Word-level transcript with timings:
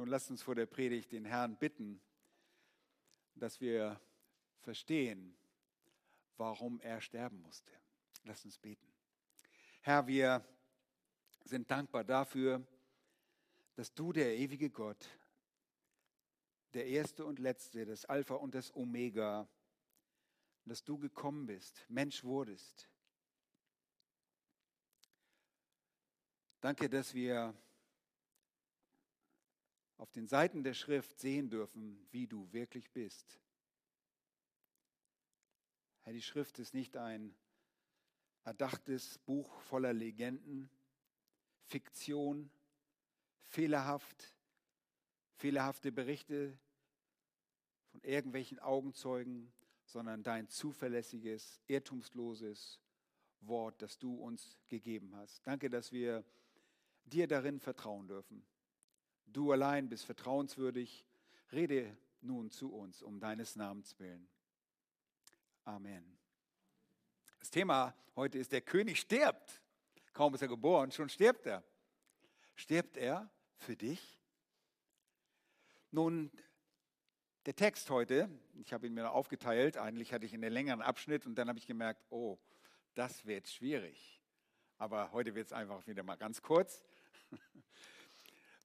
Nun 0.00 0.08
lasst 0.08 0.30
uns 0.30 0.40
vor 0.40 0.54
der 0.54 0.64
Predigt 0.64 1.12
den 1.12 1.26
Herrn 1.26 1.58
bitten, 1.58 2.00
dass 3.34 3.60
wir 3.60 4.00
verstehen, 4.60 5.36
warum 6.38 6.80
er 6.80 7.02
sterben 7.02 7.42
musste. 7.42 7.70
Lasst 8.24 8.46
uns 8.46 8.56
beten. 8.56 8.90
Herr, 9.82 10.06
wir 10.06 10.42
sind 11.44 11.70
dankbar 11.70 12.02
dafür, 12.02 12.66
dass 13.74 13.92
du, 13.92 14.10
der 14.14 14.38
ewige 14.38 14.70
Gott, 14.70 15.06
der 16.72 16.86
Erste 16.86 17.26
und 17.26 17.38
Letzte, 17.38 17.84
das 17.84 18.06
Alpha 18.06 18.36
und 18.36 18.54
das 18.54 18.74
Omega, 18.74 19.46
dass 20.64 20.82
du 20.82 20.96
gekommen 20.96 21.44
bist, 21.44 21.84
Mensch 21.90 22.24
wurdest. 22.24 22.88
Danke, 26.62 26.88
dass 26.88 27.12
wir 27.12 27.54
auf 30.00 30.10
den 30.12 30.26
Seiten 30.26 30.64
der 30.64 30.72
Schrift 30.72 31.20
sehen 31.20 31.50
dürfen, 31.50 32.06
wie 32.10 32.26
du 32.26 32.50
wirklich 32.52 32.90
bist. 32.90 33.38
Herr, 36.00 36.14
die 36.14 36.22
Schrift 36.22 36.58
ist 36.58 36.72
nicht 36.72 36.96
ein 36.96 37.34
erdachtes 38.44 39.18
Buch 39.18 39.60
voller 39.60 39.92
Legenden, 39.92 40.70
Fiktion, 41.66 42.50
fehlerhaft, 43.42 44.32
fehlerhafte 45.34 45.92
Berichte 45.92 46.58
von 47.90 48.00
irgendwelchen 48.02 48.58
Augenzeugen, 48.58 49.52
sondern 49.84 50.22
dein 50.22 50.48
zuverlässiges, 50.48 51.60
irrtumsloses 51.66 52.80
Wort, 53.42 53.82
das 53.82 53.98
du 53.98 54.14
uns 54.14 54.56
gegeben 54.68 55.14
hast. 55.16 55.46
Danke, 55.46 55.68
dass 55.68 55.92
wir 55.92 56.24
dir 57.04 57.28
darin 57.28 57.60
vertrauen 57.60 58.08
dürfen. 58.08 58.46
Du 59.32 59.52
allein 59.52 59.88
bist 59.88 60.04
vertrauenswürdig. 60.04 61.04
Rede 61.52 61.96
nun 62.20 62.50
zu 62.50 62.72
uns 62.72 63.02
um 63.02 63.20
deines 63.20 63.56
Namens 63.56 63.98
willen. 63.98 64.28
Amen. 65.64 66.18
Das 67.38 67.50
Thema 67.50 67.94
heute 68.16 68.38
ist, 68.38 68.52
der 68.52 68.60
König 68.60 68.98
stirbt. 68.98 69.62
Kaum 70.12 70.34
ist 70.34 70.42
er 70.42 70.48
geboren, 70.48 70.90
schon 70.90 71.08
stirbt 71.08 71.46
er. 71.46 71.62
Stirbt 72.56 72.96
er 72.96 73.30
für 73.56 73.76
dich? 73.76 74.20
Nun, 75.92 76.30
der 77.46 77.54
Text 77.54 77.88
heute, 77.90 78.28
ich 78.54 78.72
habe 78.72 78.86
ihn 78.86 78.94
mir 78.94 79.10
aufgeteilt, 79.10 79.76
eigentlich 79.76 80.12
hatte 80.12 80.26
ich 80.26 80.34
einen 80.34 80.52
längeren 80.52 80.82
Abschnitt 80.82 81.24
und 81.26 81.36
dann 81.36 81.48
habe 81.48 81.58
ich 81.58 81.66
gemerkt, 81.66 82.04
oh, 82.10 82.38
das 82.94 83.24
wird 83.24 83.48
schwierig. 83.48 84.20
Aber 84.76 85.12
heute 85.12 85.34
wird 85.34 85.46
es 85.46 85.52
einfach 85.52 85.86
wieder 85.86 86.02
mal 86.02 86.16
ganz 86.16 86.42
kurz. 86.42 86.82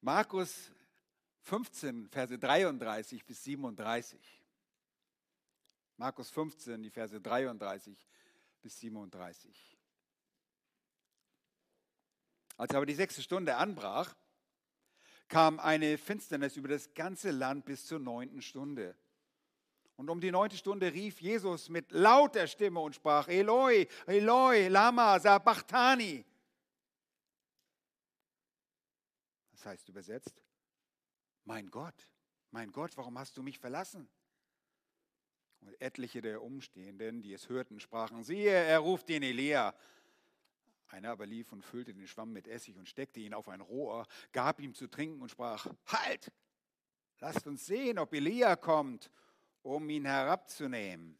Markus 0.05 0.71
15, 1.41 2.09
Verse 2.09 2.37
33 2.37 3.25
bis 3.25 3.43
37. 3.43 4.19
Markus 5.97 6.29
15, 6.29 6.83
die 6.83 6.91
Verse 6.91 7.19
33 7.19 8.07
bis 8.61 8.79
37. 8.81 9.79
Als 12.55 12.75
aber 12.75 12.85
die 12.85 12.93
sechste 12.93 13.23
Stunde 13.23 13.55
anbrach, 13.55 14.15
kam 15.27 15.59
eine 15.59 15.97
Finsternis 15.97 16.55
über 16.55 16.67
das 16.67 16.93
ganze 16.93 17.31
Land 17.31 17.65
bis 17.65 17.87
zur 17.87 17.97
neunten 17.97 18.43
Stunde. 18.43 18.95
Und 19.95 20.11
um 20.11 20.21
die 20.21 20.29
neunte 20.29 20.55
Stunde 20.55 20.93
rief 20.93 21.19
Jesus 21.19 21.67
mit 21.67 21.91
lauter 21.91 22.45
Stimme 22.45 22.79
und 22.79 22.93
sprach, 22.93 23.27
Eloi, 23.27 23.87
Eloi, 24.05 24.67
lama 24.67 25.19
sabachthani. 25.19 26.23
Heißt 29.65 29.89
übersetzt, 29.89 30.41
mein 31.43 31.69
Gott, 31.69 32.09
mein 32.51 32.71
Gott, 32.71 32.97
warum 32.97 33.17
hast 33.19 33.37
du 33.37 33.43
mich 33.43 33.59
verlassen? 33.59 34.09
Und 35.61 35.79
etliche 35.81 36.21
der 36.21 36.41
Umstehenden, 36.41 37.21
die 37.21 37.33
es 37.33 37.49
hörten, 37.49 37.79
sprachen, 37.79 38.23
siehe, 38.23 38.51
er 38.51 38.79
ruft 38.79 39.09
den 39.09 39.23
Elia. 39.23 39.75
Einer 40.87 41.09
aber 41.09 41.25
lief 41.25 41.51
und 41.51 41.63
füllte 41.63 41.93
den 41.93 42.07
Schwamm 42.07 42.31
mit 42.31 42.47
Essig 42.47 42.77
und 42.77 42.87
steckte 42.87 43.19
ihn 43.19 43.33
auf 43.33 43.49
ein 43.49 43.61
Rohr, 43.61 44.07
gab 44.31 44.59
ihm 44.59 44.73
zu 44.73 44.87
trinken 44.87 45.21
und 45.21 45.29
sprach, 45.29 45.65
halt, 45.87 46.31
lasst 47.19 47.47
uns 47.47 47.65
sehen, 47.65 47.97
ob 47.97 48.13
Elia 48.13 48.55
kommt, 48.55 49.11
um 49.63 49.89
ihn 49.89 50.05
herabzunehmen. 50.05 51.17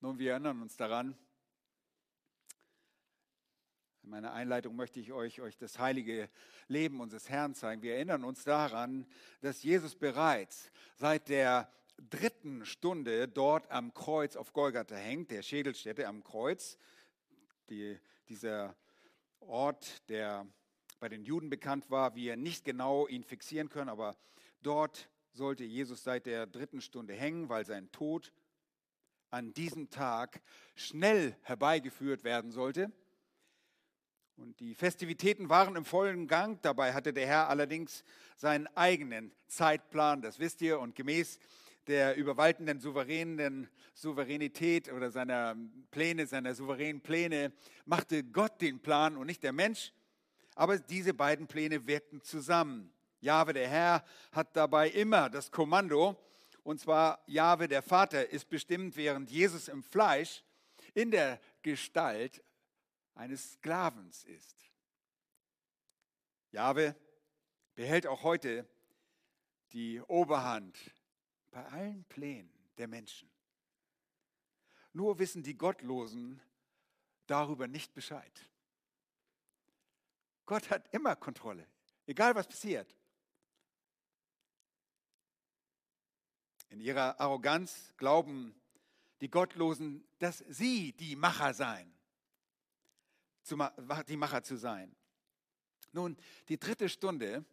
Nun, 0.00 0.18
wir 0.18 0.32
erinnern 0.32 0.60
uns 0.62 0.76
daran, 0.76 1.16
in 4.04 4.10
meiner 4.10 4.34
Einleitung 4.34 4.76
möchte 4.76 5.00
ich 5.00 5.12
euch, 5.12 5.40
euch 5.40 5.56
das 5.56 5.78
heilige 5.78 6.28
Leben 6.68 7.00
unseres 7.00 7.30
Herrn 7.30 7.54
zeigen. 7.54 7.80
Wir 7.80 7.94
erinnern 7.94 8.22
uns 8.22 8.44
daran, 8.44 9.06
dass 9.40 9.62
Jesus 9.62 9.94
bereits 9.94 10.70
seit 10.96 11.30
der 11.30 11.70
dritten 12.10 12.66
Stunde 12.66 13.28
dort 13.28 13.70
am 13.70 13.94
Kreuz 13.94 14.36
auf 14.36 14.52
Golgatha 14.52 14.94
hängt, 14.94 15.30
der 15.30 15.40
Schädelstätte 15.40 16.06
am 16.06 16.22
Kreuz, 16.22 16.76
die, 17.70 17.98
dieser 18.28 18.76
Ort, 19.40 20.06
der 20.10 20.46
bei 21.00 21.08
den 21.08 21.24
Juden 21.24 21.48
bekannt 21.48 21.90
war, 21.90 22.14
wir 22.14 22.36
nicht 22.36 22.66
genau 22.66 23.06
ihn 23.06 23.24
fixieren 23.24 23.70
können, 23.70 23.88
aber 23.88 24.18
dort 24.60 25.08
sollte 25.32 25.64
Jesus 25.64 26.04
seit 26.04 26.26
der 26.26 26.46
dritten 26.46 26.82
Stunde 26.82 27.14
hängen, 27.14 27.48
weil 27.48 27.64
sein 27.64 27.90
Tod 27.90 28.32
an 29.30 29.54
diesem 29.54 29.88
Tag 29.88 30.42
schnell 30.74 31.36
herbeigeführt 31.42 32.22
werden 32.22 32.50
sollte. 32.50 32.92
Und 34.36 34.58
die 34.58 34.74
Festivitäten 34.74 35.48
waren 35.48 35.76
im 35.76 35.84
vollen 35.84 36.26
Gang. 36.26 36.60
Dabei 36.62 36.92
hatte 36.92 37.12
der 37.12 37.26
Herr 37.26 37.48
allerdings 37.48 38.02
seinen 38.36 38.66
eigenen 38.76 39.30
Zeitplan, 39.46 40.22
das 40.22 40.40
wisst 40.40 40.60
ihr, 40.60 40.80
und 40.80 40.96
gemäß 40.96 41.38
der 41.86 42.16
überwaltenden 42.16 42.80
souveränen 42.80 43.68
Souveränität 43.92 44.92
oder 44.92 45.12
seiner 45.12 45.54
Pläne, 45.92 46.26
seiner 46.26 46.54
souveränen 46.54 47.00
Pläne, 47.00 47.52
machte 47.84 48.24
Gott 48.24 48.60
den 48.60 48.80
Plan 48.80 49.16
und 49.16 49.26
nicht 49.26 49.44
der 49.44 49.52
Mensch. 49.52 49.92
Aber 50.56 50.78
diese 50.78 51.14
beiden 51.14 51.46
Pläne 51.46 51.86
wirkten 51.86 52.20
zusammen. 52.20 52.92
Jahwe, 53.20 53.52
der 53.52 53.68
Herr, 53.68 54.04
hat 54.32 54.56
dabei 54.56 54.88
immer 54.90 55.30
das 55.30 55.52
Kommando. 55.52 56.20
Und 56.64 56.80
zwar 56.80 57.22
Jahwe, 57.26 57.68
der 57.68 57.82
Vater, 57.82 58.28
ist 58.30 58.48
bestimmt, 58.48 58.96
während 58.96 59.30
Jesus 59.30 59.68
im 59.68 59.84
Fleisch 59.84 60.42
in 60.92 61.12
der 61.12 61.38
Gestalt 61.62 62.42
eines 63.14 63.54
Sklavens 63.54 64.24
ist. 64.24 64.70
Jahwe 66.50 66.96
behält 67.74 68.06
auch 68.06 68.22
heute 68.22 68.68
die 69.72 70.00
Oberhand 70.02 70.78
bei 71.50 71.64
allen 71.66 72.04
Plänen 72.04 72.52
der 72.78 72.88
Menschen. 72.88 73.30
Nur 74.92 75.18
wissen 75.18 75.42
die 75.42 75.56
Gottlosen 75.56 76.40
darüber 77.26 77.66
nicht 77.66 77.94
Bescheid. 77.94 78.50
Gott 80.46 80.70
hat 80.70 80.92
immer 80.92 81.16
Kontrolle, 81.16 81.66
egal 82.06 82.34
was 82.34 82.46
passiert. 82.46 82.94
In 86.68 86.80
ihrer 86.80 87.18
Arroganz 87.20 87.94
glauben 87.96 88.54
die 89.20 89.30
Gottlosen, 89.30 90.06
dass 90.18 90.38
sie 90.48 90.92
die 90.92 91.16
Macher 91.16 91.54
seien 91.54 91.93
die 94.08 94.16
Macher 94.16 94.42
zu 94.42 94.56
sein. 94.56 94.94
Nun, 95.92 96.16
die 96.48 96.58
dritte 96.58 96.88
Stunde 96.88 97.44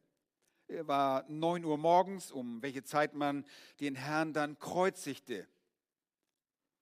äh, 0.68 0.88
war 0.88 1.26
9 1.30 1.64
Uhr 1.64 1.78
morgens, 1.78 2.32
um 2.32 2.62
welche 2.62 2.84
Zeit 2.84 3.14
man 3.14 3.46
den 3.80 3.96
Herrn 3.96 4.34
dann 4.34 4.58
kreuzigte. 4.58 5.48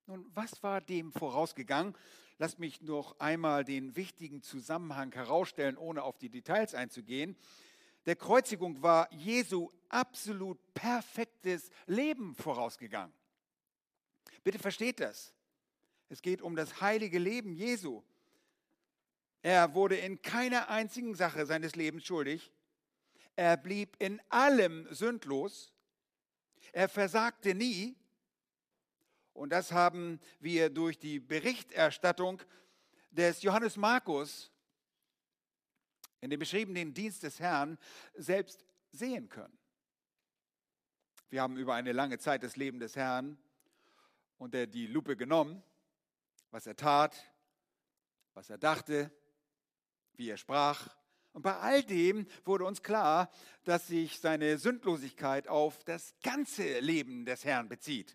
Nun, 0.05 0.25
was 0.33 0.63
war 0.63 0.81
dem 0.81 1.11
vorausgegangen? 1.11 1.95
Lass 2.37 2.57
mich 2.57 2.81
noch 2.81 3.19
einmal 3.19 3.65
den 3.65 3.95
wichtigen 3.97 4.41
Zusammenhang 4.41 5.11
herausstellen, 5.11 5.77
ohne 5.77 6.03
auf 6.03 6.17
die 6.17 6.29
Details 6.29 6.73
einzugehen. 6.73 7.35
Der 8.05 8.15
Kreuzigung 8.15 8.81
war 8.81 9.11
Jesu 9.11 9.69
absolut 9.89 10.57
perfektes 10.73 11.69
Leben 11.85 12.33
vorausgegangen. 12.35 13.13
Bitte 14.43 14.57
versteht 14.57 15.01
das. 15.01 15.33
Es 16.07 16.21
geht 16.21 16.41
um 16.41 16.55
das 16.55 16.79
heilige 16.79 17.19
Leben 17.19 17.51
Jesu. 17.51 18.01
Er 19.41 19.73
wurde 19.73 19.95
in 19.95 20.21
keiner 20.21 20.69
einzigen 20.69 21.15
Sache 21.15 21.45
seines 21.45 21.75
Lebens 21.75 22.05
schuldig. 22.05 22.51
Er 23.35 23.55
blieb 23.55 23.95
in 23.99 24.21
allem 24.29 24.87
sündlos. 24.93 25.73
Er 26.73 26.89
versagte 26.89 27.55
nie. 27.55 27.95
Und 29.33 29.51
das 29.51 29.71
haben 29.71 30.19
wir 30.39 30.69
durch 30.69 30.99
die 30.99 31.19
Berichterstattung 31.19 32.41
des 33.11 33.41
Johannes 33.41 33.77
Markus 33.77 34.51
in 36.19 36.29
dem 36.29 36.39
beschriebenen 36.39 36.93
Dienst 36.93 37.23
des 37.23 37.39
Herrn 37.39 37.77
selbst 38.15 38.65
sehen 38.91 39.29
können. 39.29 39.57
Wir 41.29 41.41
haben 41.41 41.57
über 41.57 41.75
eine 41.75 41.93
lange 41.93 42.17
Zeit 42.17 42.43
das 42.43 42.57
Leben 42.57 42.79
des 42.79 42.95
Herrn 42.95 43.37
unter 44.37 44.67
die 44.67 44.87
Lupe 44.87 45.15
genommen, 45.15 45.63
was 46.51 46.67
er 46.67 46.75
tat, 46.75 47.15
was 48.33 48.49
er 48.49 48.57
dachte, 48.57 49.11
wie 50.19 50.29
er 50.29 50.37
sprach, 50.37 50.95
Und 51.31 51.43
bei 51.43 51.55
all 51.55 51.83
dem 51.83 52.27
wurde 52.43 52.65
uns 52.65 52.83
klar, 52.83 53.31
dass 53.63 53.87
sich 53.87 54.19
seine 54.19 54.57
Sündlosigkeit 54.57 55.47
auf 55.47 55.83
das 55.85 56.13
ganze 56.21 56.79
Leben 56.79 57.23
des 57.23 57.45
Herrn 57.45 57.69
bezieht. 57.69 58.13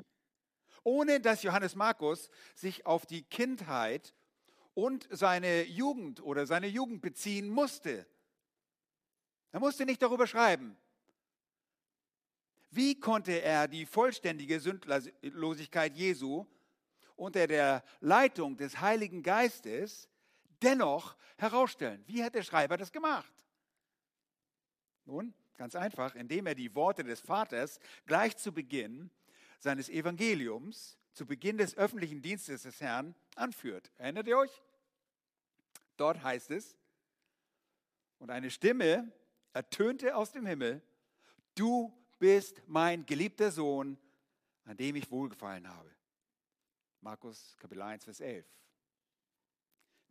Ohne 0.83 1.21
dass 1.21 1.43
Johannes 1.43 1.75
Markus 1.75 2.29
sich 2.55 2.85
auf 2.85 3.07
die 3.07 3.23
Kindheit 3.23 4.15
und 4.75 5.09
seine 5.11 5.65
Jugend 5.65 6.23
oder 6.23 6.47
seine 6.47 6.67
Jugend 6.67 7.01
beziehen 7.01 7.49
musste. 7.49 8.07
Er 9.53 9.61
musste 9.61 9.87
nicht 9.87 10.03
darüber 10.03 10.27
schreiben. 10.27 10.77
Wie 12.71 12.99
konnte 12.99 13.41
er 13.41 13.69
die 13.69 13.87
vollständige 13.87 14.61
Sündlosigkeit 14.61 15.97
Jesu 15.97 16.45
unter 17.17 17.47
der 17.47 17.85
Leitung 18.01 18.57
des 18.57 18.81
Heiligen 18.81 19.23
Geistes 19.23 20.09
dennoch 20.65 21.17
herausstellen? 21.37 22.03
Wie 22.07 22.25
hat 22.25 22.35
der 22.35 22.43
Schreiber 22.43 22.77
das 22.77 22.93
gemacht? 22.93 23.33
Nun, 25.05 25.35
ganz 25.57 25.77
einfach, 25.77 26.15
indem 26.15 26.47
er 26.47 26.55
die 26.55 26.75
Worte 26.75 27.05
des 27.05 27.21
Vaters 27.21 27.79
gleich 28.07 28.37
zu 28.37 28.53
Beginn 28.53 29.11
seines 29.59 29.89
Evangeliums, 29.89 30.99
zu 31.13 31.27
Beginn 31.27 31.59
des 31.59 31.77
öffentlichen 31.77 32.23
Dienstes 32.23 32.63
des 32.63 32.81
Herrn 32.81 33.15
anführt. 33.37 33.93
Erinnert 33.99 34.27
ihr 34.27 34.39
euch? 34.39 34.63
Dort 35.97 36.23
heißt 36.23 36.51
es, 36.51 36.77
und 38.19 38.31
eine 38.31 38.51
Stimme 38.51 39.13
ertönte 39.53 40.17
aus 40.17 40.33
dem 40.33 40.47
Himmel, 40.47 40.83
du 41.55 41.93
bist 42.19 42.63
mein 42.67 43.05
geliebter 43.07 43.51
Sohn, 43.51 43.99
an 44.65 44.77
dem 44.77 44.97
ich 44.97 45.11
wohlgefallen 45.11 45.69
habe. 45.69 45.91
Markus 47.01 47.57
Kapitel 47.59 47.83
1, 47.83 48.05
Vers 48.05 48.21
11. 48.21 48.47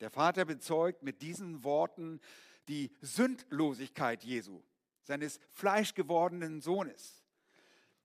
Der 0.03 0.11
Vater 0.11 0.43
bezeugt 0.43 1.01
mit 1.01 1.21
diesen 1.21 1.63
Worten 1.63 2.19
die 2.67 2.91
Sündlosigkeit 2.99 4.21
Jesu, 4.25 4.61
seines 5.01 5.39
fleischgewordenen 5.51 6.59
Sohnes. 6.59 7.23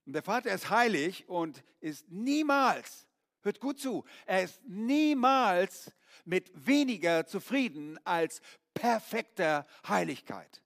Und 0.05 0.13
der 0.13 0.23
Vater 0.23 0.53
ist 0.53 0.69
heilig 0.69 1.27
und 1.27 1.61
ist 1.81 2.09
niemals, 2.09 3.05
hört 3.41 3.59
gut 3.59 3.81
zu, 3.81 4.05
er 4.25 4.43
ist 4.43 4.63
niemals 4.63 5.91
mit 6.23 6.49
weniger 6.65 7.27
zufrieden 7.27 7.99
als 8.05 8.39
perfekter 8.73 9.67
Heiligkeit. 9.85 10.63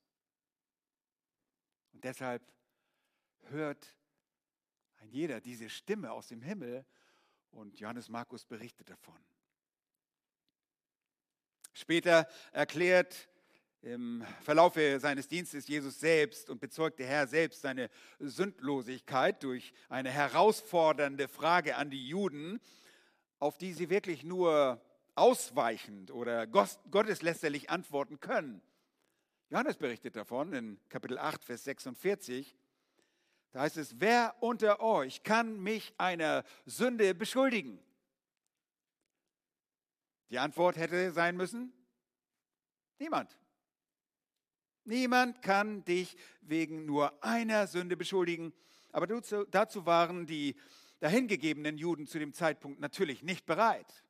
Und 1.94 2.04
deshalb 2.04 2.44
hört 3.46 3.98
ein 4.98 5.10
jeder 5.10 5.42
diese 5.42 5.68
Stimme 5.68 6.12
aus 6.12 6.28
dem 6.28 6.44
Himmel 6.44 6.86
und 7.50 7.80
Johannes 7.80 8.08
Markus 8.08 8.46
berichtet 8.46 8.92
davon. 8.92 9.20
Später 11.74 12.28
erklärt 12.52 13.28
im 13.82 14.24
Verlauf 14.42 14.76
seines 14.98 15.28
Dienstes 15.28 15.68
Jesus 15.68 16.00
selbst 16.00 16.50
und 16.50 16.62
bezeugt 16.62 17.00
der 17.00 17.08
Herr 17.08 17.28
selbst 17.28 17.62
seine 17.62 17.90
Sündlosigkeit 18.20 19.44
durch 19.44 19.74
eine 19.90 20.10
herausfordernde 20.10 21.28
Frage 21.28 21.76
an 21.76 21.90
die 21.90 22.08
Juden, 22.08 22.62
auf 23.40 23.58
die 23.58 23.74
sie 23.74 23.90
wirklich 23.90 24.24
nur 24.24 24.80
ausweichend 25.16 26.12
oder 26.12 26.48
gotteslästerlich 26.48 27.70
antworten 27.70 28.20
können. 28.20 28.62
Johannes 29.50 29.78
berichtet 29.78 30.16
davon 30.16 30.54
in 30.54 30.80
Kapitel 30.90 31.18
8, 31.18 31.44
Vers 31.44 31.64
46. 31.66 32.56
Da 33.52 33.62
heißt 33.62 33.78
es, 33.78 34.00
wer 34.00 34.36
unter 34.40 34.80
euch 34.80 35.24
kann 35.24 35.62
mich 35.62 35.94
einer 35.98 36.44
Sünde 36.66 37.14
beschuldigen? 37.14 37.80
Die 40.30 40.40
Antwort 40.40 40.78
hätte 40.78 41.12
sein 41.12 41.38
müssen, 41.38 41.74
niemand. 43.00 43.38
Niemand 44.86 45.42
kann 45.42 45.86
dich 45.86 46.18
wegen 46.42 46.86
nur 46.86 47.24
einer 47.24 47.68
Sünde 47.68 47.96
beschuldigen. 47.96 48.54
Aber 48.92 49.08
dazu 49.08 49.86
waren 49.86 50.26
die 50.26 50.56
dahingegebenen 51.00 51.78
Juden 51.78 52.08
zu 52.08 52.20
dem 52.20 52.34
Zeitpunkt 52.34 52.80
natürlich 52.80 53.24
nicht 53.24 53.46
bereit. 53.46 54.04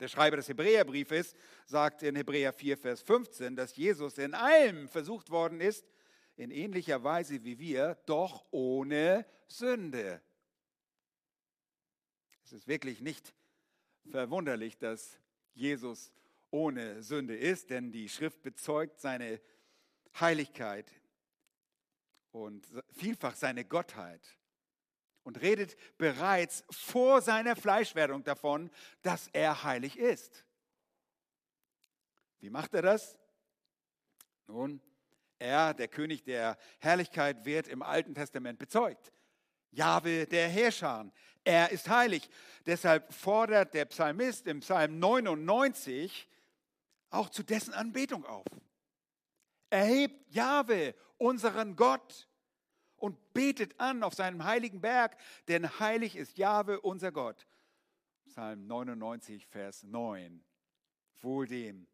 Der 0.00 0.08
Schreiber 0.08 0.36
des 0.36 0.48
Hebräerbriefes 0.48 1.34
sagt 1.66 2.02
in 2.02 2.14
Hebräer 2.14 2.52
4, 2.52 2.78
Vers 2.78 3.02
15, 3.02 3.56
dass 3.56 3.76
Jesus 3.76 4.16
in 4.18 4.32
allem 4.32 4.88
versucht 4.88 5.30
worden 5.30 5.60
ist, 5.60 5.86
in 6.36 6.50
ähnlicher 6.50 7.02
Weise 7.02 7.42
wie 7.44 7.58
wir, 7.58 7.96
doch 8.06 8.46
ohne 8.52 9.26
Sünde. 9.48 10.22
Es 12.44 12.52
ist 12.52 12.68
wirklich 12.68 13.00
nicht 13.00 13.34
verwunderlich, 14.08 14.78
dass 14.78 15.18
Jesus 15.54 16.12
ohne 16.50 17.02
Sünde 17.02 17.36
ist, 17.36 17.70
denn 17.70 17.92
die 17.92 18.08
Schrift 18.08 18.42
bezeugt 18.42 19.00
seine 19.00 19.40
Heiligkeit 20.18 20.90
und 22.32 22.66
vielfach 22.94 23.36
seine 23.36 23.64
Gottheit 23.64 24.38
und 25.24 25.40
redet 25.42 25.76
bereits 25.98 26.64
vor 26.70 27.20
seiner 27.20 27.54
Fleischwerdung 27.54 28.24
davon, 28.24 28.70
dass 29.02 29.28
er 29.28 29.62
heilig 29.62 29.98
ist. 29.98 30.44
Wie 32.40 32.50
macht 32.50 32.72
er 32.74 32.82
das? 32.82 33.18
Nun, 34.46 34.80
er, 35.38 35.74
der 35.74 35.88
König 35.88 36.24
der 36.24 36.56
Herrlichkeit, 36.78 37.44
wird 37.44 37.68
im 37.68 37.82
Alten 37.82 38.14
Testament 38.14 38.58
bezeugt. 38.58 39.12
Jahwe 39.70 40.26
der 40.26 40.48
Herrscher, 40.48 41.10
er 41.48 41.70
ist 41.70 41.88
heilig. 41.88 42.28
Deshalb 42.66 43.10
fordert 43.10 43.72
der 43.72 43.86
Psalmist 43.86 44.46
im 44.46 44.60
Psalm 44.60 44.98
99 44.98 46.28
auch 47.08 47.30
zu 47.30 47.42
dessen 47.42 47.72
Anbetung 47.72 48.26
auf. 48.26 48.44
Erhebt 49.70 50.30
Jahwe, 50.30 50.94
unseren 51.16 51.74
Gott, 51.74 52.28
und 52.96 53.32
betet 53.32 53.80
an 53.80 54.02
auf 54.02 54.12
seinem 54.12 54.44
heiligen 54.44 54.82
Berg, 54.82 55.16
denn 55.46 55.78
heilig 55.78 56.16
ist 56.16 56.36
Jahwe, 56.36 56.82
unser 56.82 57.12
Gott. 57.12 57.46
Psalm 58.26 58.66
99, 58.66 59.46
Vers 59.46 59.84
9. 59.84 60.44
Wohl 61.20 61.46
dem, 61.46 61.86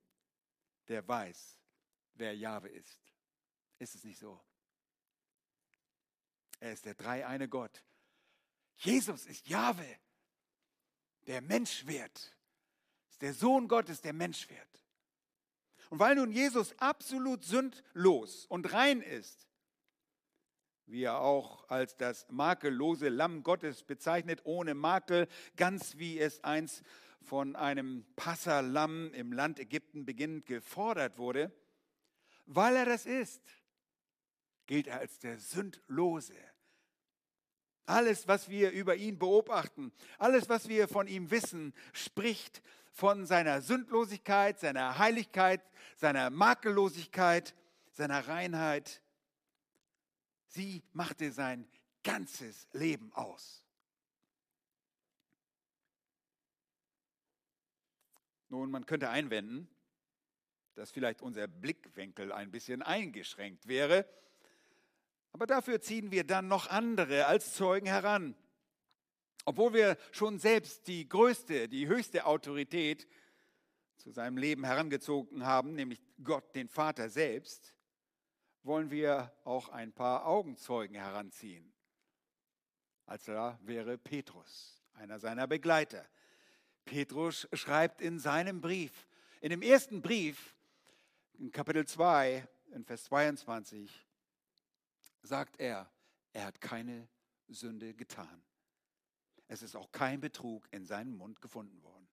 der 0.89 1.07
weiß, 1.07 1.61
wer 2.15 2.35
Jahwe 2.35 2.71
ist. 2.71 2.99
Ist 3.79 3.95
es 3.95 4.03
nicht 4.03 4.19
so? 4.19 4.41
Er 6.59 6.73
ist 6.73 6.87
der 6.87 6.95
dreieine 6.95 7.49
Gott. 7.49 7.85
Jesus 8.77 9.27
ist 9.27 9.49
Jahwe, 9.49 9.87
der 11.27 11.41
Mensch 11.41 11.87
wird. 11.87 12.37
Ist 13.09 13.23
der 13.23 13.35
Sohn 13.35 13.69
Gottes, 13.69 14.01
der 14.01 14.13
Mensch 14.13 14.49
wird. 14.49 14.85
Und 15.91 15.99
weil 15.99 16.17
nun 16.17 16.33
Jesus 16.33 16.77
absolut 16.79 17.45
sündlos 17.45 18.47
und 18.47 18.73
rein 18.73 19.01
ist, 19.01 19.49
wie 20.87 21.03
er 21.05 21.21
auch 21.21 21.69
als 21.69 21.97
das 21.97 22.27
makellose 22.31 23.09
Lamm 23.09 23.43
Gottes 23.43 23.85
bezeichnet, 23.85 24.41
ohne 24.45 24.75
Makel, 24.75 25.29
ganz 25.57 25.97
wie 25.97 26.19
es 26.19 26.43
einst 26.45 26.83
von 27.23 27.57
einem 27.57 28.05
Passerlamm 28.17 29.13
im 29.15 29.33
Land 29.33 29.59
Ägypten 29.59 30.05
beginnend 30.05 30.47
gefordert 30.47 31.17
wurde, 31.17 31.53
weil 32.47 32.77
er 32.77 32.85
das 32.85 33.07
ist, 33.07 33.43
gilt 34.67 34.87
er 34.87 34.99
als 34.99 35.19
der 35.19 35.39
Sündlose. 35.39 36.35
Alles, 37.87 38.27
was 38.27 38.49
wir 38.49 38.71
über 38.71 38.97
ihn 38.97 39.19
beobachten, 39.19 39.93
alles, 40.19 40.49
was 40.49 40.69
wir 40.69 40.89
von 40.89 41.07
ihm 41.07 41.31
wissen, 41.31 41.75
spricht 41.93 42.63
von 42.93 43.27
seiner 43.27 43.61
Sündlosigkeit, 43.61 44.59
seiner 44.59 44.99
Heiligkeit, 44.99 45.61
seiner 45.97 46.31
Makellosigkeit, 46.31 47.55
seiner 47.93 48.27
Reinheit. 48.27 49.03
Sie 50.47 50.83
machte 50.93 51.31
sein 51.33 51.69
ganzes 52.03 52.69
Leben 52.73 53.13
aus. 53.13 53.65
Nun, 58.49 58.71
man 58.71 58.87
könnte 58.87 59.11
einwenden, 59.11 59.69
dass 60.75 60.91
vielleicht 60.91 61.23
unser 61.23 61.49
Blickwinkel 61.49 62.33
ein 62.33 62.51
bisschen 62.51 62.83
eingeschränkt 62.83 63.67
wäre, 63.67 64.09
aber 65.35 65.49
dafür 65.49 65.81
ziehen 65.81 66.13
wir 66.13 66.23
dann 66.23 66.47
noch 66.47 66.69
andere 66.69 67.27
als 67.27 67.55
Zeugen 67.55 67.89
heran. 67.89 68.37
Obwohl 69.45 69.75
wir 69.75 69.99
schon 70.13 70.39
selbst 70.39 70.87
die 70.87 71.09
größte, 71.09 71.69
die 71.69 71.89
höchste 71.89 72.25
Autorität 72.25 73.09
zu 73.97 74.13
seinem 74.13 74.37
Leben 74.37 74.65
herangezogen 74.65 75.45
haben, 75.45 75.75
nämlich 75.75 76.01
Gott, 76.23 76.55
den 76.55 76.69
Vater 76.69 77.09
selbst, 77.09 77.75
wollen 78.63 78.93
wir 78.93 79.33
auch 79.43 79.71
ein 79.71 79.93
paar 79.93 80.25
Augenzeugen 80.25 80.95
heranziehen. 80.95 81.75
Als 83.05 83.25
da 83.25 83.59
wäre 83.65 83.99
Petrus, 83.99 84.85
einer 84.93 85.19
seiner 85.19 85.49
Begleiter. 85.49 86.07
Petrus 86.85 87.49
schreibt 87.53 88.01
in 88.01 88.21
seinem 88.21 88.61
Brief, 88.61 89.09
in 89.41 89.51
dem 89.51 89.63
ersten 89.63 90.01
Brief, 90.01 90.55
in 91.41 91.51
Kapitel 91.51 91.85
2, 91.85 92.47
in 92.71 92.85
Vers 92.85 93.03
22, 93.07 94.07
sagt 95.25 95.59
er, 95.59 95.91
er 96.33 96.47
hat 96.47 96.61
keine 96.61 97.09
Sünde 97.49 97.95
getan. 97.95 98.43
Es 99.49 99.63
ist 99.63 99.77
auch 99.77 99.91
kein 99.93 100.21
Betrug 100.21 100.67
in 100.71 100.87
seinem 100.87 101.17
Mund 101.17 101.41
gefunden 101.41 101.83
worden. 101.83 102.09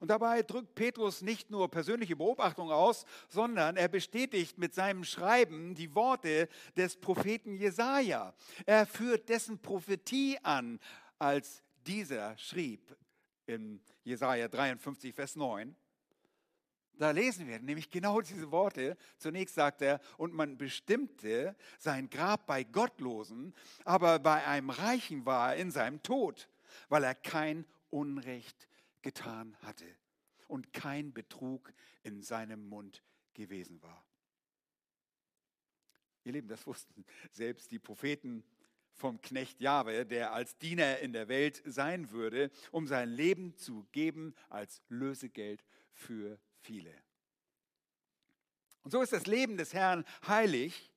Und 0.00 0.08
dabei 0.08 0.42
drückt 0.42 0.74
Petrus 0.74 1.22
nicht 1.22 1.50
nur 1.50 1.70
persönliche 1.70 2.16
Beobachtung 2.16 2.70
aus, 2.70 3.06
sondern 3.28 3.76
er 3.76 3.88
bestätigt 3.88 4.58
mit 4.58 4.74
seinem 4.74 5.04
Schreiben 5.04 5.74
die 5.74 5.94
Worte 5.94 6.48
des 6.76 6.96
Propheten 6.96 7.56
Jesaja. 7.56 8.34
Er 8.66 8.86
führt 8.86 9.28
dessen 9.28 9.58
Prophetie 9.60 10.38
an, 10.42 10.78
als 11.18 11.62
dieser 11.86 12.36
schrieb 12.36 12.96
in 13.46 13.80
Jesaja 14.02 14.48
53, 14.48 15.14
Vers 15.14 15.36
9. 15.36 15.74
Da 16.98 17.10
lesen 17.10 17.48
wir 17.48 17.58
nämlich 17.58 17.90
genau 17.90 18.20
diese 18.20 18.50
Worte. 18.50 18.96
Zunächst 19.18 19.56
sagt 19.56 19.82
er, 19.82 20.00
und 20.16 20.32
man 20.32 20.56
bestimmte 20.56 21.56
sein 21.78 22.08
Grab 22.08 22.46
bei 22.46 22.64
Gottlosen, 22.64 23.54
aber 23.84 24.18
bei 24.18 24.46
einem 24.46 24.70
Reichen 24.70 25.26
war 25.26 25.54
er 25.54 25.60
in 25.60 25.70
seinem 25.70 26.02
Tod, 26.02 26.48
weil 26.88 27.04
er 27.04 27.14
kein 27.14 27.64
Unrecht 27.90 28.68
getan 29.02 29.56
hatte 29.62 29.86
und 30.46 30.72
kein 30.72 31.12
Betrug 31.12 31.72
in 32.02 32.22
seinem 32.22 32.68
Mund 32.68 33.02
gewesen 33.34 33.82
war. 33.82 34.04
Ihr 36.24 36.32
Lieben, 36.32 36.48
das 36.48 36.66
wussten 36.66 37.04
selbst 37.30 37.70
die 37.70 37.78
Propheten 37.78 38.44
vom 38.92 39.20
Knecht 39.20 39.60
Jahwe, 39.60 40.06
der 40.06 40.32
als 40.32 40.56
Diener 40.56 41.00
in 41.00 41.12
der 41.12 41.28
Welt 41.28 41.62
sein 41.66 42.10
würde, 42.10 42.50
um 42.70 42.86
sein 42.86 43.10
Leben 43.10 43.56
zu 43.56 43.86
geben 43.92 44.34
als 44.48 44.80
Lösegeld 44.88 45.64
für 45.92 46.38
viele. 46.64 46.94
Und 48.82 48.90
so 48.90 49.00
ist 49.00 49.12
das 49.12 49.26
Leben 49.26 49.56
des 49.56 49.72
Herrn 49.72 50.04
heilig 50.26 50.90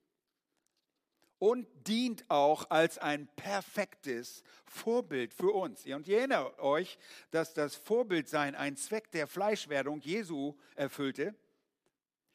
und 1.39 1.67
dient 1.87 2.25
auch 2.29 2.69
als 2.69 2.97
ein 2.97 3.27
perfektes 3.35 4.43
Vorbild 4.65 5.33
für 5.33 5.51
uns. 5.51 5.85
Und 5.85 6.07
ihr 6.07 6.19
erinnert 6.19 6.59
euch, 6.59 6.97
dass 7.31 7.53
das 7.53 7.75
Vorbildsein 7.75 8.55
ein 8.55 8.75
Zweck 8.75 9.11
der 9.11 9.27
Fleischwerdung 9.27 10.01
Jesu 10.01 10.55
erfüllte, 10.75 11.35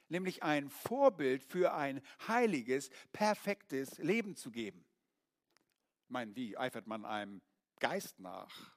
nämlich 0.08 0.42
ein 0.42 0.70
Vorbild 0.70 1.42
für 1.42 1.74
ein 1.74 2.00
heiliges, 2.28 2.90
perfektes 3.12 3.98
Leben 3.98 4.36
zu 4.36 4.50
geben. 4.50 4.84
Ich 6.04 6.10
meine, 6.10 6.36
wie 6.36 6.56
eifert 6.56 6.86
man 6.86 7.04
einem 7.04 7.42
Geist 7.80 8.20
nach? 8.20 8.72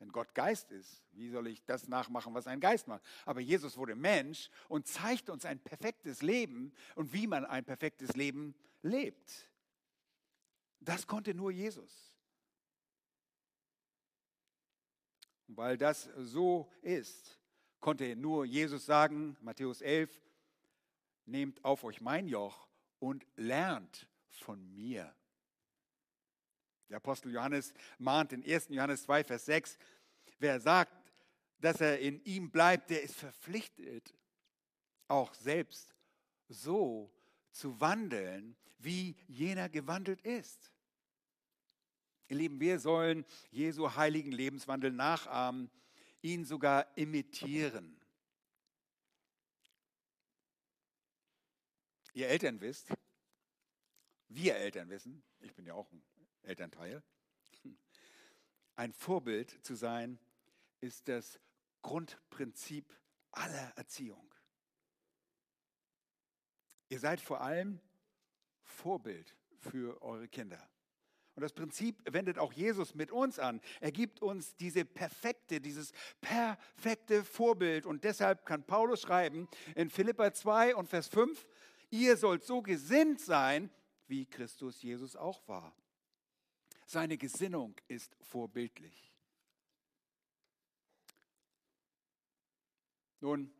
Wenn 0.00 0.10
Gott 0.10 0.34
Geist 0.34 0.72
ist, 0.72 1.04
wie 1.12 1.28
soll 1.28 1.46
ich 1.46 1.62
das 1.66 1.86
nachmachen, 1.86 2.32
was 2.34 2.46
ein 2.46 2.58
Geist 2.58 2.88
macht? 2.88 3.04
Aber 3.26 3.40
Jesus 3.40 3.76
wurde 3.76 3.94
Mensch 3.94 4.50
und 4.68 4.86
zeigt 4.86 5.28
uns 5.28 5.44
ein 5.44 5.60
perfektes 5.60 6.22
Leben 6.22 6.72
und 6.94 7.12
wie 7.12 7.26
man 7.26 7.44
ein 7.44 7.64
perfektes 7.64 8.16
Leben 8.16 8.54
lebt. 8.82 9.50
Das 10.80 11.06
konnte 11.06 11.34
nur 11.34 11.50
Jesus. 11.50 12.14
Und 15.46 15.58
weil 15.58 15.76
das 15.76 16.08
so 16.16 16.72
ist, 16.80 17.38
konnte 17.78 18.16
nur 18.16 18.46
Jesus 18.46 18.86
sagen, 18.86 19.36
Matthäus 19.42 19.82
11, 19.82 20.10
nehmt 21.26 21.62
auf 21.62 21.84
euch 21.84 22.00
mein 22.00 22.26
Joch 22.26 22.68
und 23.00 23.26
lernt 23.36 24.08
von 24.28 24.74
mir. 24.74 25.14
Der 26.90 26.96
Apostel 26.96 27.32
Johannes 27.32 27.72
mahnt 27.98 28.32
in 28.32 28.44
1. 28.44 28.68
Johannes 28.70 29.04
2, 29.04 29.24
Vers 29.24 29.46
6, 29.46 29.78
wer 30.40 30.60
sagt, 30.60 30.92
dass 31.60 31.80
er 31.80 32.00
in 32.00 32.22
ihm 32.24 32.50
bleibt, 32.50 32.90
der 32.90 33.02
ist 33.02 33.14
verpflichtet, 33.14 34.12
auch 35.06 35.32
selbst 35.34 35.94
so 36.48 37.12
zu 37.52 37.80
wandeln, 37.80 38.56
wie 38.78 39.14
jener 39.28 39.68
gewandelt 39.68 40.20
ist. 40.22 40.72
Ihr 42.28 42.36
Lieben, 42.38 42.58
wir 42.58 42.80
sollen 42.80 43.24
Jesu 43.50 43.94
heiligen 43.94 44.32
Lebenswandel 44.32 44.90
nachahmen, 44.90 45.70
ihn 46.22 46.44
sogar 46.44 46.86
imitieren. 46.96 48.00
Ihr 52.14 52.28
Eltern 52.28 52.60
wisst, 52.60 52.88
wir 54.28 54.56
Eltern 54.56 54.88
wissen, 54.88 55.22
ich 55.40 55.54
bin 55.54 55.66
ja 55.66 55.74
auch 55.74 55.90
ein 55.92 56.02
Elternteil. 56.42 57.02
Ein 58.76 58.92
Vorbild 58.92 59.64
zu 59.64 59.74
sein 59.74 60.18
ist 60.80 61.08
das 61.08 61.38
Grundprinzip 61.82 62.92
aller 63.32 63.72
Erziehung. 63.76 64.34
Ihr 66.88 66.98
seid 66.98 67.20
vor 67.20 67.40
allem 67.40 67.80
Vorbild 68.62 69.36
für 69.58 70.00
eure 70.02 70.28
Kinder. 70.28 70.68
Und 71.36 71.42
das 71.42 71.52
Prinzip 71.52 72.02
wendet 72.12 72.38
auch 72.38 72.52
Jesus 72.52 72.94
mit 72.94 73.12
uns 73.12 73.38
an. 73.38 73.60
Er 73.80 73.92
gibt 73.92 74.20
uns 74.20 74.56
diese 74.56 74.84
perfekte, 74.84 75.60
dieses 75.60 75.92
perfekte 76.20 77.24
Vorbild. 77.24 77.86
Und 77.86 78.04
deshalb 78.04 78.44
kann 78.44 78.66
Paulus 78.66 79.02
schreiben 79.02 79.48
in 79.74 79.88
Philippa 79.88 80.32
2 80.32 80.74
und 80.74 80.88
Vers 80.88 81.08
5, 81.08 81.46
ihr 81.90 82.16
sollt 82.16 82.44
so 82.44 82.62
gesinnt 82.62 83.20
sein, 83.20 83.70
wie 84.06 84.26
Christus 84.26 84.82
Jesus 84.82 85.16
auch 85.16 85.46
war. 85.46 85.74
Seine 86.92 87.16
Gesinnung 87.16 87.76
ist 87.86 88.16
vorbildlich. 88.20 89.12
Nun, 93.20 93.54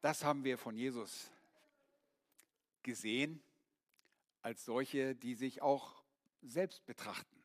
das 0.00 0.24
haben 0.24 0.42
wir 0.42 0.58
von 0.58 0.76
Jesus 0.76 1.30
gesehen 2.82 3.40
als 4.40 4.64
solche, 4.64 5.14
die 5.14 5.36
sich 5.36 5.62
auch 5.62 6.02
selbst 6.42 6.84
betrachten. 6.86 7.40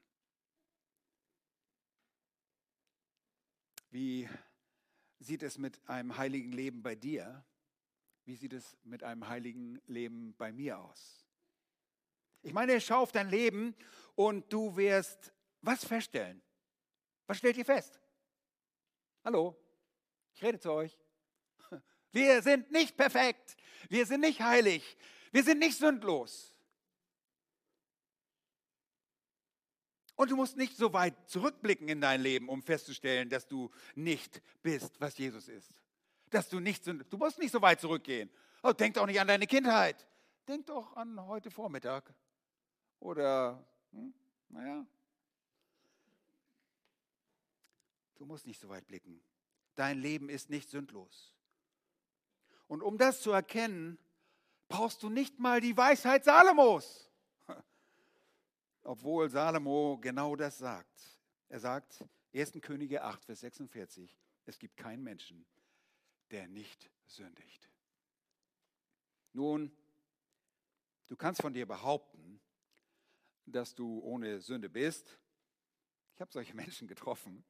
Wie 3.92 4.28
sieht 5.20 5.44
es 5.44 5.60
mit 5.60 5.88
einem 5.88 6.18
heiligen 6.18 6.52
Leben 6.52 6.82
bei 6.82 6.96
dir? 6.96 7.46
Wie 8.26 8.36
sieht 8.36 8.54
es 8.54 8.76
mit 8.84 9.04
einem 9.04 9.28
heiligen 9.28 9.80
Leben 9.86 10.34
bei 10.36 10.52
mir 10.52 10.80
aus? 10.80 11.28
Ich 12.42 12.54
meine, 12.54 12.82
schau 12.82 13.02
auf 13.02 13.12
dein 13.12 13.30
Leben 13.30 13.76
und 14.18 14.52
du 14.52 14.76
wirst 14.76 15.32
was 15.62 15.86
feststellen. 15.86 16.42
Was 17.28 17.38
stellt 17.38 17.56
ihr 17.56 17.66
fest? 17.66 18.00
Hallo, 19.24 19.56
ich 20.34 20.44
rede 20.44 20.60
zu 20.60 20.72
euch. 20.72 20.98
Wir 22.12 22.42
sind 22.42 22.72
nicht 22.72 22.98
perfekt. 22.98 23.56
Wir 23.90 24.06
sind 24.06 24.22
nicht 24.22 24.42
heilig. 24.42 24.98
Wir 25.32 25.44
sind 25.44 25.60
nicht 25.60 25.78
sündlos. 25.78 26.58
Und 30.16 30.32
du 30.32 30.36
musst 30.36 30.58
nicht 30.58 30.76
so 30.76 30.92
weit 30.94 31.14
zurückblicken 31.30 31.88
in 31.88 32.02
dein 32.02 32.22
Leben, 32.22 32.50
um 32.50 32.64
festzustellen, 32.64 33.30
dass 33.30 33.46
du 33.46 33.70
nicht 33.94 34.42
bist, 34.64 35.00
was 35.00 35.16
Jesus 35.20 35.48
ist. 35.48 35.80
Dass 36.32 36.50
du 36.50 36.60
nicht, 36.60 36.88
du 36.88 37.18
musst 37.18 37.38
nicht 37.38 37.52
so 37.52 37.62
weit 37.62 37.80
zurückgehen. 37.80 38.32
Oh, 38.64 38.74
denk 38.74 38.96
doch 38.96 39.06
nicht 39.06 39.20
an 39.20 39.28
deine 39.28 39.46
Kindheit. 39.46 40.08
Denk 40.48 40.66
doch 40.66 40.96
an 40.96 41.24
heute 41.28 41.52
Vormittag. 41.52 42.12
Oder, 43.00 43.64
hm, 43.98 44.14
naja, 44.50 44.86
du 48.16 48.26
musst 48.26 48.46
nicht 48.46 48.60
so 48.60 48.70
weit 48.70 48.88
blicken. 48.88 49.22
Dein 49.76 50.00
Leben 50.00 50.30
ist 50.30 50.50
nicht 50.50 50.70
sündlos. 50.70 51.34
Und 52.68 52.82
um 52.82 52.98
das 52.98 53.22
zu 53.22 53.32
erkennen, 53.32 53.98
brauchst 54.68 55.04
du 55.04 55.10
nicht 55.10 55.40
mal 55.40 55.62
die 55.62 55.76
Weisheit 55.76 56.24
Salomos. 56.24 57.10
Obwohl 58.84 59.30
Salomo 59.30 59.98
genau 60.02 60.36
das 60.36 60.58
sagt. 60.58 61.20
Er 61.50 61.60
sagt, 61.60 62.04
1. 62.34 62.54
Könige 62.62 63.04
8, 63.04 63.24
Vers 63.24 63.40
46, 63.40 64.18
es 64.46 64.60
gibt 64.60 64.78
keinen 64.78 65.04
Menschen, 65.04 65.46
der 66.32 66.48
nicht 66.48 66.90
sündigt. 67.06 67.70
Nun, 69.34 69.72
du 71.08 71.16
kannst 71.16 71.42
von 71.42 71.54
dir 71.54 71.66
behaupten, 71.66 72.42
dass 73.52 73.76
du 73.76 74.00
ohne 74.00 74.40
Sünde 74.42 74.70
bist. 74.70 75.18
Ich 76.16 76.22
habe 76.22 76.32
solche 76.32 76.54
Menschen 76.56 76.88
getroffen. 76.88 77.44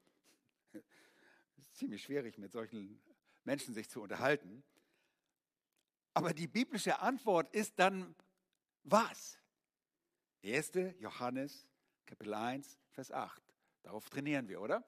Es 0.74 0.84
ist 1.58 1.76
ziemlich 1.76 2.04
schwierig, 2.04 2.38
mit 2.38 2.52
solchen 2.52 3.02
Menschen 3.44 3.74
sich 3.74 3.90
zu 3.90 4.02
unterhalten. 4.02 4.64
Aber 6.14 6.34
die 6.34 6.48
biblische 6.48 7.00
Antwort 7.00 7.54
ist 7.54 7.78
dann 7.80 8.16
was? 8.84 9.38
1. 10.44 10.72
Johannes 11.00 11.68
Kapitel 12.08 12.34
1, 12.34 12.80
Vers 12.92 13.12
8. 13.12 13.44
Darauf 13.84 14.10
trainieren 14.10 14.48
wir, 14.48 14.62
oder? 14.62 14.84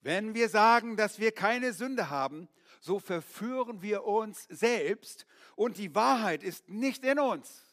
Wenn 0.00 0.34
wir 0.34 0.48
sagen, 0.48 0.96
dass 0.96 1.18
wir 1.18 1.32
keine 1.32 1.72
Sünde 1.72 2.10
haben, 2.10 2.48
so 2.80 2.98
verführen 2.98 3.80
wir 3.80 4.04
uns 4.04 4.44
selbst 4.44 5.26
und 5.56 5.78
die 5.78 5.94
Wahrheit 5.94 6.42
ist 6.42 6.68
nicht 6.68 7.04
in 7.04 7.18
uns. 7.18 7.67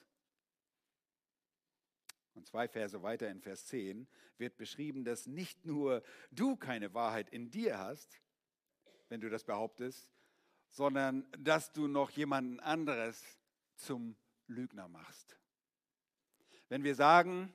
Zwei 2.46 2.68
Verse 2.68 3.02
weiter 3.02 3.28
in 3.30 3.42
Vers 3.42 3.66
10 3.66 4.08
wird 4.38 4.56
beschrieben, 4.58 5.04
dass 5.04 5.25
nicht 5.25 5.66
nur 5.66 6.04
du 6.32 6.56
keine 6.56 6.94
Wahrheit 6.94 7.30
in 7.32 7.50
dir 7.50 7.80
hast, 7.80 8.22
wenn 9.10 9.20
du 9.20 9.30
das 9.30 9.44
behauptest, 9.44 10.08
sondern 10.70 11.28
dass 11.40 11.72
du 11.72 11.88
noch 11.88 12.12
jemanden 12.12 12.60
anderes 12.60 13.24
zum 13.75 14.16
Lügner 14.48 14.88
machst. 14.88 15.38
Wenn 16.70 16.84
wir 16.84 16.96
sagen, 16.96 17.54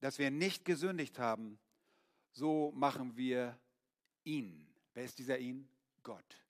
dass 0.00 0.18
wir 0.18 0.30
nicht 0.30 0.64
gesündigt 0.64 1.18
haben, 1.18 1.58
so 2.30 2.72
machen 2.72 3.16
wir 3.16 3.58
ihn, 4.22 4.72
wer 4.94 5.04
ist 5.04 5.18
dieser 5.18 5.38
ihn? 5.38 5.68
Gott. 6.04 6.40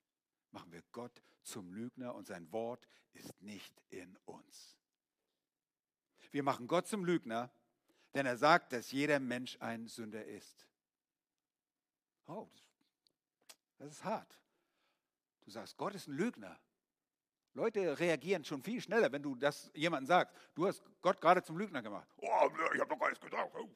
Machen 0.51 0.71
wir 0.71 0.83
Gott 0.91 1.23
zum 1.41 1.73
Lügner 1.73 2.13
und 2.15 2.27
sein 2.27 2.51
Wort 2.51 2.87
ist 3.13 3.41
nicht 3.41 3.73
in 3.89 4.15
uns. 4.25 4.78
Wir 6.31 6.43
machen 6.43 6.67
Gott 6.67 6.87
zum 6.87 7.05
Lügner, 7.05 7.49
denn 8.13 8.25
er 8.25 8.37
sagt, 8.37 8.73
dass 8.73 8.91
jeder 8.91 9.19
Mensch 9.19 9.57
ein 9.59 9.87
Sünder 9.87 10.23
ist. 10.25 10.67
Oh, 12.27 12.47
das 13.77 13.91
ist 13.91 14.03
hart. 14.03 14.37
Du 15.41 15.51
sagst, 15.51 15.77
Gott 15.77 15.95
ist 15.95 16.07
ein 16.07 16.15
Lügner. 16.15 16.59
Leute 17.55 17.99
reagieren 17.99 18.45
schon 18.45 18.61
viel 18.61 18.81
schneller, 18.81 19.11
wenn 19.11 19.23
du 19.23 19.35
das 19.35 19.71
jemandem 19.73 20.07
sagst. 20.07 20.35
Du 20.53 20.67
hast 20.67 20.83
Gott 21.01 21.19
gerade 21.19 21.41
zum 21.41 21.57
Lügner 21.57 21.81
gemacht. 21.81 22.07
Oh, 22.17 22.49
ich 22.73 22.79
habe 22.79 22.89
doch 22.89 22.99
gar 22.99 23.09
nichts 23.09 23.23
gesagt. 23.23 23.55
Oh. 23.55 23.69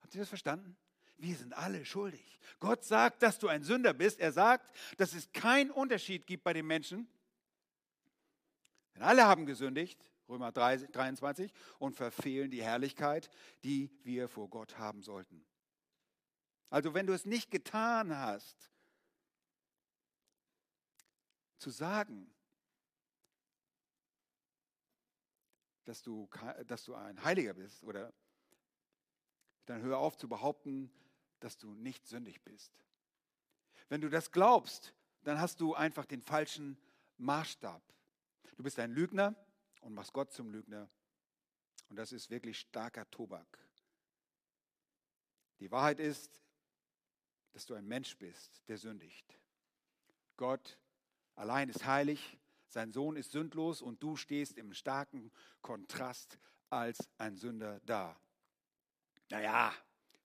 Habt 0.00 0.14
ihr 0.14 0.20
das 0.20 0.28
verstanden? 0.28 0.76
Wir 1.16 1.36
sind 1.36 1.54
alle 1.54 1.84
schuldig. 1.84 2.40
Gott 2.58 2.84
sagt, 2.84 3.22
dass 3.22 3.38
du 3.38 3.46
ein 3.46 3.62
Sünder 3.62 3.94
bist. 3.94 4.18
Er 4.18 4.32
sagt, 4.32 4.74
dass 4.96 5.14
es 5.14 5.30
keinen 5.32 5.70
Unterschied 5.70 6.26
gibt 6.26 6.42
bei 6.42 6.52
den 6.52 6.66
Menschen. 6.66 7.08
Denn 8.94 9.02
alle 9.02 9.24
haben 9.24 9.46
gesündigt, 9.46 9.98
Römer 10.32 10.50
3, 10.50 10.78
23, 10.78 11.52
und 11.78 11.94
verfehlen 11.94 12.50
die 12.50 12.62
Herrlichkeit, 12.62 13.28
die 13.64 13.90
wir 14.02 14.28
vor 14.28 14.48
Gott 14.48 14.78
haben 14.78 15.02
sollten. 15.02 15.44
Also 16.70 16.94
wenn 16.94 17.06
du 17.06 17.12
es 17.12 17.26
nicht 17.26 17.50
getan 17.50 18.16
hast, 18.16 18.72
zu 21.58 21.68
sagen, 21.68 22.32
dass 25.84 26.00
du, 26.00 26.30
dass 26.66 26.84
du 26.84 26.94
ein 26.94 27.22
Heiliger 27.22 27.52
bist, 27.52 27.84
oder 27.84 28.10
dann 29.66 29.82
hör 29.82 29.98
auf 29.98 30.16
zu 30.16 30.30
behaupten, 30.30 30.90
dass 31.40 31.58
du 31.58 31.74
nicht 31.74 32.06
sündig 32.06 32.42
bist. 32.42 32.72
Wenn 33.90 34.00
du 34.00 34.08
das 34.08 34.32
glaubst, 34.32 34.94
dann 35.24 35.38
hast 35.38 35.60
du 35.60 35.74
einfach 35.74 36.06
den 36.06 36.22
falschen 36.22 36.78
Maßstab. 37.18 37.82
Du 38.56 38.62
bist 38.62 38.78
ein 38.78 38.92
Lügner 38.92 39.36
und 39.82 39.94
machst 39.94 40.12
Gott 40.12 40.32
zum 40.32 40.50
Lügner. 40.50 40.88
Und 41.88 41.96
das 41.96 42.12
ist 42.12 42.30
wirklich 42.30 42.58
starker 42.58 43.08
Tobak. 43.10 43.58
Die 45.60 45.70
Wahrheit 45.70 46.00
ist, 46.00 46.42
dass 47.52 47.66
du 47.66 47.74
ein 47.74 47.86
Mensch 47.86 48.16
bist, 48.16 48.66
der 48.68 48.78
sündigt. 48.78 49.38
Gott 50.36 50.78
allein 51.34 51.68
ist 51.68 51.84
heilig, 51.84 52.38
sein 52.66 52.92
Sohn 52.92 53.16
ist 53.16 53.32
sündlos 53.32 53.82
und 53.82 54.02
du 54.02 54.16
stehst 54.16 54.56
im 54.56 54.72
starken 54.72 55.30
Kontrast 55.60 56.38
als 56.70 57.10
ein 57.18 57.36
Sünder 57.36 57.80
da. 57.84 58.18
Naja, 59.28 59.74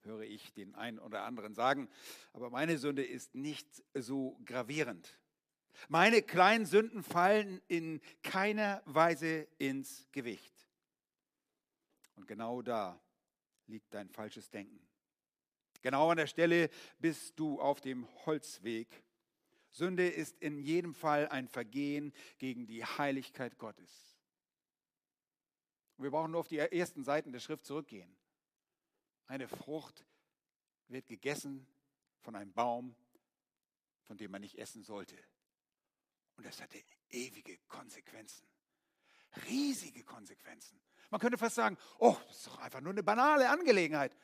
höre 0.03 0.21
ich 0.21 0.53
den 0.53 0.73
einen 0.75 0.99
oder 0.99 1.23
anderen 1.23 1.53
sagen, 1.53 1.89
aber 2.33 2.49
meine 2.49 2.77
Sünde 2.77 3.03
ist 3.03 3.35
nicht 3.35 3.83
so 3.93 4.39
gravierend. 4.45 5.19
Meine 5.89 6.21
kleinen 6.21 6.65
Sünden 6.65 7.03
fallen 7.03 7.61
in 7.67 8.01
keiner 8.23 8.81
Weise 8.85 9.47
ins 9.57 10.07
Gewicht. 10.11 10.53
Und 12.15 12.27
genau 12.27 12.61
da 12.61 12.99
liegt 13.67 13.93
dein 13.93 14.09
falsches 14.09 14.49
Denken. 14.49 14.79
Genau 15.81 16.09
an 16.09 16.17
der 16.17 16.27
Stelle 16.27 16.69
bist 16.99 17.39
du 17.39 17.61
auf 17.61 17.79
dem 17.81 18.07
Holzweg. 18.25 18.87
Sünde 19.69 20.07
ist 20.07 20.37
in 20.39 20.57
jedem 20.57 20.93
Fall 20.93 21.27
ein 21.29 21.47
Vergehen 21.47 22.13
gegen 22.39 22.65
die 22.65 22.83
Heiligkeit 22.83 23.57
Gottes. 23.57 24.17
wir 25.97 26.09
brauchen 26.09 26.31
nur 26.31 26.39
auf 26.39 26.47
die 26.47 26.57
ersten 26.57 27.03
Seiten 27.03 27.31
der 27.31 27.39
Schrift 27.39 27.65
zurückgehen. 27.65 28.15
Eine 29.27 29.47
Frucht 29.47 30.05
wird 30.87 31.07
gegessen 31.07 31.67
von 32.21 32.35
einem 32.35 32.53
Baum, 32.53 32.95
von 34.03 34.17
dem 34.17 34.31
man 34.31 34.41
nicht 34.41 34.57
essen 34.57 34.83
sollte. 34.83 35.17
Und 36.37 36.45
das 36.45 36.61
hatte 36.61 36.81
ewige 37.09 37.57
Konsequenzen. 37.67 38.47
Riesige 39.47 40.03
Konsequenzen. 40.03 40.79
Man 41.09 41.19
könnte 41.19 41.37
fast 41.37 41.55
sagen, 41.55 41.77
oh, 41.99 42.15
das 42.27 42.37
ist 42.37 42.47
doch 42.47 42.59
einfach 42.59 42.81
nur 42.81 42.93
eine 42.93 43.03
banale 43.03 43.49
Angelegenheit. 43.49 44.15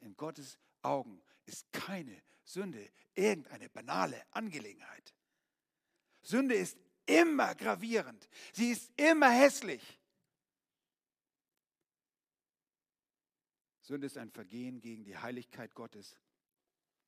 In 0.00 0.16
Gottes 0.16 0.58
Augen 0.82 1.22
ist 1.44 1.70
keine 1.72 2.22
Sünde 2.44 2.90
irgendeine 3.14 3.68
banale 3.68 4.22
Angelegenheit. 4.30 5.14
Sünde 6.22 6.54
ist 6.54 6.78
immer 7.06 7.54
gravierend. 7.54 8.28
Sie 8.52 8.70
ist 8.70 8.92
immer 8.96 9.30
hässlich. 9.30 9.98
Sünde 13.80 14.06
ist 14.06 14.18
ein 14.18 14.30
Vergehen 14.30 14.80
gegen 14.80 15.04
die 15.04 15.16
Heiligkeit 15.16 15.74
Gottes, 15.74 16.18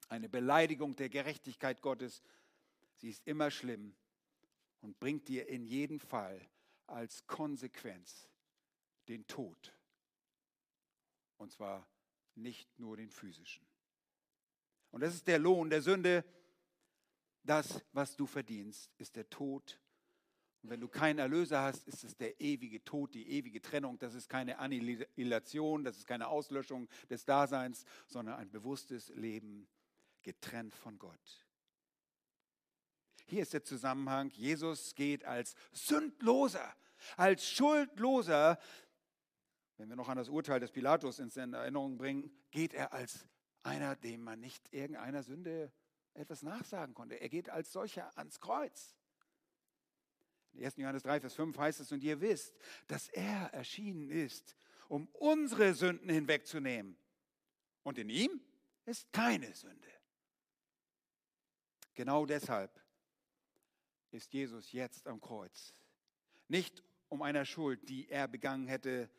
eine 0.08 0.28
Beleidigung 0.28 0.94
der 0.94 1.08
Gerechtigkeit 1.08 1.82
Gottes. 1.82 2.22
Sie 2.96 3.10
ist 3.10 3.26
immer 3.26 3.50
schlimm 3.50 3.96
und 4.80 4.98
bringt 4.98 5.28
dir 5.28 5.48
in 5.48 5.64
jedem 5.64 6.00
Fall 6.00 6.48
als 6.86 7.26
Konsequenz 7.26 8.28
den 9.08 9.26
Tod. 9.26 9.74
Und 11.36 11.52
zwar 11.52 11.88
nicht 12.34 12.78
nur 12.78 12.96
den 12.96 13.10
physischen. 13.10 13.66
Und 14.90 15.02
das 15.02 15.14
ist 15.14 15.26
der 15.26 15.38
Lohn 15.38 15.70
der 15.70 15.82
Sünde. 15.82 16.24
Das, 17.42 17.84
was 17.92 18.16
du 18.16 18.26
verdienst, 18.26 18.92
ist 18.98 19.16
der 19.16 19.28
Tod 19.28 19.80
und 20.62 20.70
wenn 20.70 20.80
du 20.80 20.88
keinen 20.88 21.18
Erlöser 21.18 21.62
hast, 21.62 21.86
ist 21.86 22.04
es 22.04 22.16
der 22.16 22.40
ewige 22.40 22.84
Tod, 22.84 23.14
die 23.14 23.30
ewige 23.30 23.62
Trennung. 23.62 23.98
Das 23.98 24.14
ist 24.14 24.28
keine 24.28 24.58
Annihilation, 24.58 25.84
das 25.84 25.98
ist 25.98 26.06
keine 26.06 26.28
Auslöschung 26.28 26.88
des 27.08 27.24
Daseins, 27.24 27.84
sondern 28.06 28.36
ein 28.36 28.50
bewusstes 28.50 29.08
Leben 29.10 29.68
getrennt 30.22 30.74
von 30.74 30.98
Gott. 30.98 31.47
Hier 33.28 33.42
ist 33.42 33.52
der 33.52 33.62
Zusammenhang. 33.62 34.30
Jesus 34.30 34.94
geht 34.94 35.22
als 35.24 35.54
Sündloser, 35.72 36.74
als 37.18 37.46
Schuldloser, 37.46 38.58
wenn 39.76 39.90
wir 39.90 39.96
noch 39.96 40.08
an 40.08 40.16
das 40.16 40.30
Urteil 40.30 40.60
des 40.60 40.72
Pilatus 40.72 41.18
in 41.18 41.30
Erinnerung 41.52 41.98
bringen, 41.98 42.30
geht 42.50 42.72
er 42.72 42.94
als 42.94 43.28
einer, 43.62 43.96
dem 43.96 44.22
man 44.22 44.40
nicht 44.40 44.72
irgendeiner 44.72 45.22
Sünde 45.22 45.70
etwas 46.14 46.42
nachsagen 46.42 46.94
konnte. 46.94 47.16
Er 47.16 47.28
geht 47.28 47.50
als 47.50 47.70
solcher 47.70 48.16
ans 48.16 48.40
Kreuz. 48.40 48.96
In 50.54 50.64
1. 50.64 50.76
Johannes 50.78 51.02
3, 51.02 51.20
Vers 51.20 51.34
5 51.34 51.58
heißt 51.58 51.80
es, 51.80 51.92
und 51.92 52.02
ihr 52.02 52.22
wisst, 52.22 52.56
dass 52.86 53.08
er 53.08 53.52
erschienen 53.52 54.10
ist, 54.10 54.56
um 54.88 55.06
unsere 55.08 55.74
Sünden 55.74 56.08
hinwegzunehmen. 56.08 56.96
Und 57.82 57.98
in 57.98 58.08
ihm 58.08 58.40
ist 58.86 59.12
keine 59.12 59.54
Sünde. 59.54 59.92
Genau 61.92 62.24
deshalb 62.24 62.87
ist 64.10 64.32
Jesus 64.32 64.72
jetzt 64.72 65.06
am 65.06 65.20
Kreuz. 65.20 65.74
Nicht 66.48 66.82
um 67.08 67.22
einer 67.22 67.44
Schuld, 67.44 67.88
die 67.88 68.08
er 68.08 68.28
begangen 68.28 68.68
hätte, 68.68 69.10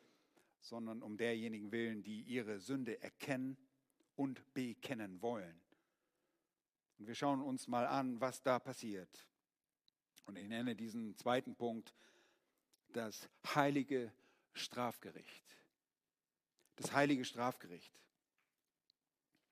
sondern 0.62 1.02
um 1.02 1.18
derjenigen 1.18 1.72
willen, 1.72 2.04
die 2.04 2.22
ihre 2.22 2.60
Sünde 2.60 3.02
erkennen 3.02 3.58
und 4.16 4.54
bekennen 4.54 5.22
wollen. 5.22 5.62
Und 6.98 7.08
wir 7.08 7.16
schauen 7.16 7.42
uns 7.42 7.68
mal 7.68 7.88
an, 7.88 8.20
was 8.20 8.42
da 8.42 8.60
passiert. 8.60 9.28
Und 10.26 10.38
ich 10.38 10.48
nenne 10.48 10.76
diesen 10.76 11.16
zweiten 11.16 11.56
Punkt 11.56 11.94
das 12.90 13.30
heilige 13.56 14.12
Strafgericht. 14.54 15.58
Das 16.76 16.94
heilige 16.94 17.26
Strafgericht. 17.26 17.94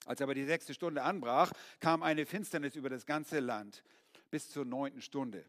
Als 0.05 0.21
aber 0.21 0.33
die 0.33 0.45
sechste 0.45 0.73
Stunde 0.73 1.03
anbrach, 1.03 1.51
kam 1.79 2.03
eine 2.03 2.25
Finsternis 2.25 2.75
über 2.75 2.89
das 2.89 3.05
ganze 3.05 3.39
Land 3.39 3.83
bis 4.29 4.49
zur 4.49 4.65
neunten 4.65 5.01
Stunde. 5.01 5.45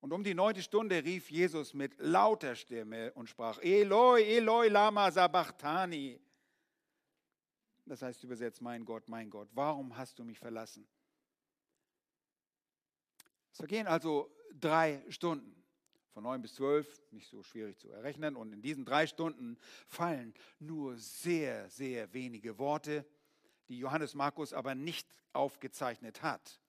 Und 0.00 0.12
um 0.12 0.22
die 0.22 0.34
neunte 0.34 0.62
Stunde 0.62 1.02
rief 1.04 1.30
Jesus 1.30 1.74
mit 1.74 1.98
lauter 1.98 2.54
Stimme 2.54 3.12
und 3.14 3.28
sprach, 3.28 3.58
Eloi, 3.60 4.22
Eloi, 4.22 4.68
lama 4.68 5.10
sabachthani. 5.10 6.20
Das 7.86 8.02
heißt 8.02 8.22
übersetzt, 8.24 8.60
mein 8.60 8.84
Gott, 8.84 9.08
mein 9.08 9.30
Gott, 9.30 9.48
warum 9.52 9.96
hast 9.96 10.18
du 10.18 10.24
mich 10.24 10.38
verlassen? 10.38 10.86
Es 13.52 13.58
vergehen 13.58 13.86
also 13.86 14.30
drei 14.52 15.02
Stunden, 15.08 15.56
von 16.12 16.24
neun 16.24 16.42
bis 16.42 16.54
zwölf, 16.54 17.00
nicht 17.10 17.28
so 17.28 17.42
schwierig 17.42 17.78
zu 17.78 17.88
errechnen. 17.88 18.36
Und 18.36 18.52
in 18.52 18.60
diesen 18.60 18.84
drei 18.84 19.06
Stunden 19.06 19.56
fallen 19.88 20.34
nur 20.58 20.96
sehr, 20.96 21.68
sehr 21.70 22.12
wenige 22.12 22.58
Worte, 22.58 23.06
die 23.68 23.78
Johannes 23.78 24.14
Markus 24.14 24.52
aber 24.52 24.74
nicht 24.74 25.08
aufgezeichnet 25.32 26.22
hat. 26.22 26.60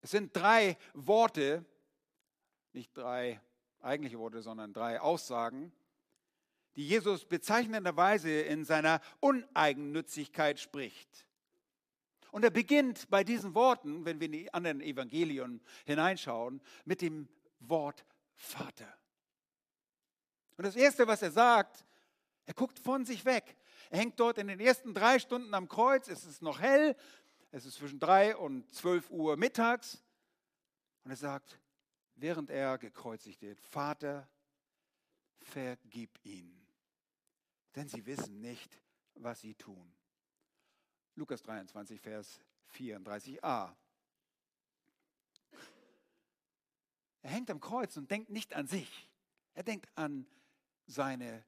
Es 0.00 0.10
sind 0.12 0.34
drei 0.34 0.76
Worte, 0.94 1.64
nicht 2.72 2.96
drei 2.96 3.40
eigentliche 3.80 4.18
Worte, 4.18 4.42
sondern 4.42 4.72
drei 4.72 5.00
Aussagen, 5.00 5.72
die 6.76 6.86
Jesus 6.86 7.24
bezeichnenderweise 7.24 8.30
in 8.30 8.64
seiner 8.64 9.00
Uneigennützigkeit 9.20 10.60
spricht. 10.60 11.26
Und 12.30 12.44
er 12.44 12.50
beginnt 12.50 13.08
bei 13.10 13.24
diesen 13.24 13.54
Worten, 13.54 14.04
wenn 14.04 14.20
wir 14.20 14.26
in 14.26 14.32
die 14.32 14.54
anderen 14.54 14.80
Evangelien 14.80 15.60
hineinschauen, 15.86 16.60
mit 16.84 17.00
dem 17.00 17.28
Wort 17.60 18.04
Vater. 18.36 18.92
Und 20.56 20.64
das 20.64 20.76
Erste, 20.76 21.06
was 21.06 21.22
er 21.22 21.30
sagt, 21.30 21.84
er 22.46 22.54
guckt 22.54 22.78
von 22.78 23.04
sich 23.04 23.24
weg. 23.24 23.56
Er 23.90 23.98
hängt 23.98 24.20
dort 24.20 24.38
in 24.38 24.48
den 24.48 24.60
ersten 24.60 24.94
drei 24.94 25.18
Stunden 25.18 25.52
am 25.54 25.68
Kreuz. 25.68 26.08
Es 26.08 26.24
ist 26.24 26.42
noch 26.42 26.60
hell. 26.60 26.96
Es 27.50 27.64
ist 27.64 27.76
zwischen 27.76 27.98
drei 27.98 28.36
und 28.36 28.70
zwölf 28.74 29.10
Uhr 29.10 29.36
mittags. 29.36 30.02
Und 31.04 31.10
er 31.10 31.16
sagt, 31.16 31.58
während 32.16 32.50
er 32.50 32.76
gekreuzigt 32.78 33.40
wird, 33.40 33.58
Vater, 33.60 34.28
vergib 35.40 36.10
ihnen, 36.24 36.66
denn 37.74 37.88
sie 37.88 38.04
wissen 38.04 38.40
nicht, 38.40 38.82
was 39.14 39.40
sie 39.40 39.54
tun. 39.54 39.94
Lukas 41.14 41.42
23, 41.42 42.00
Vers 42.00 42.40
34a. 42.74 43.74
Er 47.22 47.30
hängt 47.30 47.50
am 47.50 47.60
Kreuz 47.60 47.96
und 47.96 48.10
denkt 48.10 48.30
nicht 48.30 48.54
an 48.54 48.66
sich. 48.66 49.08
Er 49.54 49.62
denkt 49.62 49.88
an 49.96 50.26
seine 50.86 51.44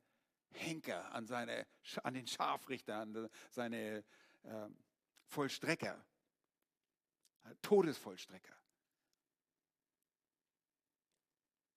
Henker, 0.52 1.12
an, 1.12 1.26
seine, 1.26 1.66
an 2.02 2.14
den 2.14 2.26
Scharfrichter, 2.26 2.96
an 2.96 3.30
seine 3.50 4.04
äh, 4.42 4.68
Vollstrecker, 5.30 6.04
Todesvollstrecker. 7.62 8.56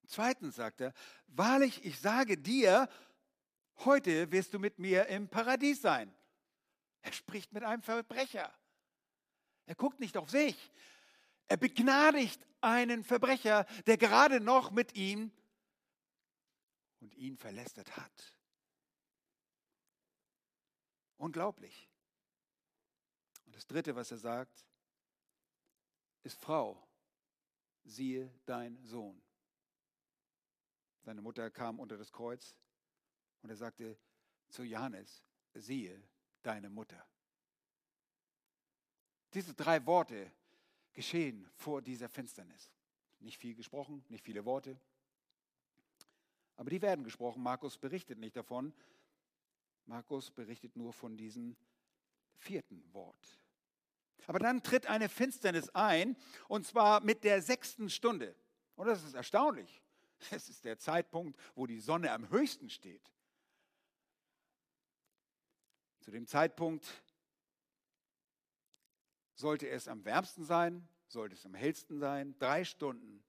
Zweitens 0.07 0.55
sagt 0.55 0.81
er, 0.81 0.93
wahrlich, 1.27 1.85
ich 1.85 1.99
sage 1.99 2.37
dir, 2.37 2.89
heute 3.85 4.31
wirst 4.31 4.53
du 4.53 4.59
mit 4.59 4.79
mir 4.79 5.07
im 5.07 5.27
Paradies 5.29 5.81
sein. 5.81 6.13
Er 7.01 7.13
spricht 7.13 7.53
mit 7.53 7.63
einem 7.63 7.81
Verbrecher. 7.81 8.51
Er 9.65 9.75
guckt 9.75 9.99
nicht 9.99 10.17
auf 10.17 10.29
sich. 10.29 10.71
Er 11.47 11.57
begnadigt 11.57 12.45
einen 12.61 13.03
Verbrecher, 13.03 13.65
der 13.85 13.97
gerade 13.97 14.39
noch 14.39 14.71
mit 14.71 14.95
ihm 14.95 15.31
und 16.99 17.13
ihn 17.15 17.37
verlästert 17.37 17.95
hat. 17.97 18.33
Unglaublich. 21.17 21.92
Und 23.53 23.57
das 23.57 23.67
Dritte, 23.67 23.95
was 23.95 24.09
er 24.09 24.17
sagt, 24.17 24.65
ist 26.23 26.41
Frau, 26.41 26.81
siehe 27.83 28.33
dein 28.47 28.83
Sohn. 28.83 29.21
Seine 31.03 31.21
Mutter 31.21 31.51
kam 31.51 31.79
unter 31.79 31.95
das 31.95 32.11
Kreuz 32.11 32.57
und 33.43 33.51
er 33.51 33.55
sagte 33.55 33.95
zu 34.49 34.63
Johannes, 34.63 35.23
siehe 35.53 36.01
deine 36.41 36.67
Mutter. 36.71 37.05
Diese 39.35 39.53
drei 39.53 39.85
Worte 39.85 40.31
geschehen 40.91 41.47
vor 41.53 41.83
dieser 41.83 42.09
Finsternis. 42.09 42.71
Nicht 43.19 43.37
viel 43.37 43.53
gesprochen, 43.53 44.03
nicht 44.09 44.25
viele 44.25 44.45
Worte, 44.45 44.79
aber 46.55 46.71
die 46.71 46.81
werden 46.81 47.03
gesprochen. 47.03 47.43
Markus 47.43 47.77
berichtet 47.77 48.17
nicht 48.17 48.35
davon. 48.35 48.73
Markus 49.85 50.31
berichtet 50.31 50.75
nur 50.75 50.91
von 50.91 51.15
diesem 51.15 51.55
vierten 52.33 52.83
Wort. 52.93 53.42
Aber 54.27 54.39
dann 54.39 54.63
tritt 54.63 54.88
eine 54.88 55.09
Finsternis 55.09 55.69
ein, 55.69 56.15
und 56.47 56.65
zwar 56.65 57.01
mit 57.01 57.23
der 57.23 57.41
sechsten 57.41 57.89
Stunde. 57.89 58.36
Und 58.75 58.88
das 58.88 59.03
ist 59.03 59.13
erstaunlich. 59.13 59.81
Es 60.31 60.49
ist 60.49 60.63
der 60.63 60.77
Zeitpunkt, 60.77 61.38
wo 61.55 61.65
die 61.67 61.79
Sonne 61.79 62.12
am 62.12 62.29
höchsten 62.29 62.69
steht. 62.69 63.12
Zu 65.99 66.12
dem 66.12 66.27
Zeitpunkt 66.27 66.86
sollte 69.36 69.69
es 69.69 69.88
am 69.88 70.05
wärmsten 70.05 70.45
sein, 70.45 70.88
sollte 71.07 71.36
es 71.36 71.45
am 71.45 71.53
hellsten 71.53 71.99
sein. 71.99 72.38
Drei 72.39 72.63
Stunden 72.63 73.23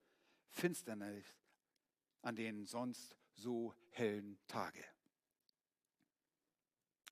Finsternis 0.49 1.25
an 2.23 2.37
den 2.37 2.65
sonst 2.67 3.17
so 3.33 3.75
hellen 3.91 4.39
Tage. 4.47 4.85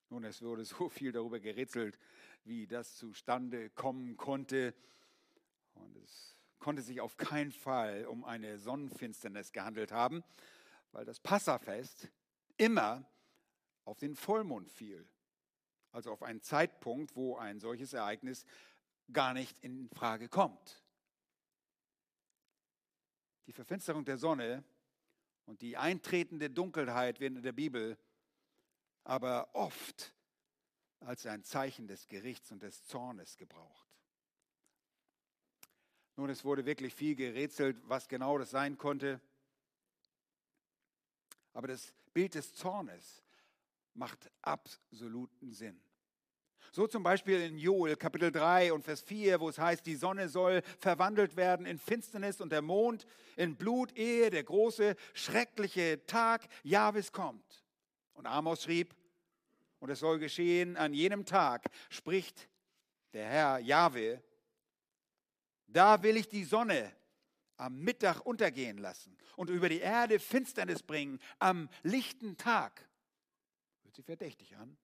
Nun, 0.09 0.25
es 0.25 0.42
wurde 0.42 0.64
so 0.64 0.88
viel 0.88 1.12
darüber 1.12 1.40
gerätselt, 1.40 1.99
wie 2.44 2.66
das 2.66 2.96
zustande 2.96 3.70
kommen 3.70 4.16
konnte. 4.16 4.74
Und 5.74 5.96
es 5.96 6.37
konnte 6.59 6.83
sich 6.83 7.00
auf 7.00 7.16
keinen 7.16 7.52
Fall 7.52 8.07
um 8.07 8.24
eine 8.24 8.59
Sonnenfinsternis 8.59 9.52
gehandelt 9.52 9.92
haben, 9.92 10.22
weil 10.92 11.05
das 11.05 11.20
Passafest 11.20 12.09
immer 12.57 13.05
auf 13.85 13.98
den 13.98 14.14
Vollmond 14.14 14.70
fiel. 14.70 15.09
Also 15.90 16.11
auf 16.11 16.22
einen 16.22 16.40
Zeitpunkt, 16.40 17.16
wo 17.16 17.37
ein 17.37 17.61
solches 17.61 17.92
Ereignis 17.92 18.46
gar 19.12 19.35
nicht 19.35 19.59
in 19.61 19.88
Frage 19.90 20.28
kommt. 20.28 20.83
Die 23.46 23.52
Verfinsterung 23.52 24.05
der 24.05 24.16
Sonne 24.16 24.64
und 25.44 25.61
die 25.61 25.76
eintretende 25.76 26.48
Dunkelheit 26.48 27.20
werden 27.20 27.37
in 27.37 27.42
der 27.42 27.52
Bibel 27.52 27.98
aber 29.05 29.55
oft 29.55 30.14
als 31.07 31.27
ein 31.27 31.45
Zeichen 31.45 31.87
des 31.87 32.09
Gerichts 32.09 32.51
und 32.53 32.62
des 32.62 32.85
Zornes 32.85 33.37
gebraucht. 33.37 33.88
Nun, 36.17 36.31
es 36.31 36.45
wurde 36.45 36.67
wirklich 36.67 36.95
viel 36.95 37.15
gerätselt, 37.15 37.77
was 37.85 38.09
genau 38.09 38.38
das 38.38 38.51
sein 38.51 38.77
konnte. 38.77 39.21
Aber 41.55 41.69
das 41.69 41.95
Bild 42.12 42.35
des 42.35 42.55
Zornes 42.55 43.23
macht 43.95 44.31
absoluten 44.43 45.53
Sinn. 45.53 45.81
So 46.71 46.87
zum 46.87 47.03
Beispiel 47.03 47.41
in 47.43 47.59
Joel 47.59 47.97
Kapitel 47.97 48.33
3 48.33 48.73
und 48.73 48.83
Vers 48.83 49.03
4, 49.03 49.41
wo 49.41 49.49
es 49.49 49.59
heißt, 49.59 49.85
die 49.85 49.95
Sonne 49.97 50.29
soll 50.29 50.62
verwandelt 50.79 51.37
werden 51.37 51.67
in 51.67 51.79
Finsternis 51.79 52.41
und 52.41 52.51
der 52.51 52.62
Mond 52.62 53.05
in 53.37 53.57
Blut, 53.57 53.95
ehe 53.97 54.31
der 54.31 54.45
große, 54.45 54.97
schreckliche 55.12 56.07
Tag 56.07 56.49
Jahwes 56.62 57.12
kommt. 57.12 57.65
Und 58.15 58.27
Amos 58.27 58.62
schrieb, 58.62 58.95
und 59.83 59.90
es 59.90 59.99
soll 59.99 60.21
geschehen 60.21 60.77
an 60.77 60.95
jenem 60.95 61.27
Tag, 61.27 61.64
spricht 61.90 62.49
der 63.12 63.27
Herr 63.27 63.59
Jahwe, 63.59 64.23
da 65.66 66.05
will 66.05 66.16
ich 66.16 66.29
die 66.29 66.45
Sonne 66.45 66.95
am 67.57 67.81
Mittag 67.81 68.21
untergehen 68.25 68.79
lassen 68.79 69.18
und 69.35 69.51
über 69.51 69.68
die 69.68 69.81
Erde 69.81 70.21
Finsternis 70.21 70.85
bringen 70.85 71.18
am 71.40 71.68
lichten 71.83 72.37
Tag. 72.37 72.88
Hört 73.83 73.97
sich 73.97 74.05
verdächtig 74.05 74.57
an. 74.57 74.79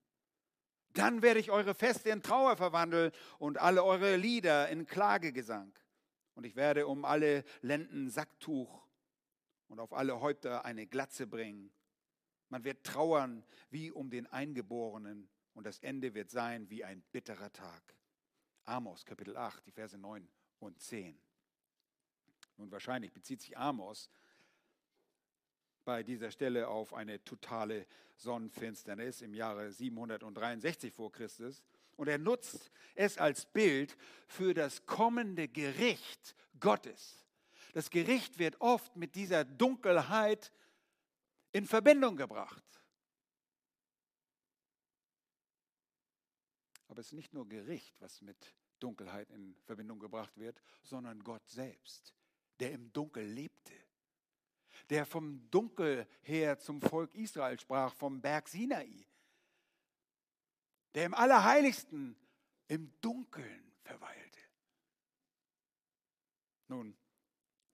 Dann 0.94 1.22
werde 1.22 1.38
ich 1.38 1.52
eure 1.52 1.76
Feste 1.76 2.10
in 2.10 2.20
Trauer 2.20 2.56
verwandeln 2.56 3.12
und 3.38 3.56
alle 3.58 3.84
eure 3.84 4.16
Lieder 4.16 4.68
in 4.68 4.84
Klagegesang. 4.84 5.78
Und 6.34 6.44
ich 6.44 6.56
werde 6.56 6.88
um 6.88 7.04
alle 7.04 7.44
Lenden 7.62 8.10
Sacktuch 8.10 8.84
und 9.68 9.78
auf 9.78 9.92
alle 9.92 10.20
Häupter 10.20 10.64
eine 10.64 10.88
Glatze 10.88 11.28
bringen. 11.28 11.70
Man 12.48 12.64
wird 12.64 12.84
trauern 12.84 13.44
wie 13.70 13.90
um 13.90 14.10
den 14.10 14.26
Eingeborenen 14.26 15.28
und 15.54 15.64
das 15.64 15.78
Ende 15.80 16.14
wird 16.14 16.30
sein 16.30 16.70
wie 16.70 16.84
ein 16.84 17.02
bitterer 17.12 17.52
Tag. 17.52 17.94
Amos 18.64 19.04
Kapitel 19.04 19.36
8, 19.36 19.66
die 19.66 19.72
Verse 19.72 19.96
9 19.96 20.28
und 20.60 20.80
10. 20.80 21.18
Nun 22.56 22.70
wahrscheinlich 22.70 23.12
bezieht 23.12 23.40
sich 23.40 23.56
Amos 23.56 24.10
bei 25.84 26.02
dieser 26.02 26.30
Stelle 26.30 26.68
auf 26.68 26.92
eine 26.92 27.24
totale 27.24 27.86
Sonnenfinsternis 28.16 29.22
im 29.22 29.32
Jahre 29.32 29.72
763 29.72 30.92
vor 30.92 31.10
Christus. 31.10 31.62
Und 31.96 32.08
er 32.08 32.18
nutzt 32.18 32.70
es 32.94 33.16
als 33.16 33.46
Bild 33.46 33.96
für 34.26 34.54
das 34.54 34.84
kommende 34.86 35.48
Gericht 35.48 36.34
Gottes. 36.60 37.24
Das 37.72 37.90
Gericht 37.90 38.38
wird 38.38 38.60
oft 38.60 38.96
mit 38.96 39.14
dieser 39.14 39.44
Dunkelheit 39.44 40.52
in 41.58 41.66
Verbindung 41.66 42.16
gebracht. 42.16 42.64
Aber 46.88 47.00
es 47.00 47.08
ist 47.08 47.12
nicht 47.12 47.34
nur 47.34 47.46
Gericht, 47.46 48.00
was 48.00 48.22
mit 48.22 48.54
Dunkelheit 48.80 49.30
in 49.30 49.54
Verbindung 49.66 49.98
gebracht 49.98 50.36
wird, 50.38 50.60
sondern 50.82 51.22
Gott 51.22 51.46
selbst, 51.48 52.14
der 52.60 52.72
im 52.72 52.92
Dunkel 52.92 53.24
lebte 53.24 53.74
der 54.90 55.04
vom 55.04 55.50
Dunkel 55.50 56.06
her 56.22 56.58
zum 56.58 56.80
Volk 56.80 57.14
Israel 57.14 57.58
sprach, 57.58 57.94
vom 57.94 58.20
Berg 58.20 58.48
Sinai, 58.48 59.06
der 60.94 61.06
im 61.06 61.14
Allerheiligsten 61.14 62.16
im 62.68 62.92
Dunkeln 63.00 63.72
verweilte. 63.82 64.38
Nun, 66.68 66.96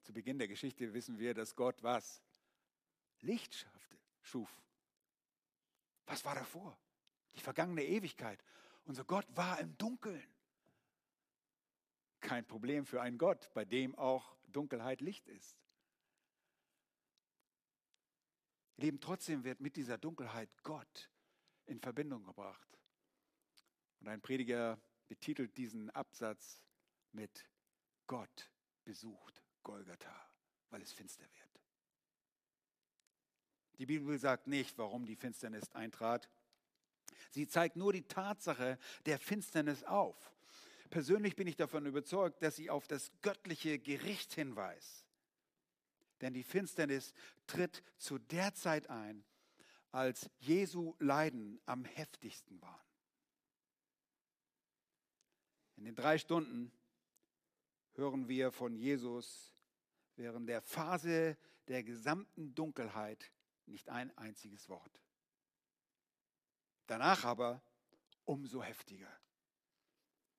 zu 0.03 0.13
Beginn 0.13 0.39
der 0.39 0.49
Geschichte 0.49 0.93
wissen 0.93 1.19
wir, 1.19 1.35
dass 1.35 1.55
Gott 1.55 1.83
was? 1.83 2.23
Licht 3.25 3.55
schaffte, 3.55 3.99
schuf. 4.23 4.51
Was 6.07 6.25
war 6.25 6.35
davor? 6.35 6.79
Die 7.35 7.41
vergangene 7.41 7.85
Ewigkeit. 7.85 8.43
Unser 8.85 9.05
Gott 9.05 9.27
war 9.35 9.59
im 9.61 9.77
Dunkeln. 9.79 10.27
Kein 12.21 12.47
Problem 12.47 12.87
für 12.87 13.01
einen 13.01 13.19
Gott, 13.19 13.51
bei 13.55 13.65
dem 13.65 13.95
auch 13.97 14.37
Dunkelheit 14.49 15.01
Licht 15.01 15.27
ist. 15.29 15.57
Leben 18.77 19.01
trotzdem 19.01 19.45
wird 19.45 19.61
mit 19.61 19.77
dieser 19.77 19.99
Dunkelheit 19.99 20.51
Gott 20.63 21.11
in 21.67 21.81
Verbindung 21.81 22.25
gebracht. 22.25 22.79
Und 24.01 24.09
ein 24.09 24.21
Prediger 24.21 24.81
betitelt 25.09 25.57
diesen 25.57 25.91
Absatz 25.91 26.61
mit 27.13 27.49
Gott 28.07 28.51
besucht 28.85 29.43
Golgatha, 29.63 30.31
weil 30.71 30.83
es 30.83 30.93
finster 30.93 31.25
wird. 31.25 31.54
Die 33.79 33.87
Bibel 33.87 34.19
sagt 34.19 34.47
nicht, 34.47 34.79
warum 34.79 35.05
die 35.05 35.17
Finsternis 35.17 35.71
eintrat. 35.73 36.29
Sie 37.31 37.49
zeigt 37.49 37.77
nur 37.77 37.93
die 37.93 38.07
Tatsache 38.07 38.79
der 39.07 39.19
Finsternis 39.19 39.83
auf. 39.85 40.33
Persönlich 40.91 41.35
bin 41.35 41.49
ich 41.49 41.57
davon 41.57 41.87
überzeugt, 41.87 42.43
dass 42.43 42.57
sie 42.57 42.71
auf 42.71 42.87
das 42.87 43.11
göttliche 43.23 43.79
Gericht 43.79 44.33
hinweist. 44.35 45.05
Denn 46.21 46.33
die 46.33 46.45
Finsternis 46.45 47.13
tritt 47.47 47.83
zu 47.99 48.19
der 48.19 48.55
Zeit 48.55 48.89
ein, 48.89 49.25
als 49.91 50.31
Jesu 50.39 50.95
Leiden 50.99 51.61
am 51.67 51.85
heftigsten 51.85 52.61
waren. 52.61 52.81
In 55.77 55.85
den 55.85 55.97
drei 55.97 56.19
Stunden 56.19 56.73
hören 57.95 58.29
wir 58.29 58.53
von 58.53 58.77
Jesus 58.77 59.53
während 60.17 60.49
der 60.49 60.63
Phase 60.63 61.37
der 61.69 61.83
gesamten 61.83 62.55
Dunkelheit 62.55 63.33
nicht 63.67 63.89
ein 63.89 64.17
einziges 64.17 64.69
Wort. 64.69 65.01
Danach 66.87 67.25
aber 67.25 67.63
umso 68.25 68.63
heftiger. 68.63 69.11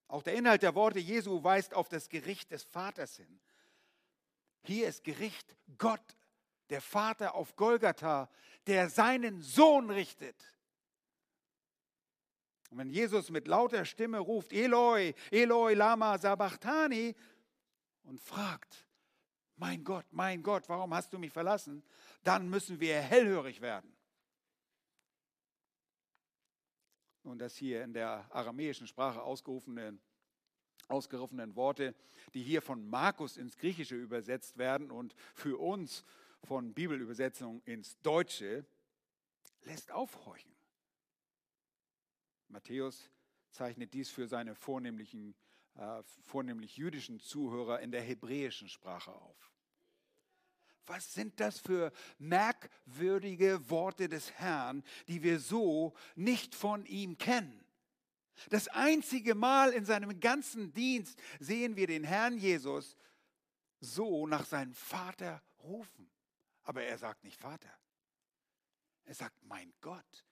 Auch 0.07 0.23
der 0.23 0.35
Inhalt 0.35 0.63
der 0.63 0.75
Worte 0.75 0.99
Jesu 0.99 1.43
weist 1.43 1.73
auf 1.73 1.89
das 1.89 2.09
Gericht 2.09 2.51
des 2.51 2.63
Vaters 2.63 3.15
hin. 3.17 3.39
Hier 4.63 4.87
ist 4.87 5.03
Gericht 5.03 5.55
Gott, 5.77 6.15
der 6.69 6.81
Vater 6.81 7.35
auf 7.35 7.55
Golgatha, 7.55 8.29
der 8.67 8.89
seinen 8.89 9.41
Sohn 9.41 9.89
richtet. 9.89 10.35
Und 12.69 12.79
wenn 12.79 12.89
Jesus 12.89 13.29
mit 13.29 13.47
lauter 13.47 13.85
Stimme 13.85 14.19
ruft, 14.19 14.51
Eloi, 14.51 15.13
Eloi, 15.31 15.73
lama 15.73 16.17
sabachthani, 16.17 17.15
und 18.03 18.19
fragt, 18.19 18.84
mein 19.57 19.83
Gott, 19.83 20.05
mein 20.11 20.43
Gott, 20.43 20.67
warum 20.67 20.93
hast 20.93 21.13
du 21.13 21.19
mich 21.19 21.31
verlassen? 21.31 21.83
Dann 22.23 22.49
müssen 22.49 22.79
wir 22.79 22.99
hellhörig 22.99 23.61
werden. 23.61 23.95
und 27.25 27.39
das 27.39 27.55
hier 27.55 27.83
in 27.83 27.93
der 27.93 28.25
aramäischen 28.33 28.87
Sprache 28.87 29.21
ausgerufenen, 29.21 29.99
ausgerufenen 30.87 31.55
Worte, 31.55 31.95
die 32.33 32.43
hier 32.43 32.61
von 32.61 32.87
Markus 32.87 33.37
ins 33.37 33.57
Griechische 33.57 33.95
übersetzt 33.95 34.57
werden 34.57 34.91
und 34.91 35.15
für 35.33 35.59
uns 35.59 36.03
von 36.43 36.73
Bibelübersetzung 36.73 37.61
ins 37.65 37.99
Deutsche, 38.01 38.65
lässt 39.63 39.91
aufhorchen. 39.91 40.51
Matthäus 42.47 43.09
zeichnet 43.49 43.93
dies 43.93 44.11
für 44.11 44.27
seine 44.27 44.53
vornehmlichen, 44.53 45.33
äh, 45.75 46.03
vornehmlich 46.23 46.77
jüdischen 46.77 47.19
Zuhörer 47.19 47.79
in 47.81 47.91
der 47.91 48.01
hebräischen 48.01 48.69
Sprache 48.69 49.11
auf. 49.11 49.51
Was 50.85 51.13
sind 51.13 51.39
das 51.39 51.59
für 51.59 51.91
merkwürdige 52.19 53.69
Worte 53.69 54.07
des 54.07 54.31
Herrn, 54.33 54.83
die 55.07 55.23
wir 55.23 55.39
so 55.39 55.93
nicht 56.15 56.53
von 56.53 56.85
ihm 56.85 57.17
kennen? 57.17 57.65
Das 58.49 58.67
einzige 58.67 59.33
Mal 59.33 59.71
in 59.71 59.85
seinem 59.85 60.19
ganzen 60.19 60.73
Dienst 60.73 61.19
sehen 61.39 61.75
wir 61.75 61.87
den 61.87 62.03
Herrn 62.03 62.37
Jesus 62.37 62.95
so 63.79 64.27
nach 64.27 64.45
seinem 64.45 64.73
Vater 64.73 65.41
rufen. 65.63 66.09
Aber 66.63 66.83
er 66.83 66.97
sagt 66.97 67.23
nicht 67.23 67.39
Vater. 67.39 67.71
Er 69.05 69.15
sagt 69.15 69.43
mein 69.43 69.73
Gott. 69.81 70.25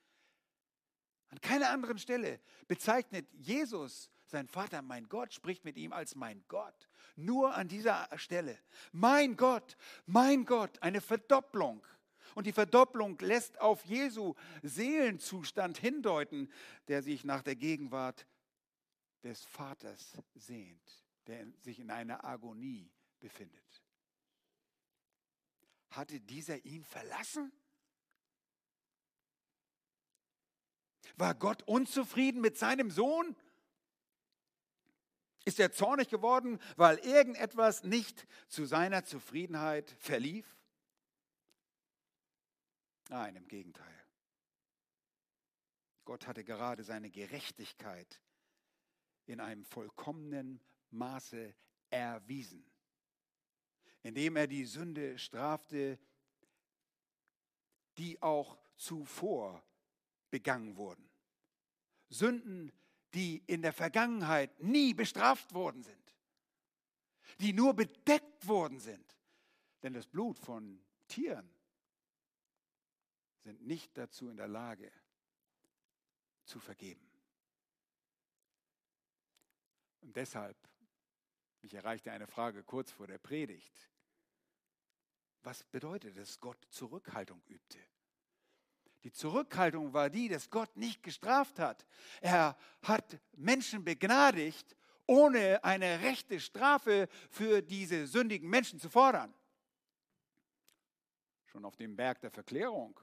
An 1.30 1.42
keiner 1.42 1.70
anderen 1.70 1.98
Stelle 1.98 2.40
bezeichnet 2.68 3.28
Jesus 3.34 4.10
sein 4.34 4.48
Vater, 4.48 4.82
mein 4.82 5.08
Gott, 5.08 5.34
spricht 5.34 5.64
mit 5.64 5.78
ihm 5.78 5.94
als 5.94 6.16
mein 6.16 6.44
Gott. 6.50 6.90
Nur 7.16 7.56
an 7.56 7.70
dieser 7.70 8.10
Stelle. 8.18 8.60
Mein 8.92 9.38
Gott, 9.38 9.78
mein 10.06 10.46
Gott, 10.46 10.82
eine 10.82 11.00
Verdopplung. 11.00 11.86
Und 12.36 12.48
die 12.48 12.52
Verdopplung 12.52 13.18
lässt 13.20 13.62
auf 13.62 13.86
Jesu 13.86 14.34
Seelenzustand 14.64 15.78
hindeuten, 15.78 16.52
der 16.88 17.04
sich 17.04 17.24
nach 17.24 17.44
der 17.44 17.56
Gegenwart 17.56 18.28
des 19.24 19.46
Vaters 19.46 20.18
sehnt, 20.34 21.04
der 21.28 21.46
sich 21.62 21.80
in 21.80 21.92
einer 21.92 22.26
Agonie 22.26 22.92
befindet. 23.20 23.84
Hatte 25.92 26.20
dieser 26.20 26.66
ihn 26.66 26.84
verlassen? 26.84 27.52
War 31.18 31.36
Gott 31.36 31.62
unzufrieden 31.68 32.42
mit 32.42 32.58
seinem 32.58 32.90
Sohn? 32.90 33.36
Ist 35.46 35.60
er 35.60 35.72
zornig 35.72 36.10
geworden, 36.10 36.60
weil 36.78 36.98
irgendetwas 37.00 37.84
nicht 37.84 38.28
zu 38.48 38.66
seiner 38.66 39.04
Zufriedenheit 39.04 39.92
verlief? 40.00 40.46
Nein, 43.10 43.36
im 43.36 43.48
Gegenteil. 43.48 44.06
Gott 46.06 46.28
hatte 46.28 46.44
gerade 46.44 46.84
seine 46.84 47.10
Gerechtigkeit 47.10 48.22
in 49.26 49.40
einem 49.40 49.64
vollkommenen 49.66 50.62
Maße 50.92 51.54
erwiesen, 51.90 52.66
indem 54.02 54.36
er 54.36 54.48
die 54.48 54.66
Sünde 54.66 55.18
strafte, 55.18 56.00
die 57.98 58.22
auch 58.22 58.58
zuvor 58.76 59.64
begangen 60.30 60.76
wurden. 60.76 61.10
Sünden, 62.10 62.72
die 63.14 63.44
in 63.48 63.62
der 63.62 63.74
Vergangenheit 63.74 64.60
nie 64.60 64.94
bestraft 64.94 65.54
worden 65.54 65.84
sind, 65.84 66.16
die 67.40 67.54
nur 67.54 67.74
bedeckt 67.74 68.48
worden 68.48 68.80
sind. 68.80 69.18
Denn 69.82 69.94
das 69.94 70.08
Blut 70.08 70.40
von 70.40 70.82
Tieren 71.08 71.50
sind 73.44 73.62
nicht 73.62 73.98
dazu 73.98 74.30
in 74.30 74.38
der 74.38 74.48
Lage 74.48 74.92
zu 76.46 76.60
vergeben. 76.60 77.08
Und 80.02 80.16
deshalb, 80.16 80.58
mich 81.62 81.74
erreichte 81.74 82.12
eine 82.12 82.28
Frage 82.28 82.64
kurz 82.64 82.92
vor 82.92 83.08
der 83.08 83.18
Predigt. 83.18 83.90
Was 85.44 85.64
bedeutet 85.64 86.18
es, 86.18 86.40
Gott 86.40 86.66
Zurückhaltung 86.70 87.42
übte? 87.48 87.80
Die 89.04 89.12
Zurückhaltung 89.12 89.94
war 89.94 90.10
die, 90.10 90.30
dass 90.30 90.50
Gott 90.50 90.76
nicht 90.78 91.04
gestraft 91.04 91.60
hat. 91.60 91.86
Er 92.22 92.58
hat 92.82 93.20
Menschen 93.34 93.84
begnadigt, 93.84 94.78
ohne 95.06 95.62
eine 95.64 96.02
rechte 96.02 96.40
Strafe 96.40 97.10
für 97.30 97.62
diese 97.62 98.08
sündigen 98.08 98.50
Menschen 98.50 98.80
zu 98.80 98.90
fordern. 98.90 99.34
Schon 101.46 101.66
auf 101.66 101.76
dem 101.76 101.96
Berg 101.96 102.22
der 102.22 102.32
Verklärung 102.32 102.98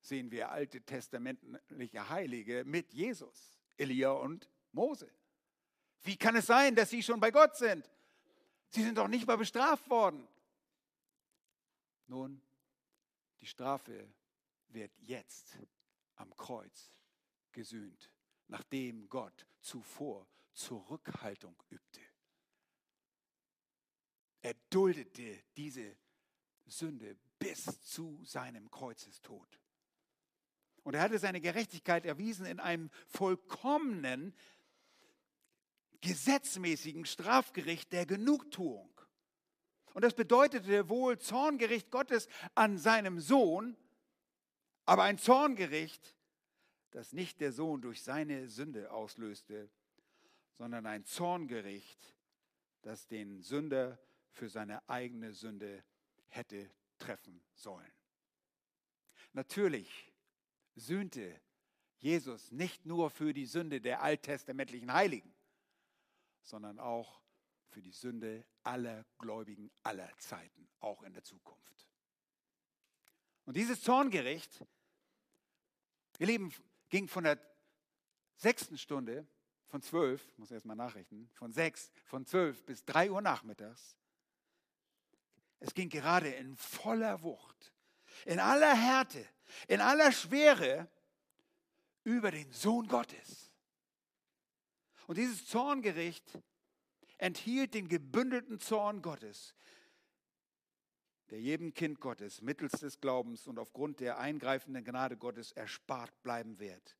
sehen 0.00 0.30
wir 0.30 0.50
alte 0.50 0.82
testamentliche 0.82 2.08
Heilige 2.08 2.64
mit 2.64 2.92
Jesus, 2.92 3.58
Elia 3.76 4.10
und 4.10 4.50
Mose. 4.72 5.10
Wie 6.02 6.16
kann 6.16 6.36
es 6.36 6.46
sein, 6.46 6.74
dass 6.74 6.90
sie 6.90 7.02
schon 7.02 7.20
bei 7.20 7.30
Gott 7.30 7.56
sind? 7.56 7.88
Sie 8.68 8.82
sind 8.82 8.98
doch 8.98 9.08
nicht 9.08 9.26
mal 9.26 9.38
bestraft 9.38 9.88
worden. 9.88 10.26
Nun, 12.06 12.42
die 13.40 13.46
Strafe 13.46 14.06
wird 14.74 14.92
jetzt 15.00 15.58
am 16.16 16.34
Kreuz 16.36 16.92
gesühnt, 17.52 18.10
nachdem 18.48 19.08
Gott 19.08 19.46
zuvor 19.60 20.28
Zurückhaltung 20.52 21.60
übte. 21.70 22.00
Er 24.42 24.54
duldete 24.70 25.42
diese 25.56 25.96
Sünde 26.66 27.16
bis 27.38 27.82
zu 27.82 28.22
seinem 28.24 28.70
Kreuzestod. 28.70 29.60
Und 30.82 30.94
er 30.94 31.00
hatte 31.00 31.18
seine 31.18 31.40
Gerechtigkeit 31.40 32.04
erwiesen 32.04 32.44
in 32.44 32.60
einem 32.60 32.90
vollkommenen, 33.06 34.34
gesetzmäßigen 36.02 37.06
Strafgericht 37.06 37.92
der 37.92 38.04
Genugtuung. 38.04 38.90
Und 39.94 40.02
das 40.04 40.14
bedeutete 40.14 40.90
wohl 40.90 41.18
Zorngericht 41.18 41.90
Gottes 41.90 42.28
an 42.54 42.76
seinem 42.76 43.20
Sohn, 43.20 43.76
aber 44.84 45.04
ein 45.04 45.18
Zorngericht, 45.18 46.16
das 46.90 47.12
nicht 47.12 47.40
der 47.40 47.52
Sohn 47.52 47.80
durch 47.82 48.02
seine 48.02 48.48
Sünde 48.48 48.90
auslöste, 48.92 49.70
sondern 50.52 50.86
ein 50.86 51.04
Zorngericht, 51.04 52.14
das 52.82 53.06
den 53.06 53.42
Sünder 53.42 53.98
für 54.30 54.48
seine 54.48 54.88
eigene 54.88 55.32
Sünde 55.32 55.84
hätte 56.28 56.70
treffen 56.98 57.42
sollen. 57.54 57.92
Natürlich 59.32 60.12
sühnte 60.76 61.40
Jesus 61.98 62.52
nicht 62.52 62.86
nur 62.86 63.10
für 63.10 63.32
die 63.32 63.46
Sünde 63.46 63.80
der 63.80 64.02
alttestamentlichen 64.02 64.92
Heiligen, 64.92 65.34
sondern 66.42 66.78
auch 66.78 67.20
für 67.68 67.82
die 67.82 67.92
Sünde 67.92 68.44
aller 68.62 69.04
Gläubigen 69.18 69.70
aller 69.82 70.10
Zeiten, 70.18 70.68
auch 70.80 71.02
in 71.02 71.14
der 71.14 71.24
Zukunft. 71.24 71.88
Und 73.44 73.56
dieses 73.56 73.82
Zorngericht, 73.82 74.64
ihr 76.18 76.26
Lieben, 76.26 76.52
ging 76.88 77.08
von 77.08 77.24
der 77.24 77.38
sechsten 78.36 78.78
Stunde, 78.78 79.26
von 79.66 79.82
zwölf, 79.82 80.26
muss 80.38 80.50
erst 80.50 80.66
mal 80.66 80.74
nachrechnen, 80.74 81.28
von 81.34 81.52
sechs, 81.52 81.90
von 82.04 82.24
zwölf 82.26 82.64
bis 82.64 82.84
drei 82.84 83.10
Uhr 83.10 83.20
nachmittags. 83.20 83.96
Es 85.60 85.74
ging 85.74 85.88
gerade 85.88 86.28
in 86.28 86.56
voller 86.56 87.22
Wucht, 87.22 87.72
in 88.26 88.38
aller 88.38 88.74
Härte, 88.74 89.26
in 89.66 89.80
aller 89.80 90.12
Schwere 90.12 90.88
über 92.04 92.30
den 92.30 92.52
Sohn 92.52 92.86
Gottes. 92.86 93.50
Und 95.06 95.18
dieses 95.18 95.46
Zorngericht 95.46 96.38
enthielt 97.18 97.74
den 97.74 97.88
gebündelten 97.88 98.60
Zorn 98.60 99.02
Gottes, 99.02 99.54
der 101.34 101.40
jedem 101.40 101.74
Kind 101.74 101.98
Gottes 101.98 102.42
mittels 102.42 102.78
des 102.78 103.00
Glaubens 103.00 103.48
und 103.48 103.58
aufgrund 103.58 103.98
der 103.98 104.20
eingreifenden 104.20 104.84
Gnade 104.84 105.16
Gottes 105.16 105.50
erspart 105.50 106.22
bleiben 106.22 106.60
wird. 106.60 106.96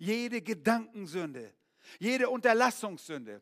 Jede 0.00 0.42
Gedankensünde, 0.42 1.54
jede 2.00 2.28
Unterlassungssünde, 2.28 3.40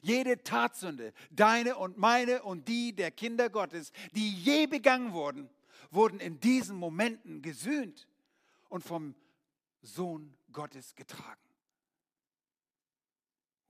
jede 0.00 0.44
Tatsünde, 0.44 1.12
deine 1.32 1.76
und 1.76 1.98
meine 1.98 2.44
und 2.44 2.68
die 2.68 2.94
der 2.94 3.10
Kinder 3.10 3.50
Gottes, 3.50 3.90
die 4.12 4.32
je 4.32 4.68
begangen 4.68 5.12
wurden, 5.12 5.50
wurden 5.90 6.20
in 6.20 6.38
diesen 6.38 6.76
Momenten 6.76 7.42
gesühnt 7.42 8.06
und 8.68 8.84
vom 8.84 9.16
Sohn 9.80 10.38
Gottes 10.52 10.94
getragen. 10.94 11.42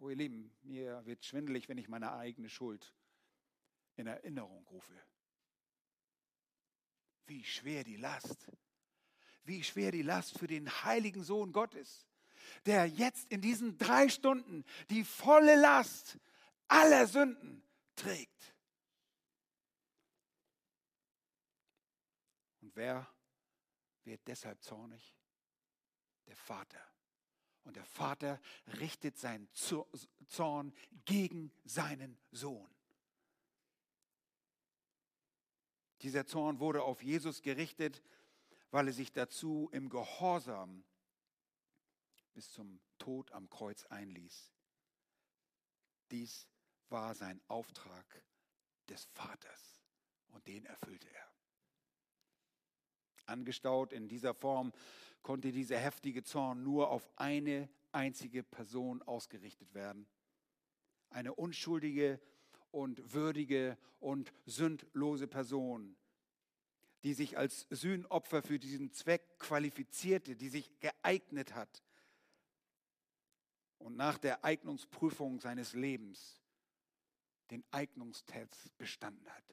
Oh 0.01 0.11
ihr 0.11 0.17
Lieben, 0.17 0.53
mir 0.65 1.03
wird 1.07 1.25
schwindelig, 1.25 1.71
wenn 1.71 1.79
ich 1.79 1.89
meine 1.89 2.13
eigene 2.13 2.51
Schuld 2.51 2.93
in 3.97 4.07
Erinnerung 4.07 4.67
rufe. 4.67 4.93
Wie 7.27 7.45
schwer 7.45 7.85
die 7.85 7.97
Last, 7.97 8.51
wie 9.45 9.63
schwer 9.63 9.93
die 9.93 10.03
Last 10.03 10.39
für 10.39 10.47
den 10.47 10.69
heiligen 10.85 11.25
Sohn 11.25 11.53
Gottes, 11.53 12.07
der 12.67 12.87
jetzt 12.87 13.31
in 13.31 13.41
diesen 13.41 13.79
drei 13.79 14.09
Stunden 14.09 14.65
die 14.91 15.05
volle 15.05 15.57
Last 15.57 16.19
aller 16.69 17.07
Sünden 17.07 17.63
trägt. 17.97 18.55
Und 22.61 22.75
wer 22.77 23.07
wird 24.05 24.27
deshalb 24.27 24.63
zornig? 24.63 25.15
Der 26.27 26.37
Vater. 26.37 26.81
Und 27.65 27.77
der 27.77 27.85
Vater 27.85 28.41
richtet 28.81 29.19
seinen 29.19 29.49
Zorn 29.53 30.75
gegen 31.05 31.53
seinen 31.65 32.19
Sohn. 32.31 32.69
Dieser 36.03 36.27
Zorn 36.27 36.59
wurde 36.59 36.83
auf 36.83 37.03
Jesus 37.03 37.43
gerichtet, 37.43 38.03
weil 38.71 38.89
er 38.89 38.93
sich 38.93 39.13
dazu 39.13 39.69
im 39.73 39.89
Gehorsam 39.89 40.85
bis 42.35 42.51
zum 42.51 42.81
Tod 42.99 43.31
am 43.33 43.49
Kreuz 43.49 43.85
einließ. 43.87 44.53
Dies 46.11 46.49
war 46.89 47.15
sein 47.15 47.41
Auftrag 47.49 48.25
des 48.89 49.05
Vaters 49.13 49.83
und 50.29 50.47
den 50.47 50.65
erfüllte 50.67 51.09
er. 51.09 51.33
Angestaut 53.27 53.93
in 53.93 54.09
dieser 54.09 54.35
Form 54.35 54.73
konnte 55.23 55.53
dieser 55.53 55.79
heftige 55.79 56.25
Zorn 56.25 56.63
nur 56.63 56.91
auf 56.91 57.09
eine 57.17 57.69
einzige 57.93 58.43
Person 58.43 59.03
ausgerichtet 59.03 59.73
werden. 59.75 60.07
Eine 61.11 61.35
unschuldige 61.35 62.21
und 62.73 63.13
würdige 63.13 63.79
und 64.01 64.33
sündlose 64.47 65.29
Person, 65.29 65.97
die 67.05 67.15
sich 67.15 67.39
als 67.39 67.67
Sühnopfer 67.71 68.43
für 68.43 68.59
diesen 68.59 68.93
Zweck 68.93 69.39
qualifizierte, 69.39 70.35
die 70.35 70.49
sich 70.49 70.81
geeignet 70.81 71.55
hat 71.55 71.83
und 73.79 73.97
nach 73.97 74.19
der 74.19 74.45
Eignungsprüfung 74.45 75.41
seines 75.41 75.75
Lebens 75.75 76.41
den 77.51 77.65
Eignungstest 77.71 78.77
bestanden 78.79 79.29
hat. 79.29 79.45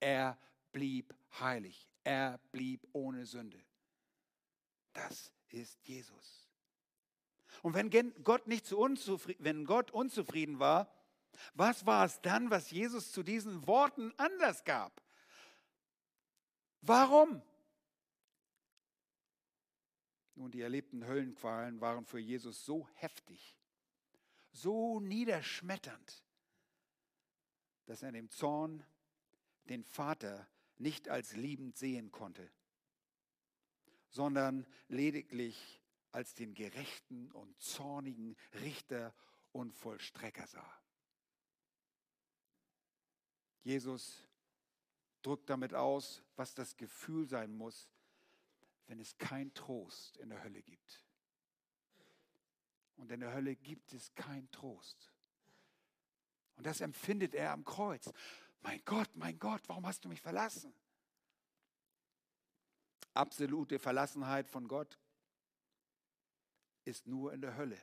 Er 0.00 0.38
blieb 0.72 1.14
heilig, 1.40 1.88
er 2.04 2.38
blieb 2.52 2.86
ohne 2.92 3.26
Sünde. 3.26 3.60
Das 4.92 5.32
ist 5.48 5.78
Jesus. 5.86 6.48
Und 7.62 7.74
wenn 7.74 7.90
Gott 8.22 8.46
nicht 8.46 8.66
zu 8.66 8.78
unzufrieden, 8.78 9.44
wenn 9.44 9.64
Gott 9.64 9.90
unzufrieden 9.90 10.58
war, 10.58 10.92
was 11.54 11.86
war 11.86 12.04
es 12.04 12.20
dann, 12.20 12.50
was 12.50 12.70
Jesus 12.70 13.12
zu 13.12 13.22
diesen 13.22 13.66
Worten 13.66 14.12
Anlass 14.16 14.64
gab? 14.64 15.02
Warum? 16.80 17.42
Nun, 20.34 20.52
die 20.52 20.60
erlebten 20.60 21.04
Höllenqualen 21.04 21.80
waren 21.80 22.04
für 22.04 22.20
Jesus 22.20 22.64
so 22.64 22.88
heftig, 22.94 23.58
so 24.52 25.00
niederschmetternd, 25.00 26.24
dass 27.86 28.02
er 28.02 28.12
dem 28.12 28.30
Zorn 28.30 28.84
den 29.64 29.82
Vater 29.82 30.48
nicht 30.76 31.08
als 31.08 31.34
liebend 31.34 31.76
sehen 31.76 32.12
konnte, 32.12 32.50
sondern 34.10 34.66
lediglich 34.86 35.82
als 36.12 36.34
den 36.34 36.54
gerechten 36.54 37.30
und 37.32 37.60
zornigen 37.60 38.36
Richter 38.54 39.14
und 39.52 39.74
Vollstrecker 39.74 40.46
sah. 40.46 40.80
Jesus 43.68 44.26
drückt 45.20 45.50
damit 45.50 45.74
aus, 45.74 46.22
was 46.36 46.54
das 46.54 46.74
Gefühl 46.78 47.28
sein 47.28 47.54
muss, 47.54 47.90
wenn 48.86 48.98
es 48.98 49.18
kein 49.18 49.52
Trost 49.52 50.16
in 50.16 50.30
der 50.30 50.42
Hölle 50.42 50.62
gibt. 50.62 51.04
Und 52.96 53.12
in 53.12 53.20
der 53.20 53.34
Hölle 53.34 53.56
gibt 53.56 53.92
es 53.92 54.14
keinen 54.14 54.50
Trost. 54.52 55.12
Und 56.56 56.64
das 56.64 56.80
empfindet 56.80 57.34
er 57.34 57.52
am 57.52 57.62
Kreuz. 57.62 58.10
Mein 58.62 58.80
Gott, 58.86 59.10
mein 59.14 59.38
Gott, 59.38 59.60
warum 59.66 59.86
hast 59.86 60.02
du 60.02 60.08
mich 60.08 60.22
verlassen? 60.22 60.72
Absolute 63.12 63.78
Verlassenheit 63.78 64.48
von 64.48 64.66
Gott 64.66 64.98
ist 66.86 67.06
nur 67.06 67.34
in 67.34 67.42
der 67.42 67.54
Hölle. 67.54 67.78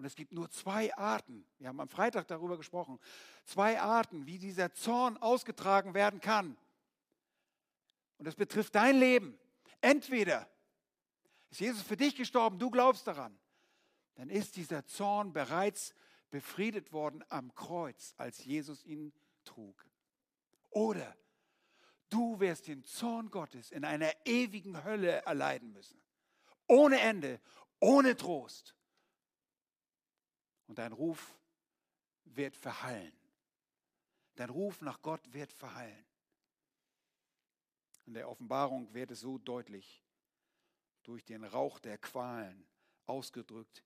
Und 0.00 0.06
es 0.06 0.14
gibt 0.14 0.32
nur 0.32 0.48
zwei 0.48 0.96
Arten, 0.96 1.44
wir 1.58 1.68
haben 1.68 1.78
am 1.78 1.90
Freitag 1.90 2.26
darüber 2.26 2.56
gesprochen, 2.56 2.98
zwei 3.44 3.78
Arten, 3.78 4.24
wie 4.24 4.38
dieser 4.38 4.72
Zorn 4.72 5.18
ausgetragen 5.18 5.92
werden 5.92 6.22
kann. 6.22 6.56
Und 8.16 8.24
das 8.24 8.34
betrifft 8.34 8.74
dein 8.76 8.98
Leben. 8.98 9.38
Entweder 9.82 10.48
ist 11.50 11.60
Jesus 11.60 11.82
für 11.82 11.98
dich 11.98 12.16
gestorben, 12.16 12.58
du 12.58 12.70
glaubst 12.70 13.06
daran, 13.06 13.38
dann 14.14 14.30
ist 14.30 14.56
dieser 14.56 14.86
Zorn 14.86 15.34
bereits 15.34 15.92
befriedet 16.30 16.94
worden 16.94 17.22
am 17.28 17.54
Kreuz, 17.54 18.14
als 18.16 18.42
Jesus 18.42 18.82
ihn 18.86 19.12
trug. 19.44 19.84
Oder 20.70 21.14
du 22.08 22.40
wirst 22.40 22.68
den 22.68 22.84
Zorn 22.84 23.30
Gottes 23.30 23.70
in 23.70 23.84
einer 23.84 24.10
ewigen 24.24 24.82
Hölle 24.82 25.26
erleiden 25.26 25.74
müssen. 25.74 26.00
Ohne 26.68 27.00
Ende, 27.00 27.38
ohne 27.80 28.16
Trost 28.16 28.74
und 30.70 30.78
dein 30.78 30.92
Ruf 30.92 31.36
wird 32.26 32.56
verhallen. 32.56 33.12
Dein 34.36 34.50
Ruf 34.50 34.80
nach 34.82 35.02
Gott 35.02 35.20
wird 35.32 35.52
verhallen. 35.52 36.06
In 38.06 38.14
der 38.14 38.28
Offenbarung 38.28 38.94
wird 38.94 39.10
es 39.10 39.18
so 39.18 39.36
deutlich 39.38 40.04
durch 41.02 41.24
den 41.24 41.42
Rauch 41.42 41.80
der 41.80 41.98
Qualen 41.98 42.68
ausgedrückt, 43.06 43.82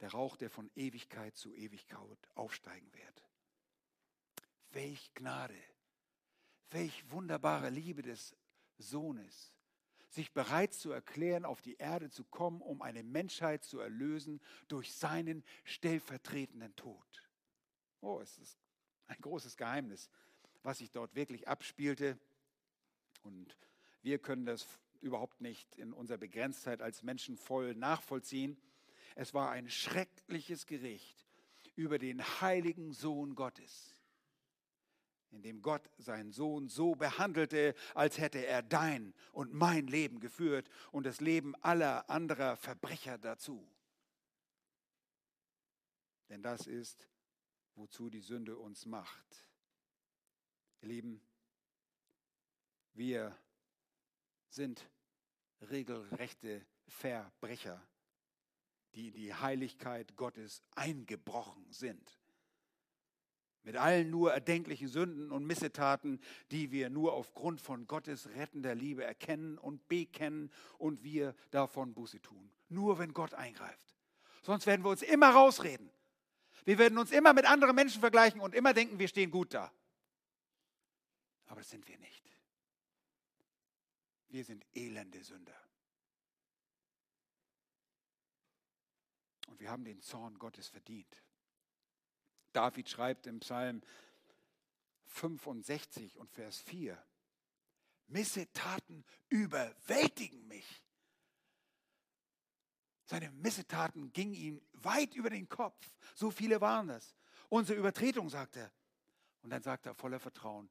der 0.00 0.10
Rauch, 0.12 0.38
der 0.38 0.48
von 0.48 0.70
Ewigkeit 0.74 1.36
zu 1.36 1.52
Ewigkeit 1.52 2.30
aufsteigen 2.34 2.90
wird. 2.94 3.22
Welch 4.70 5.12
Gnade, 5.12 5.62
welch 6.70 7.10
wunderbare 7.10 7.68
Liebe 7.68 8.00
des 8.00 8.34
Sohnes, 8.78 9.52
sich 10.10 10.32
bereit 10.32 10.74
zu 10.74 10.90
erklären, 10.90 11.44
auf 11.44 11.62
die 11.62 11.76
Erde 11.76 12.10
zu 12.10 12.24
kommen, 12.24 12.60
um 12.60 12.82
eine 12.82 13.02
Menschheit 13.02 13.64
zu 13.64 13.78
erlösen 13.78 14.40
durch 14.68 14.92
seinen 14.92 15.44
stellvertretenden 15.64 16.74
Tod. 16.76 17.28
Oh, 18.00 18.20
es 18.20 18.38
ist 18.38 18.58
ein 19.06 19.20
großes 19.20 19.56
Geheimnis, 19.56 20.10
was 20.62 20.78
sich 20.78 20.90
dort 20.90 21.14
wirklich 21.14 21.48
abspielte. 21.48 22.18
Und 23.22 23.56
wir 24.02 24.18
können 24.18 24.46
das 24.46 24.66
überhaupt 25.00 25.40
nicht 25.40 25.76
in 25.76 25.92
unserer 25.92 26.18
Begrenztheit 26.18 26.82
als 26.82 27.02
Menschen 27.02 27.36
voll 27.36 27.74
nachvollziehen. 27.74 28.60
Es 29.14 29.32
war 29.32 29.50
ein 29.50 29.70
schreckliches 29.70 30.66
Gericht 30.66 31.26
über 31.76 31.98
den 31.98 32.22
heiligen 32.40 32.92
Sohn 32.92 33.34
Gottes 33.34 33.99
in 35.30 35.42
dem 35.42 35.62
Gott 35.62 35.88
seinen 35.98 36.32
Sohn 36.32 36.68
so 36.68 36.94
behandelte, 36.94 37.74
als 37.94 38.18
hätte 38.18 38.44
er 38.44 38.62
dein 38.62 39.14
und 39.32 39.52
mein 39.52 39.86
Leben 39.86 40.20
geführt 40.20 40.68
und 40.90 41.04
das 41.04 41.20
Leben 41.20 41.54
aller 41.56 42.08
anderer 42.10 42.56
Verbrecher 42.56 43.18
dazu. 43.18 43.70
Denn 46.28 46.42
das 46.42 46.66
ist, 46.66 47.08
wozu 47.74 48.10
die 48.10 48.20
Sünde 48.20 48.56
uns 48.56 48.86
macht. 48.86 49.46
Ihr 50.80 50.88
Lieben, 50.88 51.20
wir 52.94 53.36
sind 54.48 54.88
regelrechte 55.60 56.66
Verbrecher, 56.86 57.86
die 58.94 59.08
in 59.08 59.14
die 59.14 59.34
Heiligkeit 59.34 60.16
Gottes 60.16 60.62
eingebrochen 60.74 61.70
sind 61.70 62.19
mit 63.62 63.76
allen 63.76 64.10
nur 64.10 64.32
erdenklichen 64.32 64.88
Sünden 64.88 65.30
und 65.30 65.46
Missetaten, 65.46 66.20
die 66.50 66.70
wir 66.70 66.90
nur 66.90 67.12
aufgrund 67.12 67.60
von 67.60 67.86
Gottes 67.86 68.28
rettender 68.30 68.74
Liebe 68.74 69.04
erkennen 69.04 69.58
und 69.58 69.86
bekennen 69.88 70.50
und 70.78 71.02
wir 71.02 71.34
davon 71.50 71.94
Buße 71.94 72.20
tun. 72.20 72.50
nur 72.72 73.00
wenn 73.00 73.12
Gott 73.12 73.34
eingreift. 73.34 73.96
Sonst 74.42 74.66
werden 74.66 74.84
wir 74.84 74.90
uns 74.90 75.02
immer 75.02 75.30
rausreden. 75.30 75.90
Wir 76.64 76.78
werden 76.78 76.98
uns 76.98 77.10
immer 77.10 77.32
mit 77.32 77.44
anderen 77.44 77.74
Menschen 77.74 78.00
vergleichen 78.00 78.40
und 78.40 78.54
immer 78.54 78.72
denken, 78.72 78.98
wir 78.98 79.08
stehen 79.08 79.30
gut 79.30 79.54
da. 79.54 79.72
Aber 81.46 81.60
das 81.60 81.70
sind 81.70 81.88
wir 81.88 81.98
nicht. 81.98 82.30
Wir 84.28 84.44
sind 84.44 84.64
elende 84.72 85.22
Sünder. 85.24 85.60
Und 89.48 89.58
wir 89.58 89.68
haben 89.68 89.84
den 89.84 90.00
Zorn 90.00 90.38
Gottes 90.38 90.68
verdient. 90.68 91.24
David 92.52 92.88
schreibt 92.88 93.26
im 93.26 93.40
Psalm 93.40 93.82
65 95.06 96.16
und 96.16 96.30
Vers 96.30 96.60
4, 96.60 97.02
Missetaten 98.08 99.04
überwältigen 99.28 100.46
mich. 100.48 100.84
Seine 103.04 103.30
Missetaten 103.32 104.12
gingen 104.12 104.34
ihm 104.34 104.62
weit 104.72 105.14
über 105.14 105.30
den 105.30 105.48
Kopf. 105.48 105.84
So 106.14 106.30
viele 106.30 106.60
waren 106.60 106.88
das. 106.88 107.16
Unsere 107.48 107.78
Übertretung, 107.78 108.28
sagt 108.28 108.56
er. 108.56 108.70
Und 109.42 109.50
dann 109.50 109.62
sagt 109.62 109.86
er 109.86 109.94
voller 109.94 110.20
Vertrauen, 110.20 110.70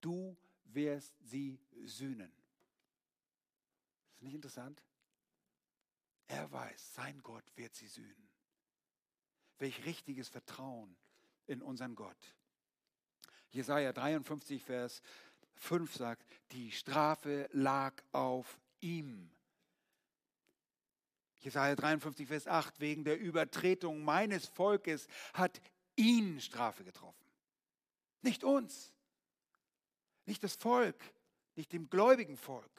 du 0.00 0.36
wirst 0.64 1.12
sie 1.20 1.58
sühnen. 1.84 2.32
Ist 4.14 4.22
nicht 4.22 4.34
interessant? 4.34 4.82
Er 6.28 6.50
weiß, 6.52 6.94
sein 6.94 7.20
Gott 7.22 7.44
wird 7.56 7.74
sie 7.74 7.88
sühnen. 7.88 8.28
Welch 9.58 9.84
richtiges 9.84 10.28
Vertrauen 10.28 10.96
in 11.50 11.62
unseren 11.62 11.94
Gott. 11.94 12.34
Jesaja 13.50 13.92
53, 13.92 14.64
Vers 14.64 15.02
5 15.56 15.94
sagt, 15.94 16.24
die 16.52 16.70
Strafe 16.70 17.48
lag 17.52 18.02
auf 18.12 18.58
ihm. 18.80 19.30
Jesaja 21.40 21.74
53, 21.74 22.28
Vers 22.28 22.46
8, 22.46 22.80
wegen 22.80 23.04
der 23.04 23.18
Übertretung 23.18 24.04
meines 24.04 24.46
Volkes 24.46 25.08
hat 25.34 25.60
ihn 25.96 26.40
Strafe 26.40 26.84
getroffen. 26.84 27.24
Nicht 28.22 28.44
uns, 28.44 28.92
nicht 30.26 30.44
das 30.44 30.54
Volk, 30.54 31.02
nicht 31.56 31.72
dem 31.72 31.88
gläubigen 31.88 32.36
Volk. 32.36 32.70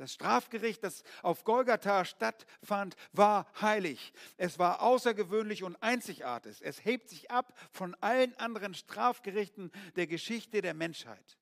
Das 0.00 0.14
Strafgericht, 0.14 0.82
das 0.82 1.04
auf 1.20 1.44
Golgatha 1.44 2.06
stattfand, 2.06 2.96
war 3.12 3.46
heilig. 3.60 4.14
Es 4.38 4.58
war 4.58 4.80
außergewöhnlich 4.80 5.62
und 5.62 5.76
einzigartig. 5.82 6.62
Es 6.62 6.86
hebt 6.86 7.10
sich 7.10 7.30
ab 7.30 7.52
von 7.70 7.94
allen 7.96 8.34
anderen 8.38 8.72
Strafgerichten 8.72 9.70
der 9.96 10.06
Geschichte 10.06 10.62
der 10.62 10.72
Menschheit. 10.72 11.36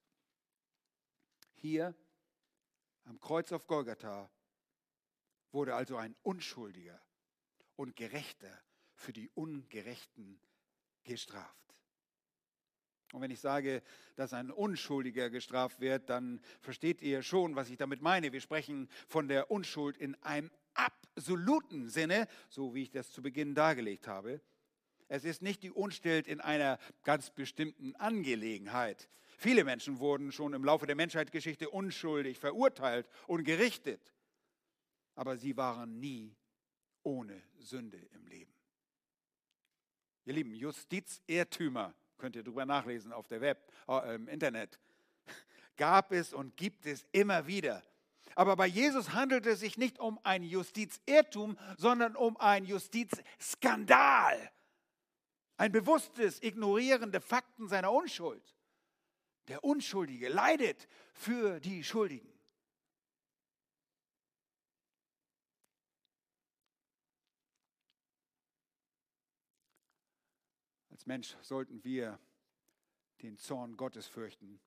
Hier 1.55 1.95
am 3.05 3.21
Kreuz 3.21 3.53
auf 3.53 3.69
Golgatha 3.69 4.29
wurde 5.53 5.77
also 5.77 5.97
ein 5.97 6.17
Unschuldiger 6.25 7.01
und 7.77 7.95
Gerechter 7.95 8.61
für 8.97 9.13
die 9.13 9.31
Ungerechten 9.35 10.41
gestraft. 11.05 11.68
Und 13.13 13.23
wenn 13.23 13.31
ich 13.31 13.41
sage, 13.41 13.83
dass 14.17 14.33
ein 14.33 14.51
Unschuldiger 14.51 15.31
gestraft 15.31 15.81
wird, 15.81 16.11
dann 16.11 16.41
versteht 16.61 17.01
ihr 17.01 17.23
schon, 17.23 17.57
was 17.57 17.71
ich 17.71 17.79
damit 17.79 18.03
meine. 18.03 18.33
Wir 18.33 18.41
sprechen 18.41 18.89
von 19.07 19.29
der 19.29 19.51
Unschuld 19.51 19.97
in 19.97 20.15
einem 20.23 20.51
absoluten 20.75 21.89
Sinne, 21.89 22.29
so 22.49 22.75
wie 22.75 22.83
ich 22.83 22.91
das 22.91 23.11
zu 23.11 23.23
Beginn 23.23 23.55
dargelegt 23.55 24.07
habe. 24.07 24.41
Es 25.09 25.25
ist 25.25 25.41
nicht 25.41 25.63
die 25.63 25.71
Unschuld 25.71 26.27
in 26.27 26.41
einer 26.41 26.79
ganz 27.03 27.31
bestimmten 27.31 27.97
Angelegenheit. 27.97 29.09
Viele 29.39 29.65
Menschen 29.65 30.01
wurden 30.01 30.33
schon 30.33 30.53
im 30.53 30.65
Laufe 30.65 30.87
der 30.87 30.97
Menschheitsgeschichte 30.97 31.71
unschuldig 31.71 32.39
verurteilt 32.39 33.09
und 33.27 33.45
gerichtet, 33.45 34.13
aber 35.15 35.39
sie 35.39 35.57
waren 35.57 35.99
nie 35.99 36.37
ohne 37.05 37.43
Sünde 37.59 37.99
im 38.13 38.27
Leben. 38.27 38.53
Ihr 40.25 40.35
Lieben, 40.35 40.55
Justizirrtümer 40.55 41.95
könnt 42.19 42.37
ihr 42.37 42.43
darüber 42.43 42.67
nachlesen 42.67 43.13
auf 43.13 43.27
der 43.27 43.41
Web, 43.41 43.73
äh, 43.89 44.15
im 44.17 44.29
Internet, 44.29 44.79
gab 45.77 46.13
es 46.13 46.33
und 46.33 46.57
gibt 46.57 46.87
es 46.87 47.07
immer 47.13 47.47
wieder. 47.47 47.83
Aber 48.35 48.55
bei 48.57 48.67
Jesus 48.67 49.15
handelt 49.15 49.47
es 49.47 49.61
sich 49.61 49.79
nicht 49.79 49.99
um 49.99 50.21
ein 50.23 50.43
Justizirrtum, 50.43 51.59
sondern 51.77 52.15
um 52.15 52.37
ein 52.37 52.65
Justizskandal. 52.65 54.53
Ein 55.57 55.73
bewusstes 55.73 56.41
Ignorieren 56.43 57.11
der 57.11 57.21
Fakten 57.21 57.69
seiner 57.69 57.91
Unschuld. 57.91 58.55
Der 59.49 59.65
Unschuldige 59.65 60.29
leidet 60.29 60.87
für 61.15 61.59
die 61.59 61.83
Schuldigen. 61.83 62.38
Als 70.99 71.07
Mensch 71.07 71.37
sollten 71.43 71.85
wir 71.85 72.19
den 73.23 73.39
Zorn 73.39 73.77
Gottes 73.77 74.09
fürchten, 74.09 74.59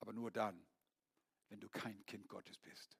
aber 0.00 0.12
nur 0.12 0.32
dann, 0.32 0.66
wenn 1.48 1.60
du 1.60 1.68
kein 1.68 2.04
Kind 2.06 2.28
Gottes 2.28 2.58
bist. 2.58 2.98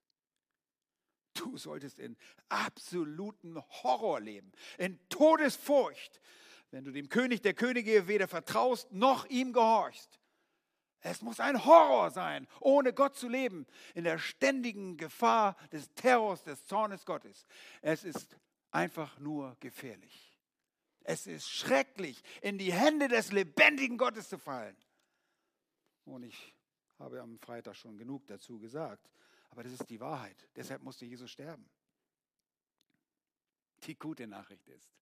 Du 1.35 1.59
solltest 1.59 1.99
in 1.99 2.17
absoluten 2.49 3.61
Horror 3.83 4.21
leben, 4.21 4.53
in 4.79 5.01
Todesfurcht, 5.09 6.21
wenn 6.71 6.85
du 6.85 6.93
dem 6.93 7.09
König 7.09 7.43
der 7.43 7.55
Könige 7.55 8.07
weder 8.07 8.29
vertraust 8.29 8.93
noch 8.93 9.27
ihm 9.27 9.53
gehorchst. 9.53 10.21
Es 11.01 11.23
muss 11.23 11.41
ein 11.41 11.65
Horror 11.65 12.13
sein, 12.13 12.47
ohne 12.61 12.93
Gott 12.93 13.17
zu 13.17 13.29
leben, 13.29 13.67
in 13.97 14.05
der 14.05 14.19
ständigen 14.19 14.97
Gefahr 14.97 15.57
des 15.73 15.93
Terrors, 15.95 16.45
des 16.45 16.65
Zornes 16.67 17.05
Gottes. 17.05 17.49
Es 17.83 18.05
ist 18.05 18.37
einfach 18.71 19.19
nur 19.19 19.57
gefährlich. 19.59 20.28
Es 21.09 21.27
ist 21.27 21.49
schrecklich, 21.49 22.23
in 22.43 22.59
die 22.59 22.71
Hände 22.71 23.09
des 23.09 23.33
lebendigen 23.33 23.97
Gottes 23.97 24.29
zu 24.29 24.37
fallen. 24.37 24.77
Und 26.05 26.23
ich 26.23 26.55
habe 26.99 27.23
am 27.23 27.39
Freitag 27.39 27.77
schon 27.77 27.97
genug 27.97 28.27
dazu 28.27 28.59
gesagt. 28.59 29.11
Aber 29.49 29.63
das 29.63 29.73
ist 29.73 29.89
die 29.89 30.01
Wahrheit. 30.01 30.37
Deshalb 30.55 30.83
musste 30.83 31.07
Jesus 31.07 31.31
sterben. 31.31 31.67
Die 33.85 33.99
gute 33.99 34.27
Nachricht 34.27 34.69
ist, 34.69 34.93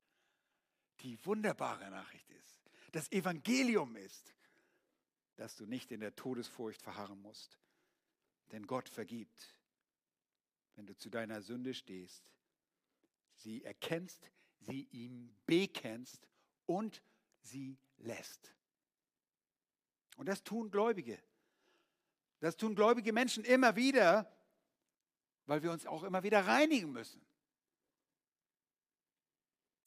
die 1.00 1.18
wunderbare 1.26 1.90
Nachricht 1.90 2.30
ist, 2.30 2.62
das 2.92 3.10
Evangelium 3.10 3.96
ist, 3.96 4.32
dass 5.34 5.56
du 5.56 5.66
nicht 5.66 5.90
in 5.90 5.98
der 5.98 6.14
Todesfurcht 6.14 6.82
verharren 6.82 7.20
musst. 7.20 7.58
Denn 8.52 8.68
Gott 8.68 8.88
vergibt, 8.88 9.56
wenn 10.76 10.86
du 10.86 10.96
zu 10.96 11.10
deiner 11.10 11.42
Sünde 11.42 11.74
stehst, 11.74 12.30
sie 13.34 13.64
erkennst, 13.64 14.30
sie 14.60 14.88
ihm 14.92 15.34
bekennst 15.46 16.28
und 16.66 17.02
sie 17.40 17.78
lässt. 17.98 18.54
Und 20.16 20.26
das 20.26 20.42
tun 20.42 20.70
Gläubige. 20.70 21.18
Das 22.40 22.56
tun 22.56 22.74
gläubige 22.74 23.12
Menschen 23.12 23.44
immer 23.44 23.76
wieder, 23.76 24.30
weil 25.46 25.62
wir 25.62 25.72
uns 25.72 25.86
auch 25.86 26.02
immer 26.02 26.22
wieder 26.22 26.46
reinigen 26.46 26.92
müssen. 26.92 27.24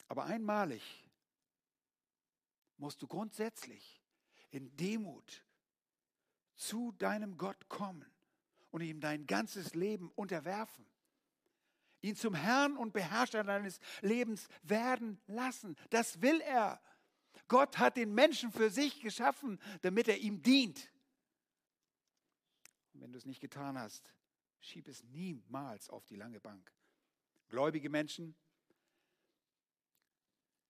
Aber 0.08 0.24
einmalig 0.24 0.82
musst 2.76 3.00
du 3.02 3.06
grundsätzlich 3.06 4.02
in 4.50 4.74
Demut 4.76 5.44
zu 6.56 6.92
deinem 6.92 7.36
Gott 7.36 7.68
kommen 7.68 8.10
und 8.70 8.80
ihm 8.80 9.00
dein 9.00 9.26
ganzes 9.26 9.74
Leben 9.74 10.10
unterwerfen 10.10 10.84
ihn 12.02 12.16
zum 12.16 12.34
Herrn 12.34 12.76
und 12.76 12.92
Beherrscher 12.92 13.44
deines 13.44 13.80
Lebens 14.00 14.48
werden 14.62 15.20
lassen. 15.26 15.76
Das 15.90 16.20
will 16.22 16.40
er. 16.40 16.80
Gott 17.48 17.78
hat 17.78 17.96
den 17.96 18.14
Menschen 18.14 18.52
für 18.52 18.70
sich 18.70 19.00
geschaffen, 19.00 19.60
damit 19.82 20.08
er 20.08 20.18
ihm 20.18 20.42
dient. 20.42 20.90
Und 22.92 23.02
wenn 23.02 23.12
du 23.12 23.18
es 23.18 23.26
nicht 23.26 23.40
getan 23.40 23.78
hast, 23.78 24.12
schieb 24.60 24.88
es 24.88 25.02
niemals 25.04 25.88
auf 25.90 26.06
die 26.06 26.16
lange 26.16 26.40
Bank. 26.40 26.72
Gläubige 27.48 27.90
Menschen, 27.90 28.36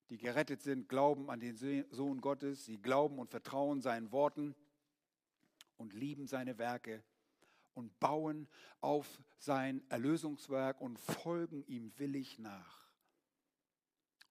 die 0.08 0.16
gerettet 0.16 0.62
sind, 0.62 0.88
glauben 0.88 1.30
an 1.30 1.40
den 1.40 1.56
Sohn 1.90 2.20
Gottes, 2.20 2.64
sie 2.64 2.78
glauben 2.78 3.18
und 3.18 3.30
vertrauen 3.30 3.80
seinen 3.80 4.10
Worten 4.10 4.54
und 5.76 5.92
lieben 5.92 6.26
seine 6.26 6.58
Werke 6.58 7.04
und 7.74 7.98
bauen 8.00 8.48
auf 8.80 9.22
sein 9.38 9.82
Erlösungswerk 9.88 10.80
und 10.80 10.98
folgen 10.98 11.64
ihm 11.66 11.92
willig 11.98 12.38
nach. 12.38 12.80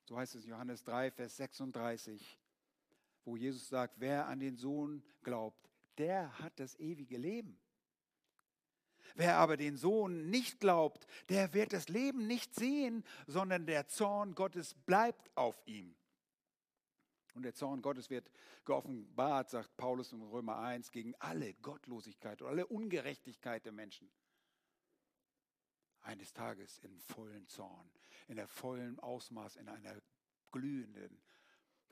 So 0.06 0.18
heißt 0.18 0.36
es 0.36 0.44
in 0.44 0.52
Johannes 0.52 0.84
3, 0.84 1.12
Vers 1.12 1.38
36, 1.38 2.40
wo 3.26 3.38
Jesus 3.38 3.70
sagt, 3.70 4.00
wer 4.00 4.28
an 4.28 4.40
den 4.40 4.58
Sohn 4.58 5.04
glaubt, 5.22 5.70
der 5.98 6.38
hat 6.40 6.60
das 6.60 6.80
ewige 6.80 7.18
Leben. 7.18 7.60
Wer 9.16 9.38
aber 9.38 9.58
den 9.58 9.78
Sohn 9.78 10.30
nicht 10.30 10.60
glaubt, 10.60 11.06
der 11.30 11.54
wird 11.54 11.74
das 11.74 11.90
Leben 11.90 12.28
nicht 12.28 12.56
sehen, 12.56 13.04
sondern 13.28 13.66
der 13.66 13.88
Zorn 13.88 14.36
Gottes 14.36 14.74
bleibt 14.74 15.30
auf 15.36 15.62
ihm. 15.66 15.96
Und 17.36 17.44
der 17.44 17.54
Zorn 17.54 17.82
Gottes 17.82 18.10
wird 18.10 18.30
geoffenbart, 18.66 19.50
sagt 19.50 19.78
Paulus 19.78 20.12
in 20.12 20.22
Römer 20.22 20.60
1, 20.60 20.92
gegen 20.92 21.16
alle 21.16 21.54
Gottlosigkeit 21.56 22.42
und 22.42 22.50
alle 22.50 22.68
Ungerechtigkeit 22.68 23.66
der 23.66 23.72
Menschen. 23.72 24.12
eines 26.02 26.34
Tages 26.34 26.80
in 26.80 27.00
vollen 27.00 27.48
Zorn, 27.48 27.92
in 28.28 28.38
der 28.38 28.48
vollen 28.48 29.00
Ausmaß, 29.00 29.58
in 29.58 29.68
einer 29.68 30.02
glühenden 30.52 31.22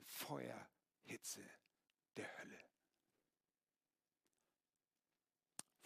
Feuerhitze 0.02 1.44
der 2.16 2.26
Hölle. 2.38 2.58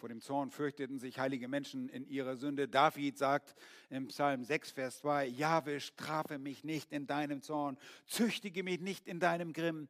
Vor 0.03 0.09
dem 0.09 0.19
Zorn 0.19 0.51
fürchteten 0.51 0.99
sich 0.99 1.17
heilige 1.17 1.47
Menschen 1.47 1.87
in 1.87 2.05
ihrer 2.05 2.35
Sünde. 2.35 2.67
David 2.67 3.17
sagt 3.17 3.55
im 3.89 4.09
Psalm 4.09 4.43
6, 4.43 4.71
Vers 4.71 4.97
2, 4.97 5.27
Jahwe, 5.27 5.79
strafe 5.79 6.39
mich 6.39 6.65
nicht 6.65 6.91
in 6.91 7.07
deinem 7.07 7.41
Zorn, 7.41 7.77
züchtige 8.05 8.63
mich 8.63 8.81
nicht 8.81 9.07
in 9.07 9.21
deinem 9.21 9.53
Grimm. 9.53 9.87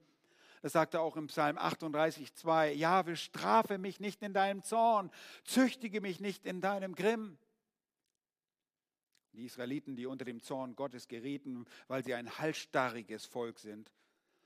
Das 0.61 0.74
sagt 0.74 0.93
er 0.93 1.01
auch 1.01 1.18
im 1.18 1.26
Psalm 1.30 1.57
38, 1.57 2.36
2, 2.36 2.74
Jahwe, 2.74 3.16
strafe 3.16 3.80
mich 3.80 3.99
nicht 3.99 4.22
in 4.22 4.34
deinem 4.34 4.61
Zorn, 4.61 5.09
züchtige 5.45 5.99
mich 5.99 6.20
nicht 6.20 6.45
in 6.45 6.61
deinem 6.61 6.93
Grimm. 6.93 7.39
Die 9.32 9.45
Israeliten, 9.45 9.95
die 9.95 10.05
unter 10.05 10.26
dem 10.26 10.43
Zorn 10.43 10.76
Gottes 10.76 11.07
gerieten, 11.07 11.66
weil 11.88 12.03
sie 12.03 12.14
ein 12.14 12.38
halsstarriges 12.38 13.26
Volk 13.26 13.57
sind 13.57 13.91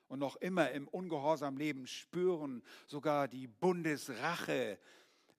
und 0.08 0.20
noch 0.20 0.38
immer 0.38 0.72
im 0.72 0.88
Ungehorsam 0.88 1.58
leben, 1.58 1.88
spüren 1.88 2.64
sogar 2.86 3.28
die 3.28 3.48
Bundesrache 3.48 4.80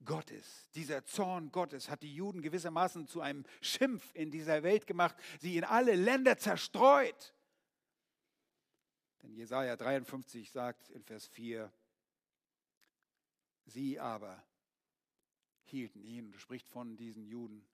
Gottes. 0.04 0.70
Dieser 0.74 1.04
Zorn 1.04 1.50
Gottes 1.50 1.88
hat 1.90 2.02
die 2.02 2.14
Juden 2.14 2.42
gewissermaßen 2.42 3.06
zu 3.06 3.20
einem 3.20 3.44
Schimpf 3.60 4.14
in 4.14 4.30
dieser 4.30 4.62
Welt 4.62 4.86
gemacht, 4.86 5.16
sie 5.40 5.56
in 5.56 5.64
alle 5.64 5.94
Länder 5.94 6.38
zerstreut. 6.38 7.34
Denn 9.22 9.34
Jesaja 9.34 9.76
53 9.76 10.50
sagt 10.50 10.88
in 10.90 11.02
Vers 11.02 11.26
4, 11.26 11.72
sie 13.66 13.98
aber 13.98 14.42
hielten 15.64 16.00
ihn, 16.00 16.26
und 16.26 16.40
spricht 16.40 16.68
von 16.68 16.96
diesen 16.96 17.26
Juden, 17.26 17.66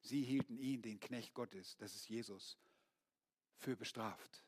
sie 0.00 0.22
hielten 0.22 0.58
ihn, 0.58 0.82
den 0.82 0.98
Knecht 0.98 1.34
Gottes, 1.34 1.76
das 1.76 1.94
ist 1.94 2.08
Jesus, 2.08 2.58
für 3.56 3.76
bestraft, 3.76 4.42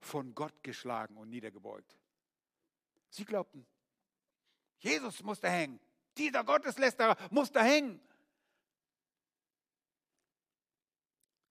von 0.00 0.34
Gott 0.34 0.62
geschlagen 0.62 1.16
und 1.16 1.30
niedergebeugt. 1.30 1.96
Sie 3.08 3.24
glaubten, 3.24 3.66
Jesus 4.82 5.22
musste 5.22 5.48
hängen. 5.48 5.80
Dieser 6.18 6.44
Gotteslästerer 6.44 7.16
musste 7.30 7.62
hängen. 7.62 8.00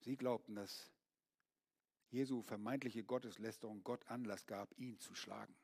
Sie 0.01 0.17
glaubten, 0.17 0.55
dass 0.55 0.91
Jesu 2.09 2.41
vermeintliche 2.41 3.03
Gotteslästerung 3.03 3.83
Gott 3.83 4.05
Anlass 4.07 4.45
gab, 4.45 4.77
ihn 4.77 4.99
zu 4.99 5.15
schlagen. 5.15 5.55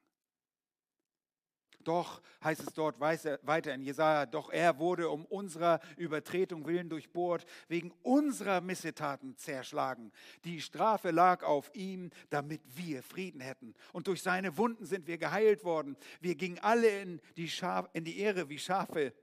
Doch, 1.88 2.22
heißt 2.44 2.68
es 2.68 2.74
dort 2.74 3.00
weiter 3.00 3.74
in 3.74 3.82
Jesaja, 3.82 4.26
doch 4.26 4.50
er 4.50 4.78
wurde 4.78 5.10
um 5.10 5.24
unserer 5.24 5.80
Übertretung 5.96 6.66
willen 6.66 6.90
durchbohrt, 6.90 7.46
wegen 7.70 7.94
unserer 8.04 8.60
Missetaten 8.60 9.38
zerschlagen. 9.38 10.12
Die 10.44 10.60
Strafe 10.60 11.12
lag 11.12 11.44
auf 11.44 11.74
ihm, 11.74 12.10
damit 12.30 12.62
wir 12.76 13.04
Frieden 13.04 13.40
hätten. 13.40 13.74
Und 13.94 14.08
durch 14.08 14.22
seine 14.22 14.58
Wunden 14.58 14.86
sind 14.86 15.08
wir 15.08 15.18
geheilt 15.18 15.64
worden. 15.64 15.96
Wir 16.20 16.36
gingen 16.36 16.60
alle 16.60 16.90
in 16.90 17.22
die, 17.38 17.48
Schaf, 17.48 17.90
in 17.94 18.04
die 18.04 18.20
Ehre 18.20 18.50
wie 18.50 18.60
Schafe. 18.60 19.14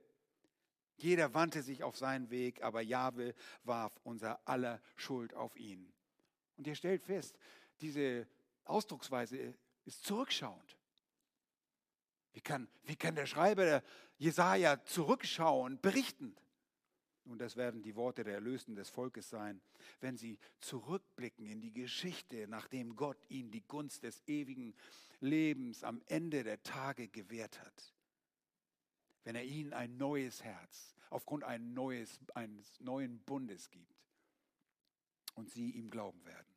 Jeder 0.96 1.34
wandte 1.34 1.62
sich 1.62 1.82
auf 1.82 1.98
seinen 1.98 2.30
Weg, 2.30 2.62
aber 2.62 2.80
Jahwe 2.80 3.34
warf 3.64 3.92
unser 4.04 4.40
aller 4.48 4.80
Schuld 4.96 5.34
auf 5.34 5.54
ihn. 5.56 5.92
Und 6.56 6.66
ihr 6.66 6.76
stellt 6.76 7.02
fest, 7.02 7.36
diese 7.82 8.26
Ausdrucksweise 8.64 9.54
ist 9.84 10.02
zurückschauend. 10.02 10.78
Wie 12.34 12.40
kann, 12.40 12.68
wie 12.82 12.96
kann 12.96 13.14
der 13.14 13.26
Schreiber 13.26 13.64
der 13.64 13.82
Jesaja 14.18 14.84
zurückschauen, 14.84 15.80
berichten? 15.80 16.36
Nun, 17.24 17.38
das 17.38 17.56
werden 17.56 17.82
die 17.82 17.96
Worte 17.96 18.22
der 18.22 18.34
Erlösten 18.34 18.74
des 18.74 18.90
Volkes 18.90 19.30
sein, 19.30 19.62
wenn 20.00 20.18
sie 20.18 20.38
zurückblicken 20.60 21.46
in 21.46 21.60
die 21.60 21.72
Geschichte, 21.72 22.46
nachdem 22.48 22.96
Gott 22.96 23.16
ihnen 23.28 23.50
die 23.50 23.66
Gunst 23.66 24.02
des 24.02 24.22
ewigen 24.26 24.74
Lebens 25.20 25.84
am 25.84 26.02
Ende 26.06 26.44
der 26.44 26.62
Tage 26.62 27.08
gewährt 27.08 27.60
hat. 27.62 27.94
Wenn 29.22 29.36
er 29.36 29.44
ihnen 29.44 29.72
ein 29.72 29.96
neues 29.96 30.42
Herz 30.44 30.94
aufgrund 31.08 31.44
ein 31.44 31.72
neues, 31.72 32.20
eines 32.34 32.78
neuen 32.80 33.20
Bundes 33.20 33.70
gibt 33.70 33.94
und 35.34 35.48
sie 35.48 35.70
ihm 35.70 35.88
glauben 35.88 36.22
werden. 36.26 36.54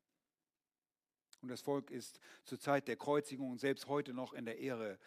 Und 1.42 1.50
das 1.50 1.62
Volk 1.62 1.92
ist 1.92 2.20
zur 2.44 2.60
Zeit 2.60 2.88
der 2.88 2.98
Kreuzigung 2.98 3.52
und 3.52 3.60
selbst 3.60 3.88
heute 3.88 4.14
noch 4.14 4.34
in 4.34 4.46
der 4.46 4.58
Ehre 4.58 5.00